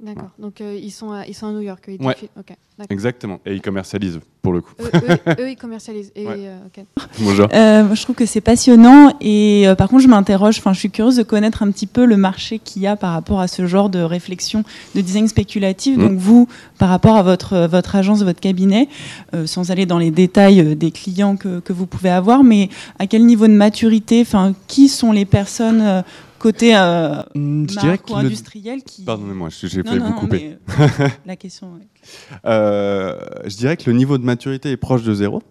D'accord. 0.00 0.30
Donc, 0.38 0.60
euh, 0.60 0.78
ils, 0.80 0.92
sont 0.92 1.10
à, 1.10 1.26
ils 1.26 1.34
sont 1.34 1.48
à 1.48 1.52
New 1.52 1.60
York. 1.60 1.82
ils 1.88 2.00
Ouais. 2.04 2.14
défilent. 2.14 2.28
Ok. 2.38 2.46
D'accord. 2.78 2.86
Exactement. 2.90 3.40
Et 3.44 3.54
ils 3.54 3.60
commercialisent 3.60 4.20
pour 4.42 4.52
le 4.52 4.60
coup. 4.60 4.72
Eux, 4.80 4.90
eux- 4.94 5.34
eux, 5.40 5.50
ils 5.50 5.56
commercialisent. 5.56 6.12
Et, 6.14 6.24
Ouais. 6.24 6.34
euh, 6.38 6.58
ok. 6.66 6.84
Bonjour. 7.20 7.48
Euh, 7.52 7.92
je 7.92 8.02
trouve 8.04 8.14
que 8.14 8.24
c'est 8.24 8.40
passionnant 8.40 9.16
et 9.20 9.64
euh, 9.66 9.74
par 9.74 9.88
contre, 9.88 10.04
je 10.04 10.08
m'interroge, 10.08 10.58
enfin, 10.58 10.72
je 10.72 10.78
suis 10.78 10.90
curieuse 10.90 11.16
de 11.16 11.24
connaître 11.24 11.64
un 11.64 11.70
petit 11.72 11.88
peu 11.88 12.04
le 12.04 12.16
marché 12.16 12.60
qu'il 12.60 12.82
y 12.82 12.86
a 12.86 12.94
par 12.94 13.12
rapport 13.12 13.40
à 13.40 13.48
ce 13.48 13.66
genre 13.66 13.90
de 13.90 13.98
réflexion 13.98 14.62
de 14.94 15.00
design 15.00 15.26
spéculatif. 15.26 15.96
Mm. 15.96 16.00
Donc, 16.00 16.12
vous, 16.18 16.46
par 16.78 16.90
rapport 16.90 17.16
à 17.16 17.24
votre, 17.24 17.66
votre 17.66 17.96
agence, 17.96 18.22
votre 18.22 18.38
cabinet, 18.40 18.88
euh, 19.34 19.46
sans 19.48 19.72
aller 19.72 19.84
dans 19.86 19.98
les 19.98 20.12
détails 20.12 20.76
des 20.76 20.92
clients 20.92 21.34
que, 21.34 21.58
que 21.58 21.72
vous 21.72 21.86
pouvez 21.86 22.10
avoir, 22.10 22.44
mais 22.44 22.68
à 23.00 23.08
quel 23.08 23.26
niveau 23.26 23.48
de 23.48 23.52
maturité, 23.54 24.20
enfin, 24.20 24.54
qui 24.68 24.88
sont 24.88 25.10
les 25.10 25.24
personnes 25.24 25.80
euh, 25.80 26.02
côté 26.38 26.76
euh, 26.76 27.22
marque 27.34 28.06
que 28.06 28.12
ou 28.12 28.16
le- 28.16 28.26
industriel 28.26 28.82
qui. 28.82 29.02
Pardonnez-moi, 29.04 29.48
j'ai 29.50 29.82
non, 29.82 29.98
vous 30.06 30.12
couper. 30.14 30.56
mais, 30.78 30.84
euh, 31.02 31.08
la 31.26 31.36
question. 31.36 31.74
ouais. 31.74 31.86
Euh, 32.44 33.18
je 33.46 33.56
dirais 33.56 33.76
que 33.76 33.90
le 33.90 33.96
niveau 33.96 34.16
de 34.18 34.24
maturité 34.24 34.70
est 34.70 34.76
proche 34.76 35.02
de 35.02 35.12
zéro, 35.14 35.42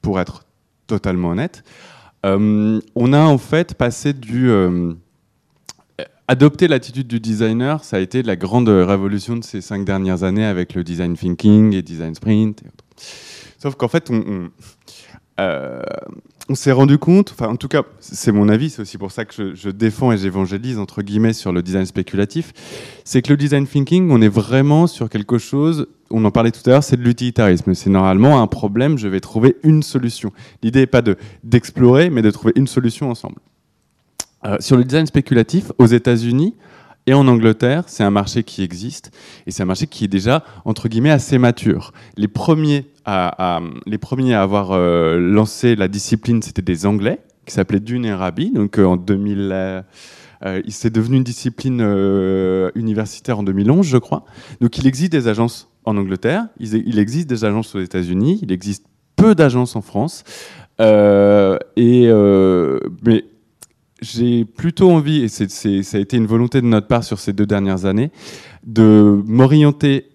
pour 0.00 0.20
être 0.20 0.44
totalement 0.86 1.30
honnête. 1.30 1.64
Euh, 2.24 2.80
on 2.94 3.12
a 3.12 3.20
en 3.20 3.38
fait 3.38 3.74
passé 3.74 4.12
du... 4.12 4.48
euh, 4.50 4.94
adopter 6.28 6.68
l'attitude 6.68 7.08
du 7.08 7.20
designer, 7.20 7.84
ça 7.84 7.96
a 7.96 8.00
été 8.00 8.22
la 8.22 8.36
grande 8.36 8.68
révolution 8.68 9.36
de 9.36 9.44
ces 9.44 9.60
cinq 9.60 9.84
dernières 9.84 10.22
années 10.22 10.44
avec 10.44 10.74
le 10.74 10.84
design 10.84 11.14
thinking 11.16 11.74
et 11.74 11.82
design 11.82 12.14
sprint. 12.14 12.62
et 12.62 12.66
autres. 12.68 12.84
Sauf 13.58 13.74
qu'en 13.74 13.88
fait, 13.88 14.08
on, 14.10 14.14
on, 14.16 14.50
euh, 15.40 15.82
on 16.48 16.54
s'est 16.54 16.72
rendu 16.72 16.98
compte, 16.98 17.30
enfin 17.32 17.48
en 17.48 17.56
tout 17.56 17.68
cas, 17.68 17.82
c'est 18.00 18.32
mon 18.32 18.48
avis, 18.48 18.70
c'est 18.70 18.82
aussi 18.82 18.98
pour 18.98 19.12
ça 19.12 19.24
que 19.24 19.54
je, 19.54 19.70
défends 19.70 20.12
et 20.12 20.18
j'évangélise 20.18 20.78
entre 20.78 21.02
guillemets 21.02 21.32
sur 21.32 21.52
le 21.52 21.62
design 21.62 21.86
spéculatif, 21.86 22.52
c'est 23.04 23.22
que 23.22 23.30
le 23.30 23.36
design 23.36 23.66
thinking, 23.66 24.10
on 24.10 24.20
est 24.20 24.28
vraiment 24.28 24.86
sur 24.86 25.08
quelque 25.08 25.38
chose, 25.38 25.86
on 26.10 26.24
en 26.24 26.30
parlait 26.30 26.50
tout 26.50 26.60
à 26.66 26.70
l'heure, 26.70 26.84
c'est 26.84 26.96
de 26.96 27.02
l'utilitarisme. 27.02 27.74
C'est 27.74 27.90
normalement 27.90 28.42
un 28.42 28.46
problème, 28.46 28.98
je 28.98 29.08
vais 29.08 29.20
trouver 29.20 29.56
une 29.62 29.82
solution. 29.82 30.32
L'idée 30.62 30.80
n'est 30.80 30.86
pas 30.86 31.02
de 31.02 31.16
d'explorer, 31.44 32.10
mais 32.10 32.22
de 32.22 32.30
trouver 32.30 32.52
une 32.56 32.66
solution 32.66 33.10
ensemble. 33.10 33.36
Euh, 34.44 34.56
sur 34.60 34.76
le 34.76 34.84
design 34.84 35.06
spéculatif, 35.06 35.72
aux 35.78 35.86
États-Unis, 35.86 36.54
et 37.06 37.14
en 37.14 37.26
Angleterre, 37.26 37.84
c'est 37.88 38.04
un 38.04 38.10
marché 38.10 38.44
qui 38.44 38.62
existe 38.62 39.10
et 39.46 39.50
c'est 39.50 39.62
un 39.62 39.66
marché 39.66 39.86
qui 39.86 40.04
est 40.04 40.08
déjà 40.08 40.44
entre 40.64 40.88
guillemets 40.88 41.10
assez 41.10 41.38
mature. 41.38 41.92
Les 42.16 42.28
premiers 42.28 42.86
à, 43.04 43.60
les 43.86 43.98
premiers 43.98 44.34
à 44.34 44.42
avoir 44.42 44.70
euh, 44.70 45.18
lancé 45.18 45.74
la 45.74 45.88
discipline, 45.88 46.42
c'était 46.42 46.62
des 46.62 46.86
Anglais 46.86 47.18
qui 47.44 47.54
s'appelaient 47.54 47.80
Dune 47.80 48.04
et 48.04 48.14
Rabi. 48.14 48.52
Donc 48.52 48.78
euh, 48.78 48.84
en 48.84 48.96
2000, 48.96 49.50
euh, 49.52 49.82
c'est 50.68 50.92
devenu 50.92 51.16
une 51.16 51.24
discipline 51.24 51.80
universitaire 52.76 53.40
en 53.40 53.42
2011, 53.42 53.84
je 53.84 53.98
crois. 53.98 54.24
Donc 54.60 54.78
il 54.78 54.86
existe 54.86 55.10
des 55.10 55.26
agences 55.26 55.68
en 55.84 55.96
Angleterre, 55.96 56.46
il, 56.60 56.74
il 56.74 57.00
existe 57.00 57.28
des 57.28 57.44
agences 57.44 57.74
aux 57.74 57.80
États-Unis, 57.80 58.38
il 58.42 58.52
existe 58.52 58.86
peu 59.16 59.34
d'agences 59.34 59.74
en 59.74 59.82
France. 59.82 60.22
et 60.78 62.08
mais 63.02 63.24
j'ai 64.02 64.44
plutôt 64.44 64.90
envie, 64.90 65.22
et 65.22 65.28
ça 65.28 65.44
a 65.44 66.00
été 66.00 66.16
une 66.16 66.26
volonté 66.26 66.60
de 66.60 66.66
notre 66.66 66.88
part 66.88 67.04
sur 67.04 67.18
ces 67.18 67.32
deux 67.32 67.46
dernières 67.46 67.86
années, 67.86 68.10
de 68.66 69.22
m'orienter 69.26 70.08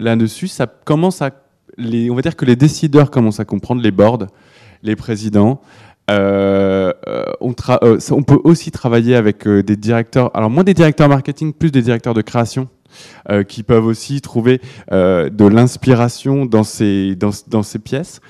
là-dessus. 0.00 0.48
Ça 0.48 0.66
commence 0.66 1.22
à, 1.22 1.30
on 1.78 2.14
va 2.14 2.20
dire 2.20 2.36
que 2.36 2.44
les 2.44 2.56
décideurs 2.56 3.10
commencent 3.10 3.40
à 3.40 3.44
comprendre, 3.44 3.80
les 3.80 3.92
boards, 3.92 4.26
les 4.82 4.96
présidents. 4.96 5.60
Euh, 6.10 6.92
on, 7.40 7.54
euh, 7.82 7.98
on, 8.10 8.22
peut 8.22 8.40
aussi 8.42 8.70
travailler 8.70 9.14
avec 9.14 9.46
euh, 9.46 9.62
des 9.62 9.76
directeurs, 9.76 10.34
alors 10.34 10.50
moins 10.50 10.64
des 10.64 10.74
directeurs 10.74 11.08
marketing, 11.08 11.52
plus 11.52 11.70
des 11.70 11.82
directeurs 11.82 12.14
de 12.14 12.22
création. 12.22 12.68
qui 13.46 13.62
peuvent 13.62 13.84
aussi 13.84 14.22
trouver 14.22 14.60
de 14.90 15.46
l'inspiration 15.46 16.46
dans 16.46 16.64
ces 16.64 17.16
pièces 17.84 18.20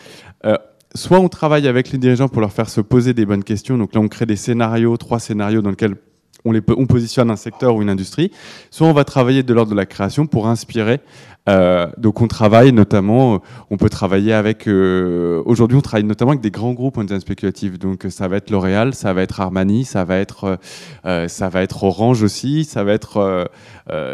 soit 0.95 1.19
on 1.19 1.29
travaille 1.29 1.69
avec 1.69 1.91
les 1.91 1.99
dirigeants 1.99 2.29
pour 2.29 2.41
leur 2.41 2.53
faire 2.53 2.69
se 2.69 2.81
poser 2.81 3.15
des 3.15 3.27
bonnes 3.27 3.45
questions. 3.45 3.79
Donc 3.79 3.95
là, 3.95 4.01
on 4.01 4.09
crée 4.09 4.27
des 4.27 4.37
scénarios, 4.37 4.97
trois 4.97 5.19
scénarios 5.19 5.63
dans 5.63 5.71
lesquels 5.71 5.97
on, 6.45 6.87
positionne 6.87 7.31
un 7.31 7.37
secteur 7.37 7.75
ou 7.75 7.83
une 7.83 7.91
industrie. 7.91 8.31
Soit 8.71 8.87
on 8.87 8.93
va 8.93 9.05
travailler 9.05 9.43
de 9.43 9.53
l'ordre 9.53 9.71
de 9.71 9.77
la 9.77 9.87
création 9.87 10.27
pour 10.27 10.49
inspirer. 10.49 11.01
Euh, 11.49 11.87
donc 11.97 12.21
on 12.21 12.29
travaille 12.29 12.73
notamment, 12.73 13.35
euh, 13.35 13.39
on 13.71 13.77
peut 13.77 13.89
travailler 13.89 14.33
avec. 14.33 14.69
Euh, 14.69 15.43
aujourd'hui, 15.47 15.77
on 15.77 15.81
travaille 15.81 16.05
notamment 16.05 16.33
avec 16.33 16.43
des 16.43 16.51
grands 16.51 16.75
groupes 16.75 16.99
en 16.99 17.03
design 17.03 17.21
spéculatif. 17.21 17.79
Donc 17.79 18.07
ça 18.11 18.29
va 18.29 18.37
être 18.37 18.51
L'Oréal, 18.51 18.95
ça 18.95 19.13
va 19.13 19.23
être 19.23 19.41
Armani, 19.41 19.85
ça 19.85 20.05
va 20.05 20.19
être, 20.19 20.59
ça 21.05 21.49
va 21.49 21.63
être 21.63 21.85
Orange 21.85 22.23
aussi, 22.23 22.65
ça 22.65 22.85
va 22.85 22.93
être 22.93 23.51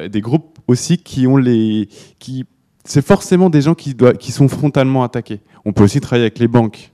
des 0.09 0.21
groupes 0.21 0.59
aussi 0.67 0.99
qui 0.99 1.27
ont 1.27 1.37
les, 1.37 1.89
qui 2.19 2.47
c'est 2.85 3.05
forcément 3.05 3.49
des 3.49 3.63
gens 3.63 3.75
qui, 3.75 3.95
doivent, 3.95 4.19
qui 4.19 4.31
sont 4.31 4.49
frontalement 4.49 5.03
attaqués. 5.03 5.41
On 5.65 5.73
peut 5.73 5.85
aussi 5.85 6.01
travailler 6.01 6.25
avec 6.25 6.39
les 6.39 6.49
banques. 6.49 6.93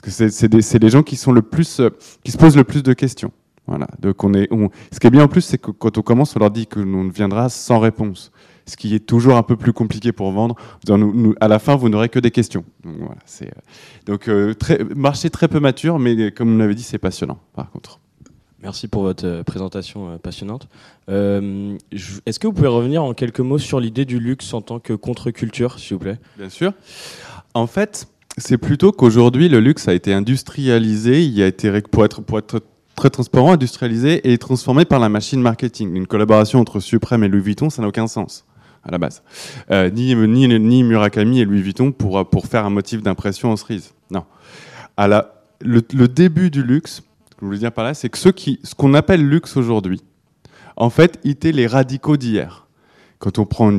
Parce 0.00 0.16
que 0.16 0.30
c'est 0.30 0.78
des, 0.78 0.90
gens 0.90 1.02
qui, 1.02 1.16
sont 1.16 1.32
le 1.32 1.42
plus, 1.42 1.80
euh, 1.80 1.90
qui 2.22 2.30
se 2.30 2.38
posent 2.38 2.56
le 2.56 2.64
plus 2.64 2.82
de 2.82 2.92
questions. 2.92 3.32
Voilà. 3.66 3.88
Donc 4.00 4.22
on 4.24 4.32
est, 4.32 4.48
ce 4.92 5.00
qui 5.00 5.06
est 5.06 5.10
bien 5.10 5.24
en 5.24 5.28
plus, 5.28 5.42
c'est 5.42 5.58
que 5.58 5.70
quand 5.72 5.98
on 5.98 6.02
commence, 6.02 6.36
on 6.36 6.38
leur 6.38 6.50
dit 6.50 6.66
que 6.66 6.80
nous 6.80 7.10
viendra 7.10 7.48
sans 7.48 7.80
réponse. 7.80 8.30
Ce 8.64 8.76
qui 8.76 8.94
est 8.94 9.00
toujours 9.00 9.36
un 9.36 9.42
peu 9.42 9.56
plus 9.56 9.72
compliqué 9.72 10.12
pour 10.12 10.30
vendre. 10.30 10.54
Nous, 10.88 11.34
à 11.40 11.48
la 11.48 11.58
fin, 11.58 11.74
vous 11.74 11.88
n'aurez 11.88 12.08
que 12.08 12.18
des 12.18 12.30
questions. 12.30 12.64
Donc, 12.84 12.94
voilà, 12.98 13.16
euh, 13.42 13.46
donc 14.06 14.28
euh, 14.28 14.54
très, 14.54 14.84
marché 14.94 15.30
très 15.30 15.48
peu 15.48 15.58
mature, 15.58 15.98
mais 15.98 16.30
comme 16.30 16.54
on 16.54 16.58
l'avait 16.58 16.74
dit, 16.74 16.82
c'est 16.82 16.98
passionnant, 16.98 17.38
par 17.54 17.70
contre. 17.70 17.98
Merci 18.62 18.88
pour 18.88 19.02
votre 19.02 19.42
présentation 19.42 20.18
passionnante. 20.18 20.68
Euh, 21.08 21.78
est-ce 22.26 22.38
que 22.38 22.46
vous 22.46 22.52
pouvez 22.52 22.68
revenir 22.68 23.04
en 23.04 23.14
quelques 23.14 23.40
mots 23.40 23.58
sur 23.58 23.80
l'idée 23.80 24.04
du 24.04 24.18
luxe 24.18 24.52
en 24.52 24.60
tant 24.60 24.80
que 24.80 24.92
contre-culture, 24.92 25.78
s'il 25.78 25.94
vous 25.94 26.02
plaît? 26.02 26.18
Bien 26.36 26.48
sûr. 26.48 26.72
En 27.54 27.66
fait, 27.66 28.08
c'est 28.36 28.58
plutôt 28.58 28.92
qu'aujourd'hui, 28.92 29.48
le 29.48 29.60
luxe 29.60 29.88
a 29.88 29.94
été 29.94 30.12
industrialisé, 30.12 31.24
il 31.24 31.42
a 31.42 31.46
été, 31.46 31.80
pour 31.90 32.04
être, 32.04 32.22
très 32.94 33.10
transparent, 33.10 33.52
industrialisé 33.52 34.32
et 34.32 34.38
transformé 34.38 34.84
par 34.84 34.98
la 34.98 35.08
machine 35.08 35.40
marketing. 35.40 35.94
Une 35.94 36.06
collaboration 36.06 36.60
entre 36.60 36.80
Supreme 36.80 37.24
et 37.24 37.28
Louis 37.28 37.40
Vuitton, 37.40 37.70
ça 37.70 37.82
n'a 37.82 37.88
aucun 37.88 38.06
sens 38.06 38.44
à 38.84 38.90
la 38.90 38.98
base. 38.98 39.22
ni, 39.92 40.14
ni, 40.14 40.82
Murakami 40.82 41.40
et 41.40 41.44
Louis 41.44 41.62
Vuitton 41.62 41.92
pour, 41.92 42.46
faire 42.46 42.64
un 42.64 42.70
motif 42.70 43.02
d'impression 43.02 43.50
en 43.52 43.56
cerise. 43.56 43.92
Non. 44.10 44.24
À 44.96 45.06
le, 45.60 45.80
début 46.08 46.50
du 46.50 46.62
luxe, 46.62 47.00
que 47.00 47.36
je 47.40 47.46
voulais 47.46 47.58
dire 47.58 47.72
par 47.72 47.84
là, 47.84 47.94
c'est 47.94 48.08
que 48.08 48.18
ce 48.18 48.74
qu'on 48.76 48.94
appelle 48.94 49.26
luxe 49.26 49.56
aujourd'hui, 49.56 50.00
en 50.76 50.90
fait, 50.90 51.18
étaient 51.24 51.52
les 51.52 51.66
radicaux 51.66 52.16
d'hier. 52.16 52.67
Quand 53.18 53.38
on 53.38 53.46
prend 53.46 53.76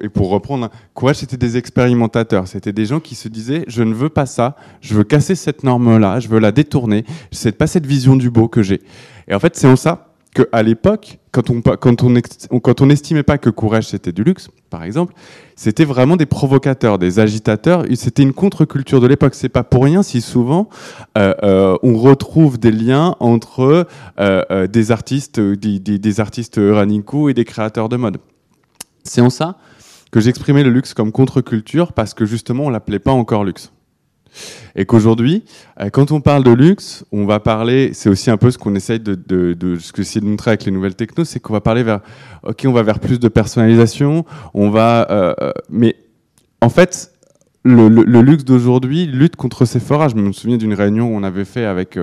et 0.00 0.08
pour 0.08 0.30
reprendre, 0.30 0.70
quoi, 0.94 1.12
c'était 1.12 1.36
des 1.36 1.56
expérimentateurs, 1.56 2.48
c'était 2.48 2.72
des 2.72 2.86
gens 2.86 3.00
qui 3.00 3.14
se 3.14 3.28
disaient 3.28 3.64
je 3.68 3.82
ne 3.82 3.92
veux 3.92 4.08
pas 4.08 4.26
ça, 4.26 4.56
je 4.80 4.94
veux 4.94 5.04
casser 5.04 5.34
cette 5.34 5.64
norme-là, 5.64 6.18
je 6.20 6.28
veux 6.28 6.38
la 6.38 6.50
détourner, 6.50 7.04
c'est 7.30 7.56
pas 7.56 7.66
cette 7.66 7.86
vision 7.86 8.16
du 8.16 8.30
beau 8.30 8.48
que 8.48 8.62
j'ai. 8.62 8.80
Et 9.28 9.34
en 9.34 9.38
fait, 9.38 9.56
c'est 9.56 9.66
en 9.66 9.76
ça 9.76 10.10
qu'à 10.34 10.62
l'époque, 10.62 11.18
quand 11.32 11.50
on 11.50 11.60
quand 11.60 12.02
on 12.02 12.58
quand 12.60 12.80
on 12.80 12.86
n'estimait 12.86 13.22
pas 13.22 13.38
que 13.38 13.50
Courage 13.50 13.88
c'était 13.88 14.12
du 14.12 14.24
luxe, 14.24 14.48
par 14.70 14.84
exemple, 14.84 15.14
c'était 15.56 15.84
vraiment 15.84 16.16
des 16.16 16.26
provocateurs, 16.26 16.98
des 16.98 17.18
agitateurs. 17.18 17.84
C'était 17.94 18.22
une 18.22 18.32
contre-culture 18.32 19.00
de 19.00 19.06
l'époque. 19.06 19.34
C'est 19.34 19.48
pas 19.48 19.64
pour 19.64 19.84
rien 19.84 20.02
si 20.02 20.20
souvent 20.20 20.68
euh, 21.18 21.34
euh, 21.42 21.76
on 21.82 21.98
retrouve 21.98 22.58
des 22.58 22.70
liens 22.70 23.16
entre 23.20 23.86
euh, 24.20 24.66
des 24.68 24.90
artistes, 24.92 25.40
des, 25.40 26.20
artistes 26.20 26.60
radicaux 26.62 27.28
et 27.28 27.34
des 27.34 27.44
créateurs 27.44 27.88
de 27.88 27.96
mode. 27.96 28.18
C'est 29.10 29.22
en 29.22 29.30
ça 29.30 29.56
que 30.12 30.20
j'exprimais 30.20 30.62
le 30.62 30.70
luxe 30.70 30.94
comme 30.94 31.10
contre-culture 31.10 31.92
parce 31.92 32.14
que 32.14 32.26
justement 32.26 32.66
on 32.66 32.70
l'appelait 32.70 33.00
pas 33.00 33.10
encore 33.10 33.42
luxe. 33.42 33.72
Et 34.76 34.86
qu'aujourd'hui, 34.86 35.42
euh, 35.80 35.90
quand 35.90 36.12
on 36.12 36.20
parle 36.20 36.44
de 36.44 36.52
luxe, 36.52 37.04
on 37.10 37.26
va 37.26 37.40
parler, 37.40 37.90
c'est 37.92 38.08
aussi 38.08 38.30
un 38.30 38.36
peu 38.36 38.52
ce 38.52 38.58
qu'on 38.58 38.76
essaye 38.76 39.00
de, 39.00 39.16
ce 39.80 39.92
que 39.92 40.20
de 40.20 40.24
montrer 40.24 40.52
avec 40.52 40.64
les 40.64 40.70
nouvelles 40.70 40.94
technos, 40.94 41.24
c'est 41.24 41.40
qu'on 41.40 41.52
va 41.52 41.60
parler 41.60 41.82
vers, 41.82 42.02
ok, 42.44 42.62
on 42.66 42.72
va 42.72 42.84
vers 42.84 43.00
plus 43.00 43.18
de 43.18 43.26
personnalisation, 43.26 44.24
on 44.54 44.70
va, 44.70 45.10
euh, 45.10 45.34
euh, 45.40 45.50
mais 45.70 45.96
en 46.60 46.68
fait, 46.68 47.09
le, 47.64 48.20
luxe 48.22 48.44
d'aujourd'hui 48.44 49.06
lutte 49.06 49.36
contre 49.36 49.64
ces 49.64 49.80
forages. 49.80 50.12
Je 50.12 50.16
me 50.16 50.32
souviens 50.32 50.56
d'une 50.56 50.74
réunion 50.74 51.12
où 51.12 51.16
on 51.16 51.22
avait 51.22 51.44
fait 51.44 51.64
avec, 51.64 51.98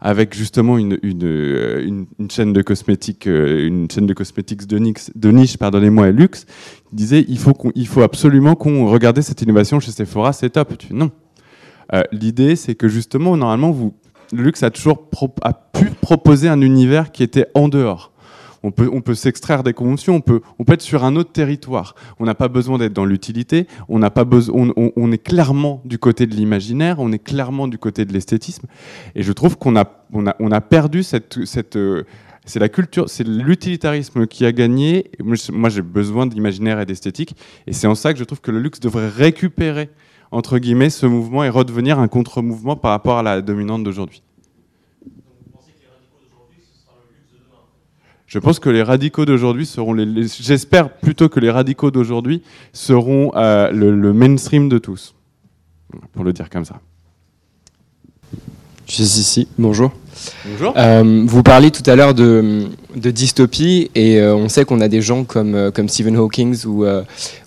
avec 0.00 0.34
justement 0.34 0.78
une, 0.78 0.98
une, 1.02 2.06
chaîne 2.30 2.52
de 2.52 2.62
cosmétiques, 2.62 3.26
une 3.26 3.90
chaîne 3.90 4.06
de 4.06 4.14
cosmétiques 4.14 4.66
de 4.66 4.78
niche, 4.78 5.10
de 5.14 5.56
pardonnez-moi, 5.58 6.10
luxe, 6.10 6.46
qui 6.88 6.96
disait 6.96 7.24
il 7.28 7.38
faut, 7.38 7.52
qu'on, 7.52 7.72
absolument 8.02 8.54
qu'on 8.54 8.86
regarde 8.86 9.20
cette 9.20 9.42
innovation 9.42 9.78
chez 9.78 9.90
Sephora, 9.90 10.32
c'est 10.32 10.50
top. 10.50 10.72
Non, 10.90 11.10
euh, 11.92 12.02
l'idée, 12.12 12.56
c'est 12.56 12.74
que 12.74 12.88
justement, 12.88 13.36
normalement, 13.36 13.70
vous, 13.70 13.94
le 14.32 14.42
luxe 14.42 14.62
a 14.62 14.70
toujours 14.70 15.08
a 15.42 15.52
pu 15.52 15.86
proposer 16.00 16.48
un 16.48 16.60
univers 16.60 17.12
qui 17.12 17.22
était 17.22 17.46
en 17.54 17.68
dehors. 17.68 18.12
On 18.64 18.70
peut, 18.70 18.88
on 18.90 19.02
peut 19.02 19.14
s'extraire 19.14 19.62
des 19.62 19.74
conventions, 19.74 20.16
on 20.16 20.20
peut, 20.22 20.40
on 20.58 20.64
peut 20.64 20.72
être 20.72 20.80
sur 20.80 21.04
un 21.04 21.16
autre 21.16 21.32
territoire. 21.32 21.94
On 22.18 22.24
n'a 22.24 22.34
pas 22.34 22.48
besoin 22.48 22.78
d'être 22.78 22.94
dans 22.94 23.04
l'utilité, 23.04 23.66
on, 23.88 23.98
n'a 23.98 24.10
pas 24.10 24.24
besoin, 24.24 24.70
on, 24.74 25.12
est 25.12 25.18
clairement 25.18 25.82
du 25.84 25.98
côté 25.98 26.26
de 26.26 26.34
l'imaginaire, 26.34 26.96
on 26.98 27.12
est 27.12 27.22
clairement 27.22 27.68
du 27.68 27.76
côté 27.76 28.06
de 28.06 28.12
l'esthétisme. 28.14 28.66
Et 29.14 29.22
je 29.22 29.32
trouve 29.32 29.58
qu'on 29.58 29.76
a, 29.76 29.84
on 30.14 30.26
a, 30.26 30.34
on 30.40 30.50
a 30.50 30.62
perdu 30.62 31.02
cette, 31.02 31.44
cette, 31.44 31.76
euh, 31.76 32.04
c'est 32.46 32.58
la 32.58 32.70
culture, 32.70 33.10
c'est 33.10 33.28
l'utilitarisme 33.28 34.26
qui 34.26 34.46
a 34.46 34.52
gagné. 34.52 35.10
Moi, 35.22 35.68
j'ai 35.68 35.82
besoin 35.82 36.26
d'imaginaire 36.26 36.80
et 36.80 36.86
d'esthétique. 36.86 37.36
Et 37.66 37.74
c'est 37.74 37.86
en 37.86 37.94
ça 37.94 38.14
que 38.14 38.18
je 38.18 38.24
trouve 38.24 38.40
que 38.40 38.50
le 38.50 38.60
luxe 38.60 38.80
devrait 38.80 39.08
récupérer 39.08 39.90
entre 40.34 40.58
guillemets, 40.58 40.90
ce 40.90 41.06
mouvement 41.06 41.44
et 41.44 41.48
redevenir 41.48 42.00
un 42.00 42.08
contre-mouvement 42.08 42.74
par 42.74 42.90
rapport 42.90 43.18
à 43.18 43.22
la 43.22 43.40
dominante 43.40 43.84
d'aujourd'hui. 43.84 44.23
Je 48.34 48.40
pense 48.40 48.58
que 48.58 48.68
les 48.68 48.82
radicaux 48.82 49.24
d'aujourd'hui 49.24 49.64
seront 49.64 49.92
les, 49.92 50.26
j'espère 50.40 50.90
plutôt 50.90 51.28
que 51.28 51.38
les 51.38 51.52
radicaux 51.52 51.92
d'aujourd'hui 51.92 52.42
seront 52.72 53.30
euh, 53.36 53.70
le, 53.70 54.12
mainstream 54.12 54.68
de 54.68 54.78
tous, 54.78 55.14
pour 56.12 56.24
le 56.24 56.32
dire 56.32 56.50
comme 56.50 56.64
ça. 56.64 56.80
Je 58.88 58.92
suis 58.92 59.04
ici. 59.04 59.46
Bonjour. 59.56 59.92
Bonjour. 60.46 60.74
Euh, 60.76 61.22
vous 61.24 61.44
parliez 61.44 61.70
tout 61.70 61.88
à 61.88 61.94
l'heure 61.94 62.12
de, 62.12 62.66
de, 62.96 63.12
dystopie 63.12 63.92
et 63.94 64.20
euh, 64.20 64.34
on 64.34 64.48
sait 64.48 64.64
qu'on 64.64 64.80
a 64.80 64.88
des 64.88 65.00
gens 65.00 65.22
comme, 65.22 65.70
comme 65.70 65.88
Stephen 65.88 66.16
Hawking 66.16 66.66
ou, 66.66 66.84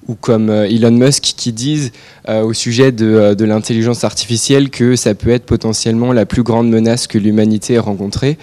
ou 0.08 0.16
comme 0.16 0.50
Elon 0.50 0.92
Musk 0.92 1.22
qui 1.36 1.52
disent 1.52 1.92
au 2.30 2.54
sujet 2.54 2.94
de, 2.94 3.34
de 3.34 3.46
l'intelligence 3.46 4.06
artificielle 4.06 4.70
que 4.70 4.96
ça 4.96 5.16
peut 5.16 5.32
être 5.32 5.46
potentiellement 5.46 6.14
la 6.14 6.26
plus 6.26 6.44
grande 6.44 6.70
menace 6.70 7.08
que 7.08 7.18
l'humanité 7.18 7.74
ait 7.74 7.80
rencontrée. 7.80 8.38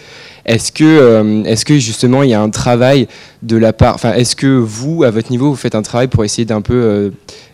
Est-ce 0.47 0.73
que, 0.73 1.45
est-ce 1.47 1.65
que 1.65 1.79
justement 1.79 2.23
il 2.23 2.31
y 2.31 2.35
a 2.35 2.41
un 2.43 2.51
travail 2.51 3.09
de 3.43 3.57
la 3.57 3.73
part, 3.73 3.95
enfin 3.95 4.13
est-ce 4.13 4.37
que 4.37 4.47
vous, 4.47 5.03
à 5.03 5.11
votre 5.11 5.31
niveau, 5.31 5.51
vous 5.51 5.57
faites 5.57 5.75
un 5.75 5.83
travail 5.83 6.09
pour 6.09 6.25
essayer 6.25 6.45
d'un 6.45 6.61
peu 6.61 7.13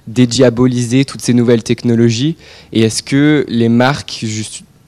dédiaboliser 0.09 1.05
toutes 1.05 1.23
ces 1.23 1.33
nouvelles 1.35 1.63
technologies? 1.63 2.37
Et 2.73 2.83
est-ce 2.83 3.03
que 3.03 3.45
les 3.49 3.69
marques 3.69 4.25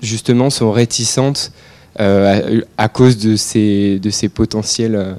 justement 0.02 0.50
sont 0.50 0.72
réticentes 0.72 1.52
euh, 2.00 2.62
à, 2.78 2.88
cause 2.88 3.18
de 3.18 3.36
ces, 3.36 3.98
de 3.98 4.08
ces 4.08 4.30
potentiels. 4.30 4.94
Euh? 4.94 5.14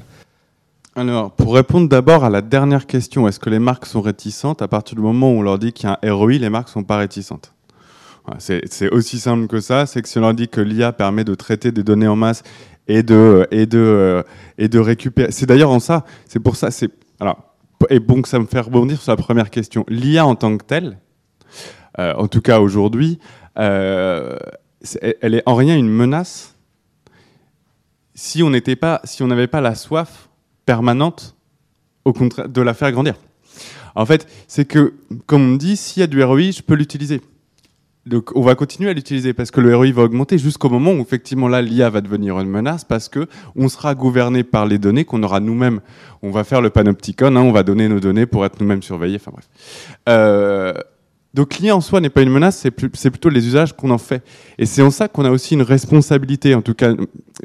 Alors, 0.96 1.30
pour 1.30 1.54
répondre 1.54 1.88
d'abord 1.88 2.24
à 2.24 2.30
la 2.30 2.40
dernière 2.40 2.86
question, 2.86 3.28
est-ce 3.28 3.38
que 3.38 3.48
les 3.48 3.60
marques 3.60 3.86
sont 3.86 4.00
réticentes? 4.00 4.60
À 4.60 4.66
partir 4.66 4.96
du 4.96 5.00
moment 5.00 5.30
où 5.30 5.36
on 5.36 5.42
leur 5.42 5.58
dit 5.58 5.72
qu'il 5.72 5.88
y 5.88 5.92
a 5.92 5.98
un 6.02 6.12
ROI, 6.12 6.32
les 6.32 6.50
marques 6.50 6.68
ne 6.68 6.72
sont 6.72 6.82
pas 6.82 6.96
réticentes. 6.96 7.53
C'est 8.38 8.88
aussi 8.90 9.18
simple 9.18 9.46
que 9.46 9.60
ça. 9.60 9.86
C'est 9.86 10.02
que 10.02 10.08
si 10.08 10.18
on 10.18 10.22
leur 10.22 10.34
dit 10.34 10.48
que 10.48 10.60
l'IA 10.60 10.92
permet 10.92 11.24
de 11.24 11.34
traiter 11.34 11.72
des 11.72 11.82
données 11.82 12.08
en 12.08 12.16
masse 12.16 12.42
et 12.88 13.02
de, 13.02 13.46
et 13.50 13.66
de, 13.66 14.78
récupérer. 14.78 15.30
C'est 15.30 15.46
d'ailleurs 15.46 15.70
en 15.70 15.80
ça, 15.80 16.04
c'est 16.26 16.40
pour 16.40 16.56
ça. 16.56 16.68
Alors, 17.20 17.54
et 17.90 18.00
bon, 18.00 18.22
que 18.22 18.28
ça 18.28 18.38
me 18.38 18.46
fait 18.46 18.60
rebondir 18.60 19.00
sur 19.00 19.12
la 19.12 19.16
première 19.16 19.50
question. 19.50 19.84
L'IA 19.88 20.26
en 20.26 20.36
tant 20.36 20.56
que 20.56 20.64
telle, 20.64 20.98
euh, 21.98 22.14
en 22.14 22.28
tout 22.28 22.40
cas 22.40 22.60
aujourd'hui, 22.60 23.18
euh, 23.58 24.36
elle 25.20 25.34
est 25.34 25.42
en 25.46 25.54
rien 25.54 25.76
une 25.76 25.88
menace 25.88 26.54
si 28.14 28.42
on 28.42 28.50
n'était 28.50 28.76
pas, 28.76 29.00
si 29.04 29.24
n'avait 29.24 29.46
pas 29.46 29.60
la 29.60 29.74
soif 29.74 30.28
permanente, 30.66 31.36
de 32.06 32.62
la 32.62 32.74
faire 32.74 32.92
grandir. 32.92 33.14
En 33.94 34.06
fait, 34.06 34.26
c'est 34.48 34.64
que, 34.64 34.94
comme 35.26 35.52
on 35.52 35.56
dit, 35.56 35.76
s'il 35.76 36.00
y 36.00 36.04
a 36.04 36.06
du 36.06 36.22
ROI, 36.22 36.50
je 36.50 36.62
peux 36.62 36.74
l'utiliser. 36.74 37.20
Donc, 38.06 38.36
on 38.36 38.42
va 38.42 38.54
continuer 38.54 38.90
à 38.90 38.92
l'utiliser 38.92 39.32
parce 39.32 39.50
que 39.50 39.60
le 39.60 39.74
ROI 39.74 39.92
va 39.92 40.02
augmenter 40.02 40.36
jusqu'au 40.36 40.68
moment 40.68 40.92
où 40.92 41.00
effectivement 41.00 41.48
là 41.48 41.62
l'IA 41.62 41.88
va 41.88 42.02
devenir 42.02 42.38
une 42.38 42.50
menace 42.50 42.84
parce 42.84 43.08
que 43.08 43.26
on 43.56 43.68
sera 43.68 43.94
gouverné 43.94 44.44
par 44.44 44.66
les 44.66 44.78
données 44.78 45.04
qu'on 45.04 45.22
aura 45.22 45.40
nous-mêmes. 45.40 45.80
On 46.22 46.30
va 46.30 46.44
faire 46.44 46.60
le 46.60 46.68
panopticon, 46.68 47.36
hein, 47.36 47.40
on 47.40 47.52
va 47.52 47.62
donner 47.62 47.88
nos 47.88 48.00
données 48.00 48.26
pour 48.26 48.44
être 48.44 48.60
nous-mêmes 48.60 48.82
surveillés. 48.82 49.16
Enfin 49.16 49.30
bref. 49.32 49.48
Euh, 50.08 50.74
donc 51.32 51.58
l'IA 51.58 51.74
en 51.74 51.80
soi 51.80 52.00
n'est 52.00 52.10
pas 52.10 52.22
une 52.22 52.30
menace, 52.30 52.58
c'est 52.58 52.70
plutôt 53.10 53.28
les 53.28 53.46
usages 53.46 53.72
qu'on 53.72 53.90
en 53.90 53.98
fait. 53.98 54.22
Et 54.58 54.66
c'est 54.66 54.82
en 54.82 54.90
ça 54.90 55.08
qu'on 55.08 55.24
a 55.24 55.30
aussi 55.30 55.54
une 55.54 55.62
responsabilité. 55.62 56.54
En 56.54 56.62
tout 56.62 56.74
cas, 56.74 56.92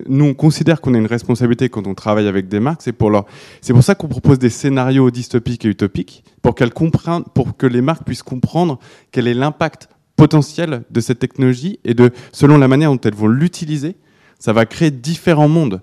nous 0.07 0.26
on 0.26 0.34
considère 0.34 0.82
qu'on 0.82 0.93
a 0.93 0.97
une 0.97 1.07
responsabilité 1.07 1.70
quand 1.70 1.88
on 1.88 1.95
travaille 1.95 2.28
avec 2.28 2.49
des 2.49 2.60
marques. 2.60 2.82
C'est 2.84 2.91
pour 2.91 3.26
c'est 3.62 3.74
pour 3.74 3.84
ça 3.84 3.95
qu'on 3.95 4.07
propose 4.07 4.39
des 4.39 4.49
scénarios 4.49 5.10
dystopiques 5.10 5.66
et 5.66 5.70
utopiques 5.70 6.24
pour 6.41 6.53
qu'elles 6.53 6.74
comprennent, 6.74 7.24
pour 7.34 7.55
que 7.55 7.66
les 7.66 7.82
marques 7.82 8.03
puissent 8.03 8.24
comprendre 8.24 8.78
quel 9.12 9.28
est 9.28 9.34
l'impact 9.34 9.89
potentiel 10.20 10.84
de 10.89 10.99
cette 10.99 11.20
technologie 11.20 11.80
et 11.86 11.93
de, 11.93 12.11
selon 12.32 12.57
la 12.57 12.67
manière 12.67 12.91
dont 12.91 12.99
elles 13.01 13.15
vont 13.15 13.28
l'utiliser, 13.28 13.95
ça 14.38 14.51
va 14.51 14.65
créer 14.65 14.91
différents 14.91 15.47
mondes. 15.47 15.82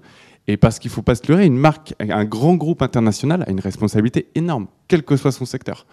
Et 0.49 0.57
parce 0.57 0.78
qu'il 0.78 0.91
ne 0.91 0.95
faut 0.95 1.03
pas 1.03 1.14
se 1.16 1.26
leurrer, 1.26 1.45
une 1.47 1.57
marque, 1.57 1.95
un 1.99 2.24
grand 2.24 2.55
groupe 2.55 2.82
international 2.82 3.45
a 3.47 3.51
une 3.51 3.59
responsabilité 3.61 4.28
énorme, 4.37 4.66
quel 4.89 5.03
que 5.03 5.16
soit 5.16 5.32
son 5.32 5.45
secteur. 5.45 5.87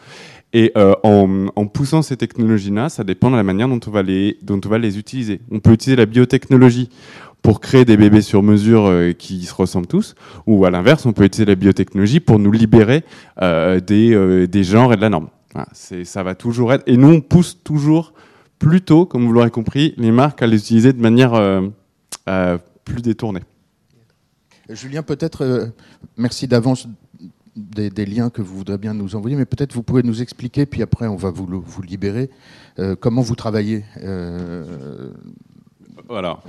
Et 0.53 0.71
euh, 0.77 0.93
en, 1.03 1.65
poussant 1.65 2.03
ces 2.03 2.17
technologies-là, 2.17 2.89
ça 2.89 3.03
dépend 3.03 3.31
de 3.31 3.35
la 3.35 3.43
manière 3.43 3.67
dont 3.67 3.79
on, 3.87 3.89
va 3.89 4.03
les, 4.03 4.37
dont 4.43 4.61
on 4.63 4.69
va 4.69 4.77
les 4.77 4.99
utiliser. 4.99 5.41
On 5.49 5.59
peut 5.59 5.71
utiliser 5.71 5.95
la 5.95 6.05
biotechnologie 6.05 6.89
pour 7.41 7.61
créer 7.61 7.83
des 7.83 7.97
bébés 7.97 8.21
sur 8.21 8.43
mesure 8.43 8.85
euh, 8.85 9.11
qui 9.13 9.43
se 9.43 9.55
ressemblent 9.55 9.87
tous, 9.87 10.13
ou 10.45 10.65
à 10.65 10.69
l'inverse, 10.69 11.05
on 11.05 11.13
peut 11.13 11.23
utiliser 11.23 11.45
la 11.45 11.55
biotechnologie 11.55 12.19
pour 12.19 12.37
nous 12.37 12.51
libérer 12.51 13.03
euh, 13.41 13.79
des, 13.79 14.47
des 14.47 14.63
genres 14.63 14.93
et 14.93 14.97
de 14.97 15.01
la 15.01 15.09
norme. 15.09 15.29
Voilà, 15.53 15.67
ça 15.73 16.23
va 16.23 16.35
toujours 16.35 16.73
être. 16.73 16.83
Et 16.87 16.97
nous, 16.97 17.09
on 17.09 17.21
pousse 17.21 17.57
toujours 17.63 18.13
plutôt, 18.63 19.05
comme 19.05 19.25
vous 19.25 19.33
l'aurez 19.33 19.51
compris, 19.51 19.93
les 19.97 20.11
marques 20.11 20.41
à 20.41 20.47
les 20.47 20.57
utiliser 20.57 20.93
de 20.93 21.01
manière 21.01 21.33
euh, 21.33 21.67
euh, 22.29 22.57
plus 22.85 23.01
détournée. 23.01 23.41
Julien, 24.69 25.03
peut-être, 25.03 25.43
euh, 25.43 25.67
merci 26.15 26.47
d'avance 26.47 26.87
des, 27.55 28.05
liens 28.05 28.29
que 28.29 28.41
vous 28.41 28.55
voudrez 28.57 28.77
bien 28.77 28.93
nous 28.93 29.15
envoyer, 29.15 29.35
mais 29.35 29.45
peut-être 29.45 29.73
vous 29.73 29.83
pouvez 29.83 30.01
nous 30.01 30.21
expliquer, 30.21 30.65
puis 30.65 30.81
après 30.81 31.07
on 31.07 31.17
va 31.17 31.29
vous, 31.29 31.45
vous 31.45 31.81
libérer, 31.83 32.31
comment 32.99 33.21
vous 33.21 33.35
travaillez. 33.35 33.85
Voilà. 36.07 36.39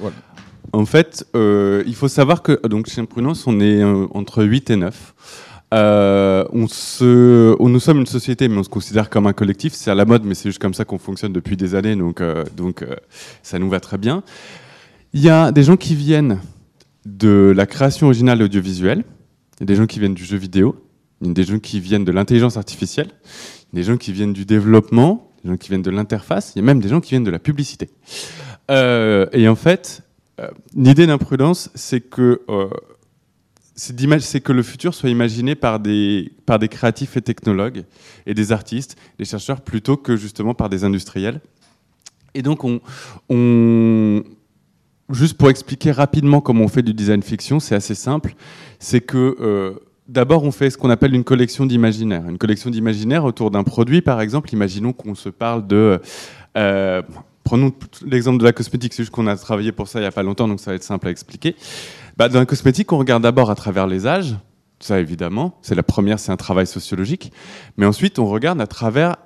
En 0.73 0.87
fait, 0.87 1.27
il 1.35 1.95
faut 1.95 2.09
savoir 2.09 2.43
que 2.43 2.67
donc, 2.67 2.89
chez 2.89 3.03
Prudence, 3.03 3.47
on 3.47 3.61
est 3.61 3.85
entre 3.85 4.45
8 4.45 4.71
et 4.71 4.77
9. 4.77 5.44
Euh, 5.75 6.45
on 6.53 7.69
nous 7.69 7.81
sommes 7.81 7.99
une 7.99 8.07
société, 8.07 8.49
mais 8.49 8.59
on 8.59 8.63
se 8.63 8.69
considère 8.69 9.11
comme 9.11 9.27
un 9.27 9.33
collectif. 9.33 9.73
C'est 9.75 9.91
à 9.91 9.95
la 9.95 10.05
mode, 10.05 10.25
mais 10.25 10.35
c'est 10.35 10.49
juste 10.49 10.61
comme 10.61 10.75
ça 10.75 10.85
qu'on 10.85 10.99
fonctionne 10.99 11.33
depuis 11.33 11.57
des 11.57 11.75
années, 11.75 11.97
donc, 11.97 12.21
euh, 12.21 12.45
euh, 12.61 12.97
ça 13.43 13.59
nous 13.59 13.69
va 13.69 13.81
très 13.81 13.99
bien. 13.99 14.23
Il 15.13 15.21
y 15.21 15.29
a 15.29 15.51
des 15.53 15.65
gens 15.65 15.77
qui 15.77 15.95
viennent 15.95 16.39
de 17.07 17.53
la 17.55 17.67
création 17.67 18.07
originale 18.07 18.41
audiovisuelle, 18.43 19.05
des 19.61 19.75
gens 19.75 19.87
qui 19.87 19.99
viennent 19.99 20.15
du 20.15 20.25
jeu 20.25 20.37
vidéo, 20.37 20.77
des 21.21 21.45
gens 21.45 21.59
qui 21.59 21.81
viennent 21.81 22.05
de 22.05 22.13
l'intelligence 22.13 22.57
artificielle, 22.57 23.09
des 23.73 23.83
gens 23.83 23.97
qui 23.97 24.13
viennent 24.13 24.33
du 24.33 24.45
développement, 24.45 25.33
des 25.43 25.51
gens 25.51 25.57
qui 25.57 25.69
viennent 25.69 25.83
de 25.83 25.91
l'interface, 25.91 26.53
il 26.55 26.61
y 26.61 26.63
a 26.63 26.65
même 26.65 26.81
des 26.81 26.89
gens 26.89 27.01
qui 27.01 27.11
viennent 27.11 27.25
de 27.25 27.31
la 27.31 27.39
publicité. 27.39 27.91
et 28.71 29.49
en 29.49 29.55
fait, 29.55 30.03
l'idée 30.75 31.07
d'imprudence, 31.07 31.71
c'est 31.75 32.01
que 32.01 32.41
c'est 33.75 34.41
que 34.41 34.53
le 34.53 34.63
futur 34.63 34.95
soit 34.95 35.11
imaginé 35.11 35.55
par 35.55 35.81
des, 35.81 36.33
par 36.47 36.59
des 36.59 36.69
créatifs 36.69 37.17
et 37.17 37.23
technologues 37.23 37.85
et 38.27 38.35
des 38.35 38.53
artistes, 38.53 38.97
des 39.19 39.25
chercheurs, 39.25 39.61
plutôt 39.61 39.97
que 39.97 40.17
justement 40.17 40.55
par 40.55 40.69
des 40.69 40.85
industriels. 40.85 41.41
Et 42.35 42.43
donc, 42.43 42.65
on, 42.65 44.23
juste 45.11 45.37
pour 45.37 45.51
expliquer 45.51 45.93
rapidement 45.93 46.41
comment 46.41 46.65
on 46.65 46.69
fait 46.69 46.83
du 46.83 46.95
design 46.95 47.23
fiction, 47.23 47.61
c'est 47.61 47.75
assez 47.75 47.95
simple. 47.95 48.35
C'est 48.79 49.01
que 49.01 49.37
euh, 49.41 49.75
d'abord, 50.09 50.45
on 50.45 50.51
fait 50.51 50.71
ce 50.71 50.79
qu'on 50.79 50.91
appelle 50.91 51.15
une 51.15 51.25
collection 51.25 51.67
d'imaginaire. 51.67 52.29
Une 52.29 52.39
collection 52.39 52.71
d'imaginaire 52.71 53.25
autour 53.25 53.51
d'un 53.51 53.65
produit, 53.65 54.03
par 54.03 54.21
exemple. 54.21 54.53
Imaginons 54.53 54.93
qu'on 54.93 55.15
se 55.15 55.29
parle 55.29 55.67
de... 55.67 56.01
Euh, 56.57 57.03
prenons 57.45 57.73
l'exemple 58.07 58.39
de 58.39 58.45
la 58.45 58.53
cosmétique, 58.53 58.95
c'est 58.95 59.03
juste 59.03 59.13
qu'on 59.13 59.27
a 59.27 59.37
travaillé 59.37 59.71
pour 59.71 59.87
ça 59.87 59.99
il 59.99 60.03
n'y 60.03 60.09
a 60.09 60.13
pas 60.13 60.23
longtemps, 60.23 60.49
donc 60.49 60.61
ça 60.61 60.71
va 60.71 60.77
être 60.77 60.83
simple 60.83 61.09
à 61.09 61.11
expliquer. 61.11 61.55
Bah, 62.17 62.29
dans 62.29 62.39
la 62.39 62.47
cosmétique, 62.47 62.93
on 62.93 62.99
regarde 62.99 63.23
d'abord 63.23 63.51
à 63.51 63.55
travers 63.55 63.87
les 63.87 64.07
âges, 64.07 64.37
ça 64.79 65.01
évidemment, 65.01 65.59
c'est 65.63 65.75
la 65.75 65.83
première, 65.83 66.19
c'est 66.19 66.31
un 66.31 66.37
travail 66.37 66.67
sociologique, 66.67 67.33
mais 67.77 67.87
ensuite 67.87 68.19
on 68.19 68.27
regarde 68.27 68.61
à 68.61 68.67
travers 68.67 69.17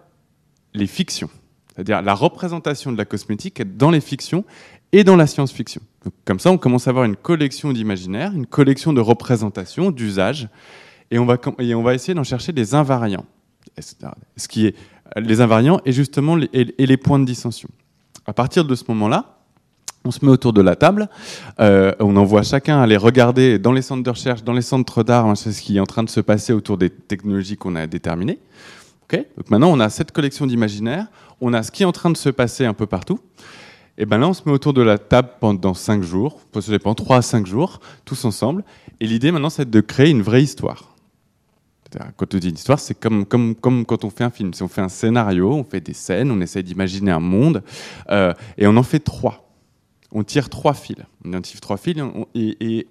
les 0.73 0.87
fictions, 0.87 1.29
c'est-à-dire 1.75 2.01
la 2.01 2.15
représentation 2.15 2.93
de 2.93 2.97
la 2.97 3.05
cosmétique 3.05 3.63
dans 3.77 3.91
les 3.91 4.01
fictions 4.01 4.45
et 4.93 5.05
dans 5.05 5.17
la 5.17 5.27
science-fiction. 5.27 5.83
Comme 6.25 6.39
ça, 6.39 6.51
on 6.51 6.57
commence 6.57 6.87
à 6.87 6.91
avoir 6.91 7.05
une 7.05 7.17
collection 7.17 7.73
d'imaginaire, 7.73 8.33
une 8.33 8.47
collection 8.47 8.93
de 8.93 9.01
représentations, 9.01 9.91
d'usages, 9.91 10.49
et 11.11 11.19
on 11.19 11.25
va, 11.27 11.95
essayer 11.95 12.15
d'en 12.15 12.25
chercher 12.25 12.53
des 12.53 12.75
invariants. 12.75 13.25
Ce 13.79 14.49
qui 14.49 14.67
est 14.67 14.77
les 15.17 15.41
invariants 15.41 15.81
et 15.85 15.93
justement 15.93 16.39
et 16.53 16.87
les 16.87 16.97
points 16.97 17.19
de 17.19 17.25
dissension. 17.25 17.69
À 18.27 18.33
partir 18.33 18.65
de 18.65 18.75
ce 18.75 18.85
moment-là, 18.89 19.38
on 20.09 20.11
se 20.11 20.25
met 20.25 20.31
autour 20.31 20.55
de 20.55 20.63
la 20.63 20.75
table, 20.75 21.11
euh, 21.61 21.93
on 22.01 22.17
envoie 22.17 22.43
chacun 22.43 22.81
aller 22.81 22.97
regarder 22.97 23.59
dans 23.59 23.73
les 23.73 23.83
centres 23.83 24.03
de 24.03 24.09
recherche, 24.09 24.43
dans 24.43 24.55
les 24.55 24.63
centres 24.63 25.03
d'art, 25.03 25.27
hein, 25.27 25.35
ce 25.35 25.51
qui 25.51 25.77
est 25.77 25.81
en 25.81 25.87
train 25.87 26.03
de 26.03 26.09
se 26.09 26.21
passer 26.21 26.55
autour 26.55 26.79
des 26.79 26.89
technologies 26.89 27.59
qu'on 27.59 27.77
a 27.77 27.87
déterminées. 27.87 28.39
Donc 29.13 29.51
maintenant, 29.51 29.71
on 29.71 29.81
a 29.81 29.91
cette 29.91 30.13
collection 30.13 30.47
d'imaginaire, 30.47 31.07
on 31.43 31.53
a 31.53 31.63
ce 31.63 31.71
qui 31.71 31.83
est 31.83 31.87
en 31.87 31.93
train 31.93 32.11
de 32.11 32.17
se 32.17 32.31
passer 32.31 32.65
un 32.65 32.73
peu 32.73 32.87
partout. 32.87 33.21
Et 33.99 34.07
ben 34.07 34.17
là, 34.17 34.29
on 34.29 34.33
se 34.33 34.43
met 34.47 34.53
autour 34.53 34.73
de 34.73 34.81
la 34.81 34.97
table 34.97 35.29
pendant 35.41 35.75
5 35.75 36.03
jours, 36.03 36.41
ça 36.59 36.71
dépend, 36.71 36.95
3 36.95 37.19
à 37.19 37.23
5 37.23 37.47
jours, 37.47 37.81
tous 38.07 38.25
ensemble. 38.25 38.65
Et 39.01 39.07
l'idée 39.07 39.31
maintenant, 39.31 39.51
c'est 39.51 39.69
de 39.69 39.81
créer 39.81 40.09
une 40.09 40.23
vraie 40.23 40.43
histoire. 40.43 40.95
Quand 42.17 42.35
on 42.35 42.39
dit 42.39 42.49
une 42.51 42.55
histoire, 42.55 42.79
c'est 42.79 42.95
comme 42.95 43.25
quand 43.27 44.05
on 44.05 44.11
fait 44.11 44.25
un 44.25 44.31
film. 44.31 44.55
Si 44.55 44.63
on 44.63 44.69
fait 44.69 44.83
un 44.83 44.91
scénario, 44.91 45.53
on 45.53 45.65
fait 45.65 45.81
des 45.81 45.95
scènes, 45.95 46.31
on 46.31 46.41
essaie 46.41 46.63
d'imaginer 46.63 47.11
un 47.11 47.21
monde, 47.21 47.63
euh, 48.11 48.33
et 48.57 48.67
on 48.67 48.77
en 48.77 48.83
fait 48.83 49.01
trois 49.01 49.48
on 50.13 50.23
tire 50.23 50.49
trois 50.49 50.75
fils. 50.75 50.97
On 51.25 51.29
identifie 51.29 51.61
trois 51.61 51.77
fils 51.77 51.97
et, 52.35 52.87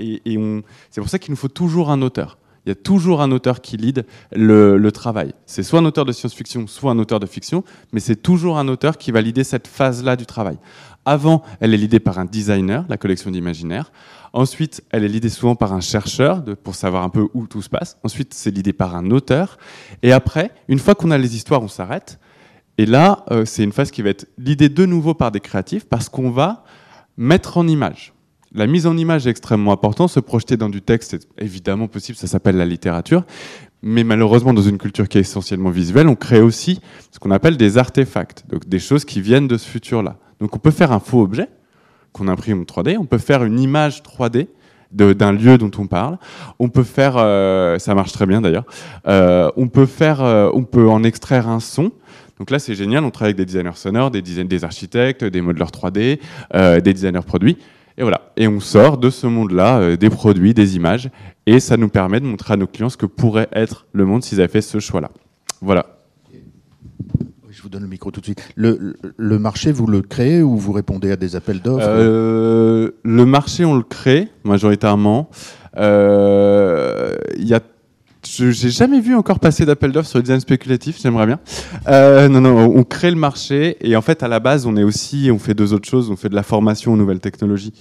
c'est 0.89 1.01
pour 1.01 1.09
ça 1.09 1.19
qu'il 1.19 1.31
nous 1.31 1.37
faut 1.37 1.47
toujours 1.47 1.89
un 1.89 2.01
auteur. 2.01 2.37
Il 2.65 2.69
y 2.69 2.71
a 2.71 2.75
toujours 2.75 3.21
un 3.21 3.31
auteur 3.31 3.61
qui 3.61 3.77
lead 3.77 4.05
le, 4.33 4.89
travail. 4.91 5.33
C'est 5.45 5.63
soit 5.63 5.79
un 5.79 5.85
auteur 5.85 6.03
de 6.03 6.11
science-fiction, 6.11 6.67
soit 6.67 6.91
un 6.91 6.99
auteur 6.99 7.21
de 7.21 7.25
fiction, 7.25 7.63
mais 7.93 8.01
c'est 8.01 8.17
toujours 8.17 8.57
un 8.57 8.67
auteur 8.67 8.97
qui 8.97 9.11
va 9.11 9.21
leader 9.21 9.45
cette 9.45 9.67
phase-là 9.67 10.17
du 10.17 10.25
travail. 10.25 10.57
Avant, 11.05 11.43
elle 11.61 11.73
est 11.73 11.77
l'idée 11.77 12.01
par 12.01 12.19
un 12.19 12.25
designer, 12.25 12.83
la 12.89 12.97
collection 12.97 13.31
d'imaginaire. 13.31 13.93
Ensuite, 14.33 14.83
elle 14.91 15.05
est 15.05 15.07
l'idée 15.07 15.29
souvent 15.29 15.55
par 15.55 15.71
un 15.71 15.79
chercheur 15.79 16.43
pour 16.61 16.75
savoir 16.75 17.03
un 17.03 17.09
peu 17.09 17.29
où 17.33 17.47
tout 17.47 17.61
se 17.61 17.69
passe. 17.69 17.97
Ensuite, 18.03 18.33
c'est 18.33 18.51
l'idée 18.51 18.73
par 18.73 18.97
un 18.97 19.11
auteur. 19.11 19.57
Et 20.03 20.11
après, 20.11 20.51
une 20.67 20.79
fois 20.79 20.93
qu'on 20.93 21.11
a 21.11 21.17
les 21.17 21.37
histoires, 21.37 21.61
on 21.61 21.69
s'arrête. 21.69 22.19
Et 22.77 22.85
là, 22.85 23.23
euh, 23.31 23.45
c'est 23.45 23.63
une 23.63 23.71
phase 23.71 23.91
qui 23.91 24.01
va 24.01 24.09
être 24.09 24.27
l'idée 24.37 24.67
de 24.67 24.85
nouveau 24.85 25.13
par 25.13 25.31
des 25.31 25.39
créatifs 25.39 25.85
parce 25.85 26.09
qu'on 26.09 26.31
va 26.31 26.65
Mettre 27.17 27.57
en 27.57 27.67
image. 27.67 28.13
La 28.53 28.67
mise 28.67 28.87
en 28.87 28.95
image 28.95 29.27
est 29.27 29.29
extrêmement 29.29 29.71
importante. 29.71 30.09
Se 30.09 30.19
projeter 30.19 30.55
dans 30.55 30.69
du 30.69 30.81
texte 30.81 31.15
est 31.15 31.27
évidemment 31.37 31.87
possible, 31.87 32.17
ça 32.17 32.27
s'appelle 32.27 32.57
la 32.57 32.65
littérature. 32.65 33.25
Mais 33.81 34.03
malheureusement, 34.03 34.53
dans 34.53 34.61
une 34.61 34.77
culture 34.77 35.07
qui 35.07 35.17
est 35.17 35.21
essentiellement 35.21 35.69
visuelle, 35.69 36.07
on 36.07 36.15
crée 36.15 36.41
aussi 36.41 36.79
ce 37.11 37.19
qu'on 37.19 37.31
appelle 37.31 37.57
des 37.57 37.77
artefacts, 37.77 38.45
donc 38.49 38.67
des 38.67 38.79
choses 38.79 39.05
qui 39.05 39.21
viennent 39.21 39.47
de 39.47 39.57
ce 39.57 39.67
futur-là. 39.67 40.17
Donc 40.39 40.55
on 40.55 40.59
peut 40.59 40.71
faire 40.71 40.91
un 40.91 40.99
faux 40.99 41.21
objet 41.21 41.49
qu'on 42.13 42.27
imprime 42.27 42.61
en 42.61 42.63
3D, 42.63 42.97
on 42.97 43.05
peut 43.05 43.17
faire 43.17 43.43
une 43.43 43.59
image 43.59 44.01
3D 44.01 44.47
d'un 44.91 45.31
lieu 45.31 45.57
dont 45.57 45.71
on 45.77 45.87
parle. 45.87 46.17
On 46.59 46.69
peut 46.69 46.83
faire, 46.83 47.15
euh, 47.17 47.77
ça 47.79 47.93
marche 47.93 48.11
très 48.11 48.25
bien 48.25 48.41
d'ailleurs. 48.41 48.65
Euh, 49.07 49.49
on 49.57 49.69
euh, 49.75 50.51
on 50.53 50.63
peut 50.63 50.89
en 50.89 51.03
extraire 51.03 51.47
un 51.47 51.59
son. 51.59 51.91
Donc 52.39 52.51
là, 52.51 52.59
c'est 52.59 52.75
génial. 52.75 53.03
On 53.03 53.11
travaille 53.11 53.31
avec 53.33 53.37
des 53.37 53.45
designers 53.45 53.75
sonores, 53.75 54.11
des, 54.11 54.21
des 54.21 54.63
architectes, 54.63 55.23
des 55.23 55.41
modeleurs 55.41 55.71
3D, 55.71 56.19
euh, 56.55 56.79
des 56.79 56.93
designers 56.93 57.25
produits. 57.25 57.57
Et 57.97 58.03
voilà. 58.03 58.31
Et 58.37 58.47
on 58.47 58.59
sort 58.59 58.97
de 58.97 59.09
ce 59.09 59.25
monde-là 59.25 59.79
euh, 59.79 59.97
des 59.97 60.09
produits, 60.09 60.53
des 60.53 60.75
images. 60.75 61.09
Et 61.47 61.59
ça 61.59 61.77
nous 61.77 61.89
permet 61.89 62.19
de 62.19 62.25
montrer 62.25 62.53
à 62.53 62.57
nos 62.57 62.67
clients 62.67 62.89
ce 62.89 62.97
que 62.97 63.07
pourrait 63.07 63.49
être 63.53 63.87
le 63.91 64.05
monde 64.05 64.23
s'ils 64.23 64.39
avaient 64.39 64.51
fait 64.51 64.61
ce 64.61 64.79
choix-là. 64.79 65.09
Voilà. 65.61 65.85
je 67.49 67.61
vous 67.63 67.69
donne 67.69 67.81
le 67.81 67.87
micro 67.87 68.11
tout 68.11 68.19
de 68.19 68.25
suite. 68.25 68.47
Le, 68.55 68.95
le 69.17 69.39
marché, 69.39 69.71
vous 69.71 69.87
le 69.87 70.03
créez 70.03 70.43
ou 70.43 70.57
vous 70.57 70.71
répondez 70.73 71.11
à 71.11 71.15
des 71.15 71.35
appels 71.35 71.59
d'offres 71.61 71.87
Euh, 71.87 72.91
le 73.03 73.25
marché, 73.25 73.65
on 73.65 73.75
le 73.75 73.81
crée 73.81 74.27
majoritairement. 74.43 75.29
Il 75.75 75.83
y 77.47 77.53
a 77.55 77.59
j'ai 78.27 78.69
jamais 78.69 78.99
vu 78.99 79.15
encore 79.15 79.39
passer 79.39 79.65
d'appel 79.65 79.91
d'offres 79.91 80.09
sur 80.09 80.19
le 80.19 80.23
design 80.23 80.39
spéculatif, 80.39 80.99
j'aimerais 81.01 81.25
bien. 81.25 81.39
Euh, 81.87 82.27
non, 82.27 82.41
non, 82.41 82.57
on 82.75 82.83
crée 82.83 83.09
le 83.09 83.17
marché 83.17 83.77
et 83.81 83.95
en 83.95 84.01
fait 84.01 84.23
à 84.23 84.27
la 84.27 84.39
base 84.39 84.65
on 84.65 84.75
est 84.75 84.83
aussi, 84.83 85.29
on 85.31 85.39
fait 85.39 85.53
deux 85.53 85.73
autres 85.73 85.87
choses, 85.87 86.09
on 86.09 86.15
fait 86.15 86.29
de 86.29 86.35
la 86.35 86.43
formation 86.43 86.93
aux 86.93 86.97
nouvelles 86.97 87.19
technologies, 87.19 87.73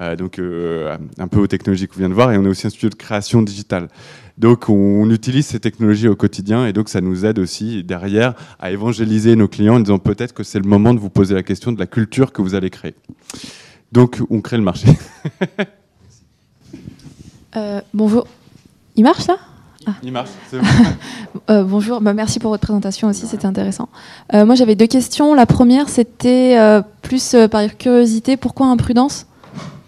euh, 0.00 0.16
donc 0.16 0.38
euh, 0.38 0.96
un 1.18 1.28
peu 1.28 1.38
aux 1.40 1.46
technologies 1.46 1.88
qu'on 1.88 1.98
vient 1.98 2.08
de 2.08 2.14
voir 2.14 2.32
et 2.32 2.38
on 2.38 2.44
est 2.44 2.48
aussi 2.48 2.66
un 2.66 2.70
studio 2.70 2.88
de 2.88 2.94
création 2.94 3.42
digitale. 3.42 3.88
Donc 4.38 4.68
on, 4.68 5.08
utilise 5.10 5.46
ces 5.46 5.60
technologies 5.60 6.08
au 6.08 6.16
quotidien 6.16 6.66
et 6.66 6.72
donc 6.72 6.88
ça 6.88 7.00
nous 7.00 7.24
aide 7.26 7.38
aussi 7.38 7.84
derrière 7.84 8.34
à 8.58 8.70
évangéliser 8.70 9.36
nos 9.36 9.46
clients 9.46 9.76
en 9.76 9.80
disant 9.80 9.98
peut-être 9.98 10.32
que 10.32 10.42
c'est 10.42 10.58
le 10.58 10.68
moment 10.68 10.94
de 10.94 11.00
vous 11.00 11.10
poser 11.10 11.34
la 11.34 11.42
question 11.42 11.70
de 11.70 11.78
la 11.78 11.86
culture 11.86 12.32
que 12.32 12.42
vous 12.42 12.54
allez 12.54 12.70
créer. 12.70 12.94
Donc 13.92 14.20
on 14.30 14.40
crée 14.40 14.56
le 14.56 14.64
marché. 14.64 14.88
Bonjour. 17.92 18.26
Il 18.96 19.04
marche 19.04 19.26
là 19.26 19.36
Ah. 19.86 19.92
Il 20.02 20.12
marche. 20.12 20.30
c'est 20.50 20.58
bon. 20.60 20.64
Euh, 21.50 21.64
bonjour, 21.64 22.00
Bah, 22.00 22.12
merci 22.14 22.38
pour 22.38 22.50
votre 22.50 22.62
présentation 22.62 23.08
aussi, 23.08 23.26
c'était 23.26 23.46
intéressant. 23.46 23.88
Euh, 24.34 24.44
moi 24.46 24.54
j'avais 24.54 24.74
deux 24.74 24.86
questions. 24.86 25.34
La 25.34 25.46
première 25.46 25.88
c'était 25.88 26.56
euh, 26.58 26.82
plus 27.02 27.34
euh, 27.34 27.48
par 27.48 27.62
curiosité, 27.76 28.36
pourquoi 28.36 28.66
imprudence? 28.66 29.26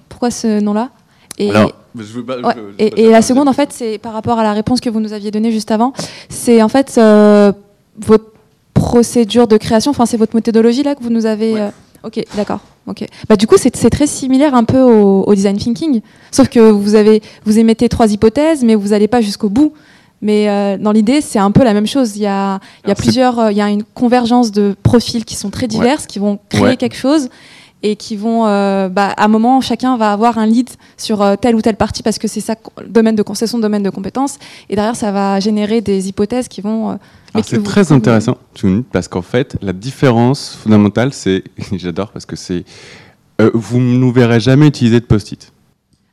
Pourquoi 0.09 0.31
ce 0.31 0.61
nom-là? 0.61 0.91
Et, 1.39 1.51
Alors, 1.51 1.73
je 1.97 2.03
veux 2.05 2.25
pas- 2.25 2.39
Ouais, 2.39 2.55
je- 2.57 2.85
je- 2.85 2.85
et, 2.85 3.05
et 3.07 3.11
la 3.11 3.23
seconde 3.23 3.49
en 3.49 3.53
fait 3.53 3.73
c'est 3.73 3.99
par 3.99 4.13
rapport 4.13 4.39
à 4.39 4.43
la 4.43 4.53
réponse 4.53 4.81
que 4.81 4.91
vous 4.91 5.01
nous 5.01 5.13
aviez 5.13 5.31
donnée 5.31 5.51
juste 5.53 5.71
avant. 5.71 5.93
C'est 6.29 6.63
en 6.63 6.69
fait 6.69 6.95
euh, 6.99 7.53
votre 7.99 8.27
procédure 8.73 9.47
de 9.49 9.57
création, 9.57 9.91
enfin 9.91 10.07
c'est 10.07 10.17
votre 10.17 10.35
méthodologie 10.35 10.83
là 10.83 10.95
que 10.95 11.03
vous 11.03 11.11
nous 11.11 11.27
avez... 11.27 11.61
euh, 11.61 11.69
Ok, 12.05 12.23
d'accord. 12.37 12.61
Ok. 12.87 13.05
Bah, 13.29 13.37
du 13.37 13.47
coup, 13.47 13.57
c'est 13.59 13.71
très 13.91 14.07
similaire 14.07 14.55
un 14.55 14.65
peu 14.65 14.81
au, 14.81 15.23
au 15.25 15.35
design 15.35 15.57
thinking, 15.57 16.03
sauf 16.31 16.49
que 16.49 16.61
vous 16.61 16.95
avez 16.97 17.23
vous 17.47 17.59
émettez 17.59 17.89
trois 17.89 18.13
hypothèses, 18.13 18.63
mais 18.63 18.75
vous 18.75 18.89
n'allez 18.89 19.09
pas 19.09 19.21
jusqu'au 19.23 19.49
bout. 19.49 19.73
Mais 20.21 20.49
euh, 20.49 20.79
dans 20.79 20.93
l'idée, 20.93 21.21
c'est 21.21 21.39
un 21.39 21.51
peu 21.51 21.65
la 21.65 21.75
même 21.75 21.87
chose. 21.87 22.17
Il 22.17 22.23
y 22.23 22.27
a, 22.27 22.31
il 22.31 22.31
y 22.31 22.37
a 22.37 22.59
Alors, 22.93 22.97
c'est- 22.97 23.03
plusieurs, 23.03 23.39
euh, 23.39 23.53
il 23.53 23.59
y 23.59 23.61
a 23.63 23.69
une 23.71 23.83
convergence 23.83 24.53
de 24.53 24.75
profils 24.83 25.25
qui 25.25 25.35
sont 25.37 25.51
très 25.51 25.67
diverses, 25.67 26.07
qui 26.07 26.19
vont 26.19 26.39
créer 26.49 26.63
Ouais. 26.63 26.77
quelque 26.77 26.97
chose 26.97 27.29
et 27.87 27.97
qui 27.97 28.17
vont, 28.17 28.47
euh, 28.47 28.89
bah, 28.89 29.13
à 29.17 29.27
un 29.27 29.29
moment, 29.29 29.61
chacun 29.61 29.97
va 29.99 30.11
avoir 30.13 30.39
un 30.39 30.47
lead 30.47 30.71
sur 30.97 31.21
euh, 31.21 31.37
telle 31.37 31.55
ou 31.55 31.61
telle 31.61 31.77
partie 31.77 32.03
parce 32.03 32.19
que 32.19 32.27
c'est 32.27 32.41
ça, 32.41 32.55
domaine 32.89 33.15
de 33.15 33.23
con- 33.23 33.35
c'est 33.35 33.47
son 33.47 33.59
domaine 33.59 33.83
de 33.83 33.91
compétence. 33.91 34.39
Et 34.71 34.75
derrière, 34.75 34.97
ça 34.97 35.13
va 35.13 35.39
générer 35.39 35.83
des 35.83 36.09
hypothèses 36.09 36.49
qui 36.49 36.63
vont. 36.63 36.93
euh, 36.93 36.95
c'est 37.45 37.63
très 37.63 37.83
vous- 37.83 37.93
intéressant, 37.93 38.39
parce 38.91 39.09
qu'en 39.09 39.21
fait, 39.23 39.57
la 39.61 39.75
différence 39.75 40.57
fondamentale, 40.63 41.13
c'est, 41.13 41.45
j'adore 41.73 42.11
parce 42.11 42.25
que 42.25 42.37
c'est, 42.37 42.65
vous 43.53 43.81
ne 43.81 43.99
nous 43.99 44.13
verrez 44.13 44.41
jamais 44.41 44.67
utiliser 44.67 45.01
de 45.01 45.05
post-it. 45.05 45.53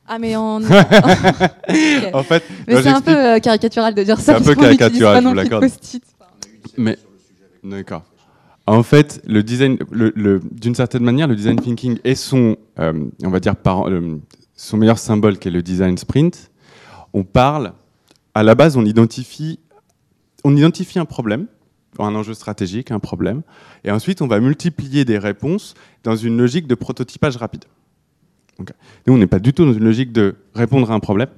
Ah, 0.06 0.18
mais 0.18 0.36
on. 0.36 0.56
Ok. 0.58 0.64
En 2.12 2.22
fait, 2.22 2.42
c'est 2.68 2.86
un 2.88 3.00
peu 3.00 3.40
caricatural 3.40 3.94
de 3.94 4.02
dire 4.02 4.18
C'est 4.18 4.32
ça. 4.32 4.36
un 4.36 4.40
peu 4.42 4.54
caricatural, 4.54 5.22
je 5.22 5.28
vous 5.28 5.34
l'accorde. 5.34 5.62
post-it. 5.62 6.02
Mais 6.76 6.98
d'accord. 7.64 8.02
En 8.72 8.82
fait, 8.82 9.22
d'une 9.28 10.74
certaine 10.74 11.04
manière, 11.04 11.28
le 11.28 11.36
design 11.36 11.60
thinking 11.60 11.98
est 12.04 12.14
son, 12.14 12.56
euh, 12.78 13.04
on 13.22 13.28
va 13.28 13.38
dire, 13.38 13.54
euh, 13.66 14.16
son 14.56 14.76
meilleur 14.78 14.98
symbole, 14.98 15.38
qui 15.38 15.48
est 15.48 15.50
le 15.50 15.60
design 15.60 15.98
sprint. 15.98 16.50
On 17.12 17.22
parle, 17.22 17.74
à 18.34 18.42
la 18.42 18.54
base, 18.54 18.78
on 18.78 18.84
identifie, 18.86 19.58
un 20.96 21.04
problème, 21.04 21.48
un 21.98 22.14
enjeu 22.14 22.32
stratégique, 22.32 22.90
un 22.90 22.98
problème, 22.98 23.42
et 23.84 23.90
ensuite 23.90 24.22
on 24.22 24.26
va 24.26 24.40
multiplier 24.40 25.04
des 25.04 25.18
réponses 25.18 25.74
dans 26.02 26.16
une 26.16 26.38
logique 26.38 26.66
de 26.66 26.74
prototypage 26.74 27.36
rapide. 27.36 27.66
Nous, 29.06 29.12
on 29.12 29.18
n'est 29.18 29.26
pas 29.26 29.38
du 29.38 29.52
tout 29.52 29.66
dans 29.66 29.74
une 29.74 29.84
logique 29.84 30.12
de 30.12 30.36
répondre 30.54 30.90
à 30.90 30.94
un 30.94 31.00
problème, 31.00 31.28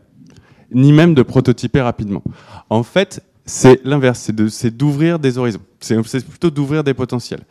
ni 0.70 0.92
même 0.92 1.14
de 1.14 1.22
prototyper 1.22 1.80
rapidement. 1.80 2.22
En 2.70 2.84
fait, 2.84 3.24
c'est 3.44 3.84
l'inverse, 3.84 4.20
c'est 4.20 4.34
de- 4.34 4.48
c'est 4.48 4.74
d'ouvrir 4.76 5.18
des 5.18 5.38
horizons. 5.38 5.60
C'est 5.80 6.26
plutôt 6.26 6.50
d'ouvrir 6.50 6.82
des 6.84 6.94
potentiels. 6.94 7.42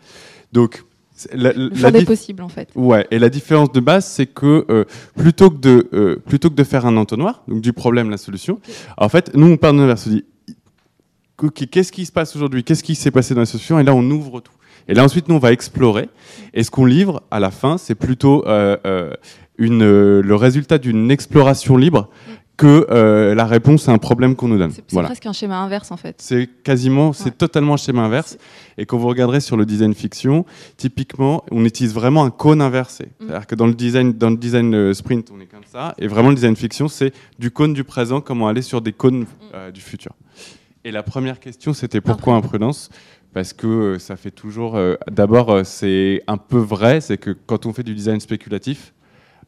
Donc, 0.52 0.84
c'est- 1.16 1.34
la, 1.36 1.54
Le 1.54 1.70
la 1.82 1.92
des 1.92 2.06
possibles, 2.06 2.42
en 2.42 2.50
fait. 2.50 2.70
Ouais, 2.76 3.06
et 3.12 3.20
la 3.20 3.30
différence 3.30 3.72
de 3.72 3.80
base, 3.80 4.06
c'est 4.06 4.26
que 4.26 4.66
euh, 4.70 4.86
plutôt, 5.16 5.50
que 5.52 5.58
de, 5.58 5.90
euh, 5.94 6.16
plutôt 6.26 6.50
que 6.50 6.56
de 6.56 6.64
faire 6.64 6.86
un 6.86 6.98
entonnoir, 6.98 7.44
donc 7.48 7.62
du 7.62 7.74
problème, 7.74 8.10
la 8.10 8.18
solution, 8.18 8.60
en 8.98 9.10
fait, 9.10 9.32
nous, 9.36 9.48
on 9.48 9.58
part 9.58 9.74
de 9.74 9.80
l'inverse. 9.80 10.08
On 10.08 10.12
dit, 10.12 10.26
qu'est-ce 11.72 11.92
qui 11.92 12.06
se 12.06 12.12
passe 12.12 12.36
aujourd'hui? 12.36 12.64
Qu'est-ce 12.64 12.84
qui 12.84 12.96
s'est 12.96 13.12
passé 13.12 13.34
dans 13.34 13.42
la 13.42 13.46
solution? 13.46 13.80
Et 13.80 13.84
là, 13.84 13.94
on 13.94 14.04
ouvre 14.10 14.40
tout. 14.42 14.54
Et 14.88 14.94
là, 14.94 15.04
ensuite, 15.04 15.30
nous, 15.30 15.36
on 15.36 15.40
va 15.40 15.52
explorer. 15.54 16.10
Et 16.54 16.64
ce 16.64 16.70
qu'on 16.72 16.86
livre 16.86 17.24
à 17.32 17.40
la 17.40 17.52
fin, 17.52 17.78
c'est 17.78 17.96
plutôt 17.96 18.46
euh, 18.48 19.12
une, 19.58 20.20
le 20.20 20.36
résultat 20.36 20.78
d'une 20.78 21.10
exploration 21.12 21.78
libre 21.78 22.10
que 22.56 22.86
euh, 22.92 23.34
la 23.34 23.46
réponse 23.46 23.90
à 23.90 23.94
un 23.94 23.98
problème 23.98 24.36
qu'on 24.36 24.48
nous 24.48 24.60
donne. 24.60 24.70
C'est 24.72 24.84
Voilà. 24.92 25.08
presque 25.08 25.26
un 25.26 25.34
schéma 25.34 25.58
inverse, 25.58 25.92
en 25.92 25.98
fait. 25.98 26.16
C'est 26.20 26.48
quasiment, 26.64 27.12
c'est 27.12 27.36
totalement 27.36 27.74
un 27.74 27.78
schéma 27.78 28.04
inverse. 28.04 28.38
Et 28.78 28.86
quand 28.86 28.98
vous 28.98 29.08
regarderez 29.08 29.40
sur 29.40 29.58
le 29.58 29.66
design 29.66 29.94
fiction, 29.96 30.46
typiquement, 30.78 31.44
on 31.52 31.66
utilise 31.66 31.94
vraiment 31.96 32.24
un 32.24 32.30
cône 32.30 32.62
inversé. 32.62 33.08
C'est-à-dire 33.20 33.48
que 33.48 33.56
dans 33.56 33.66
le 33.66 33.74
design, 33.74 34.14
dans 34.14 34.30
le 34.30 34.38
design 34.38 34.74
euh, 34.76 34.94
sprint, 34.94 35.32
on 35.36 35.40
est 35.40 35.48
comme 35.48 35.64
ça. 35.66 35.96
Et 35.98 36.08
vraiment, 36.08 36.30
le 36.30 36.36
design 36.36 36.56
fiction, 36.56 36.88
c'est 36.88 37.12
du 37.40 37.50
cône 37.50 37.74
du 37.74 37.84
présent, 37.84 38.22
comment 38.22 38.48
aller 38.48 38.62
sur 38.62 38.82
des 38.82 38.94
cônes 38.94 39.26
euh, 39.56 39.72
du 39.72 39.82
futur. 39.82 40.12
Et 40.86 40.92
la 40.92 41.02
première 41.02 41.40
question, 41.40 41.74
c'était 41.74 42.02
pourquoi 42.02 42.36
imprudence 42.36 42.90
Parce 43.34 43.54
que 43.54 43.98
ça 43.98 44.16
fait 44.16 44.32
toujours. 44.32 44.76
euh, 44.76 44.96
D'abord, 45.10 45.62
c'est 45.66 46.22
un 46.28 46.38
peu 46.38 46.58
vrai, 46.60 47.02
c'est 47.02 47.18
que 47.18 47.32
quand 47.32 47.66
on 47.66 47.74
fait 47.74 47.84
du 47.84 47.96
design 47.96 48.20
spéculatif, 48.20 48.94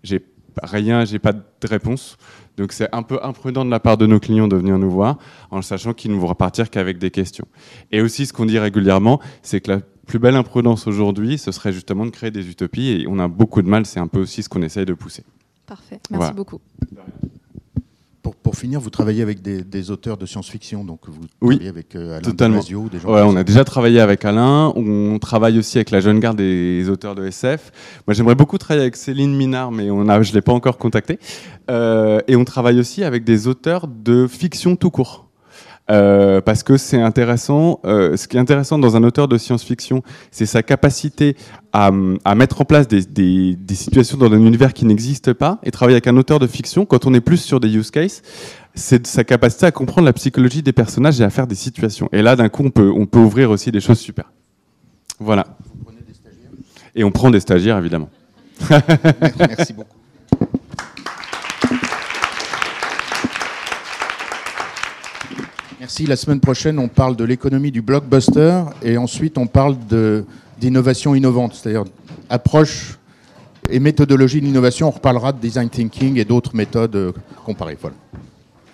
j'ai 0.01 0.23
rien, 0.63 1.05
j'ai 1.05 1.19
pas 1.19 1.33
de 1.33 1.41
réponse. 1.63 2.17
Donc 2.57 2.71
c'est 2.71 2.87
un 2.95 3.03
peu 3.03 3.19
imprudent 3.23 3.65
de 3.65 3.69
la 3.69 3.79
part 3.79 3.97
de 3.97 4.05
nos 4.05 4.19
clients 4.19 4.47
de 4.47 4.55
venir 4.55 4.77
nous 4.77 4.89
voir 4.89 5.17
en 5.51 5.61
sachant 5.61 5.93
qu'ils 5.93 6.11
ne 6.11 6.17
vont 6.17 6.27
repartir 6.27 6.69
qu'avec 6.69 6.97
des 6.97 7.11
questions. 7.11 7.45
Et 7.91 8.01
aussi 8.01 8.25
ce 8.25 8.33
qu'on 8.33 8.45
dit 8.45 8.59
régulièrement, 8.59 9.19
c'est 9.41 9.59
que 9.61 9.71
la 9.71 9.79
plus 10.07 10.19
belle 10.19 10.35
imprudence 10.35 10.87
aujourd'hui, 10.87 11.37
ce 11.37 11.51
serait 11.51 11.73
justement 11.73 12.05
de 12.05 12.11
créer 12.11 12.31
des 12.31 12.49
utopies 12.49 12.89
et 13.01 13.07
on 13.07 13.19
a 13.19 13.27
beaucoup 13.27 13.61
de 13.61 13.67
mal, 13.67 13.85
c'est 13.85 13.99
un 13.99 14.07
peu 14.07 14.19
aussi 14.19 14.43
ce 14.43 14.49
qu'on 14.49 14.61
essaye 14.61 14.85
de 14.85 14.93
pousser. 14.93 15.23
Parfait, 15.65 15.99
merci 16.09 16.17
Voilà. 16.17 16.33
beaucoup. 16.33 16.59
Pour, 18.25 18.35
pour 18.35 18.55
finir, 18.55 18.79
vous 18.79 18.89
travaillez 18.89 19.21
avec 19.21 19.43
des, 19.43 19.61
des 19.63 19.91
auteurs 19.91 20.17
de 20.17 20.25
science-fiction, 20.25 20.83
donc 20.83 21.01
vous 21.05 21.21
Oui, 21.41 21.57
travaillez 21.57 21.69
avec 21.69 21.95
euh, 21.95 22.13
Alain 22.13 22.21
totalement. 22.21 22.55
Damasio, 22.55 22.89
des 22.91 22.97
gens 22.97 23.13
Ouais, 23.13 23.21
on 23.21 23.35
a 23.35 23.43
déjà 23.43 23.63
travaillé 23.63 23.99
avec 23.99 24.25
Alain, 24.25 24.73
on 24.75 25.19
travaille 25.19 25.59
aussi 25.59 25.77
avec 25.77 25.91
la 25.91 25.99
jeune 25.99 26.19
garde 26.19 26.37
des 26.37 26.89
auteurs 26.89 27.13
de 27.13 27.23
SF. 27.27 27.71
Moi, 28.07 28.15
j'aimerais 28.15 28.33
beaucoup 28.33 28.57
travailler 28.57 28.81
avec 28.81 28.95
Céline 28.95 29.35
Minard, 29.35 29.71
mais 29.71 29.91
on 29.91 30.09
a, 30.09 30.23
je 30.23 30.33
l'ai 30.33 30.41
pas 30.41 30.53
encore 30.53 30.79
contacté. 30.79 31.19
Euh, 31.69 32.19
et 32.27 32.35
on 32.35 32.45
travaille 32.45 32.79
aussi 32.79 33.03
avec 33.03 33.25
des 33.25 33.47
auteurs 33.47 33.87
de 33.87 34.25
fiction 34.25 34.75
tout 34.75 34.89
court. 34.89 35.24
Euh, 35.91 36.41
parce 36.41 36.63
que 36.63 36.77
c'est 36.77 36.99
intéressant. 36.99 37.79
euh, 37.85 38.17
ce 38.17 38.27
qui 38.27 38.37
est 38.37 38.39
intéressant 38.39 38.79
dans 38.79 38.95
un 38.95 39.03
auteur 39.03 39.27
de 39.27 39.37
science-fiction, 39.37 40.01
c'est 40.31 40.47
sa 40.47 40.63
capacité 40.63 41.35
à, 41.73 41.91
à 42.23 42.33
mettre 42.35 42.61
en 42.61 42.65
place 42.65 42.87
des, 42.87 43.05
des- 43.05 43.55
des 43.55 43.75
situations 43.75 44.17
dans 44.17 44.31
un 44.31 44.39
univers 44.43 44.73
qui 44.73 44.85
n'existe 44.85 45.33
pas. 45.33 45.59
Et 45.63 45.69
travailler 45.69 45.95
avec 45.95 46.07
un 46.07 46.17
auteur 46.17 46.39
de 46.39 46.47
fiction, 46.47 46.85
quand 46.87 47.05
on 47.05 47.13
est 47.13 47.21
plus 47.21 47.37
sur 47.37 47.59
des 47.59 47.75
use 47.75 47.91
cases, 47.91 48.23
c'est 48.73 49.03
de 49.03 49.07
sa 49.07 49.23
capacité 49.23 49.67
à 49.67 49.71
comprendre 49.71 50.05
la 50.05 50.13
psychologie 50.13 50.63
des 50.63 50.73
personnages 50.73 51.21
et 51.21 51.23
à 51.23 51.29
faire 51.29 51.45
des 51.45 51.55
situations. 51.55 52.09
Et 52.11 52.21
là, 52.23 52.35
d'un 52.35 52.49
coup, 52.49 52.63
on 52.65 52.71
peut, 52.71 52.91
on 52.95 53.05
peut 53.05 53.19
ouvrir 53.19 53.51
aussi 53.51 53.71
des 53.71 53.79
choses 53.79 53.99
super. 53.99 54.25
Voilà. 55.19 55.45
Et 56.95 57.03
on 57.03 57.11
prend 57.11 57.29
des 57.29 57.39
stagiaires, 57.41 57.77
évidemment. 57.77 58.09
Merci 59.37 59.73
beaucoup. 59.73 59.89
Merci. 65.85 66.07
La 66.07 66.15
semaine 66.15 66.39
prochaine, 66.39 66.79
on 66.79 66.87
parle 66.87 67.15
de 67.15 67.23
l'économie 67.23 67.69
du 67.69 67.83
blockbuster 67.83 68.63
et 68.81 68.97
ensuite 68.97 69.37
on 69.37 69.45
parle 69.45 69.77
d'innovation 70.57 71.13
innovante, 71.13 71.53
c'est-à-dire 71.53 71.83
approche 72.27 72.97
et 73.69 73.79
méthodologie 73.79 74.41
de 74.41 74.47
l'innovation. 74.47 74.87
On 74.87 74.91
reparlera 74.91 75.31
de 75.31 75.37
design 75.37 75.69
thinking 75.69 76.17
et 76.17 76.25
d'autres 76.25 76.55
méthodes 76.55 76.95
euh, 76.95 77.11
comparées. 77.45 77.77
Voilà. 77.79 77.95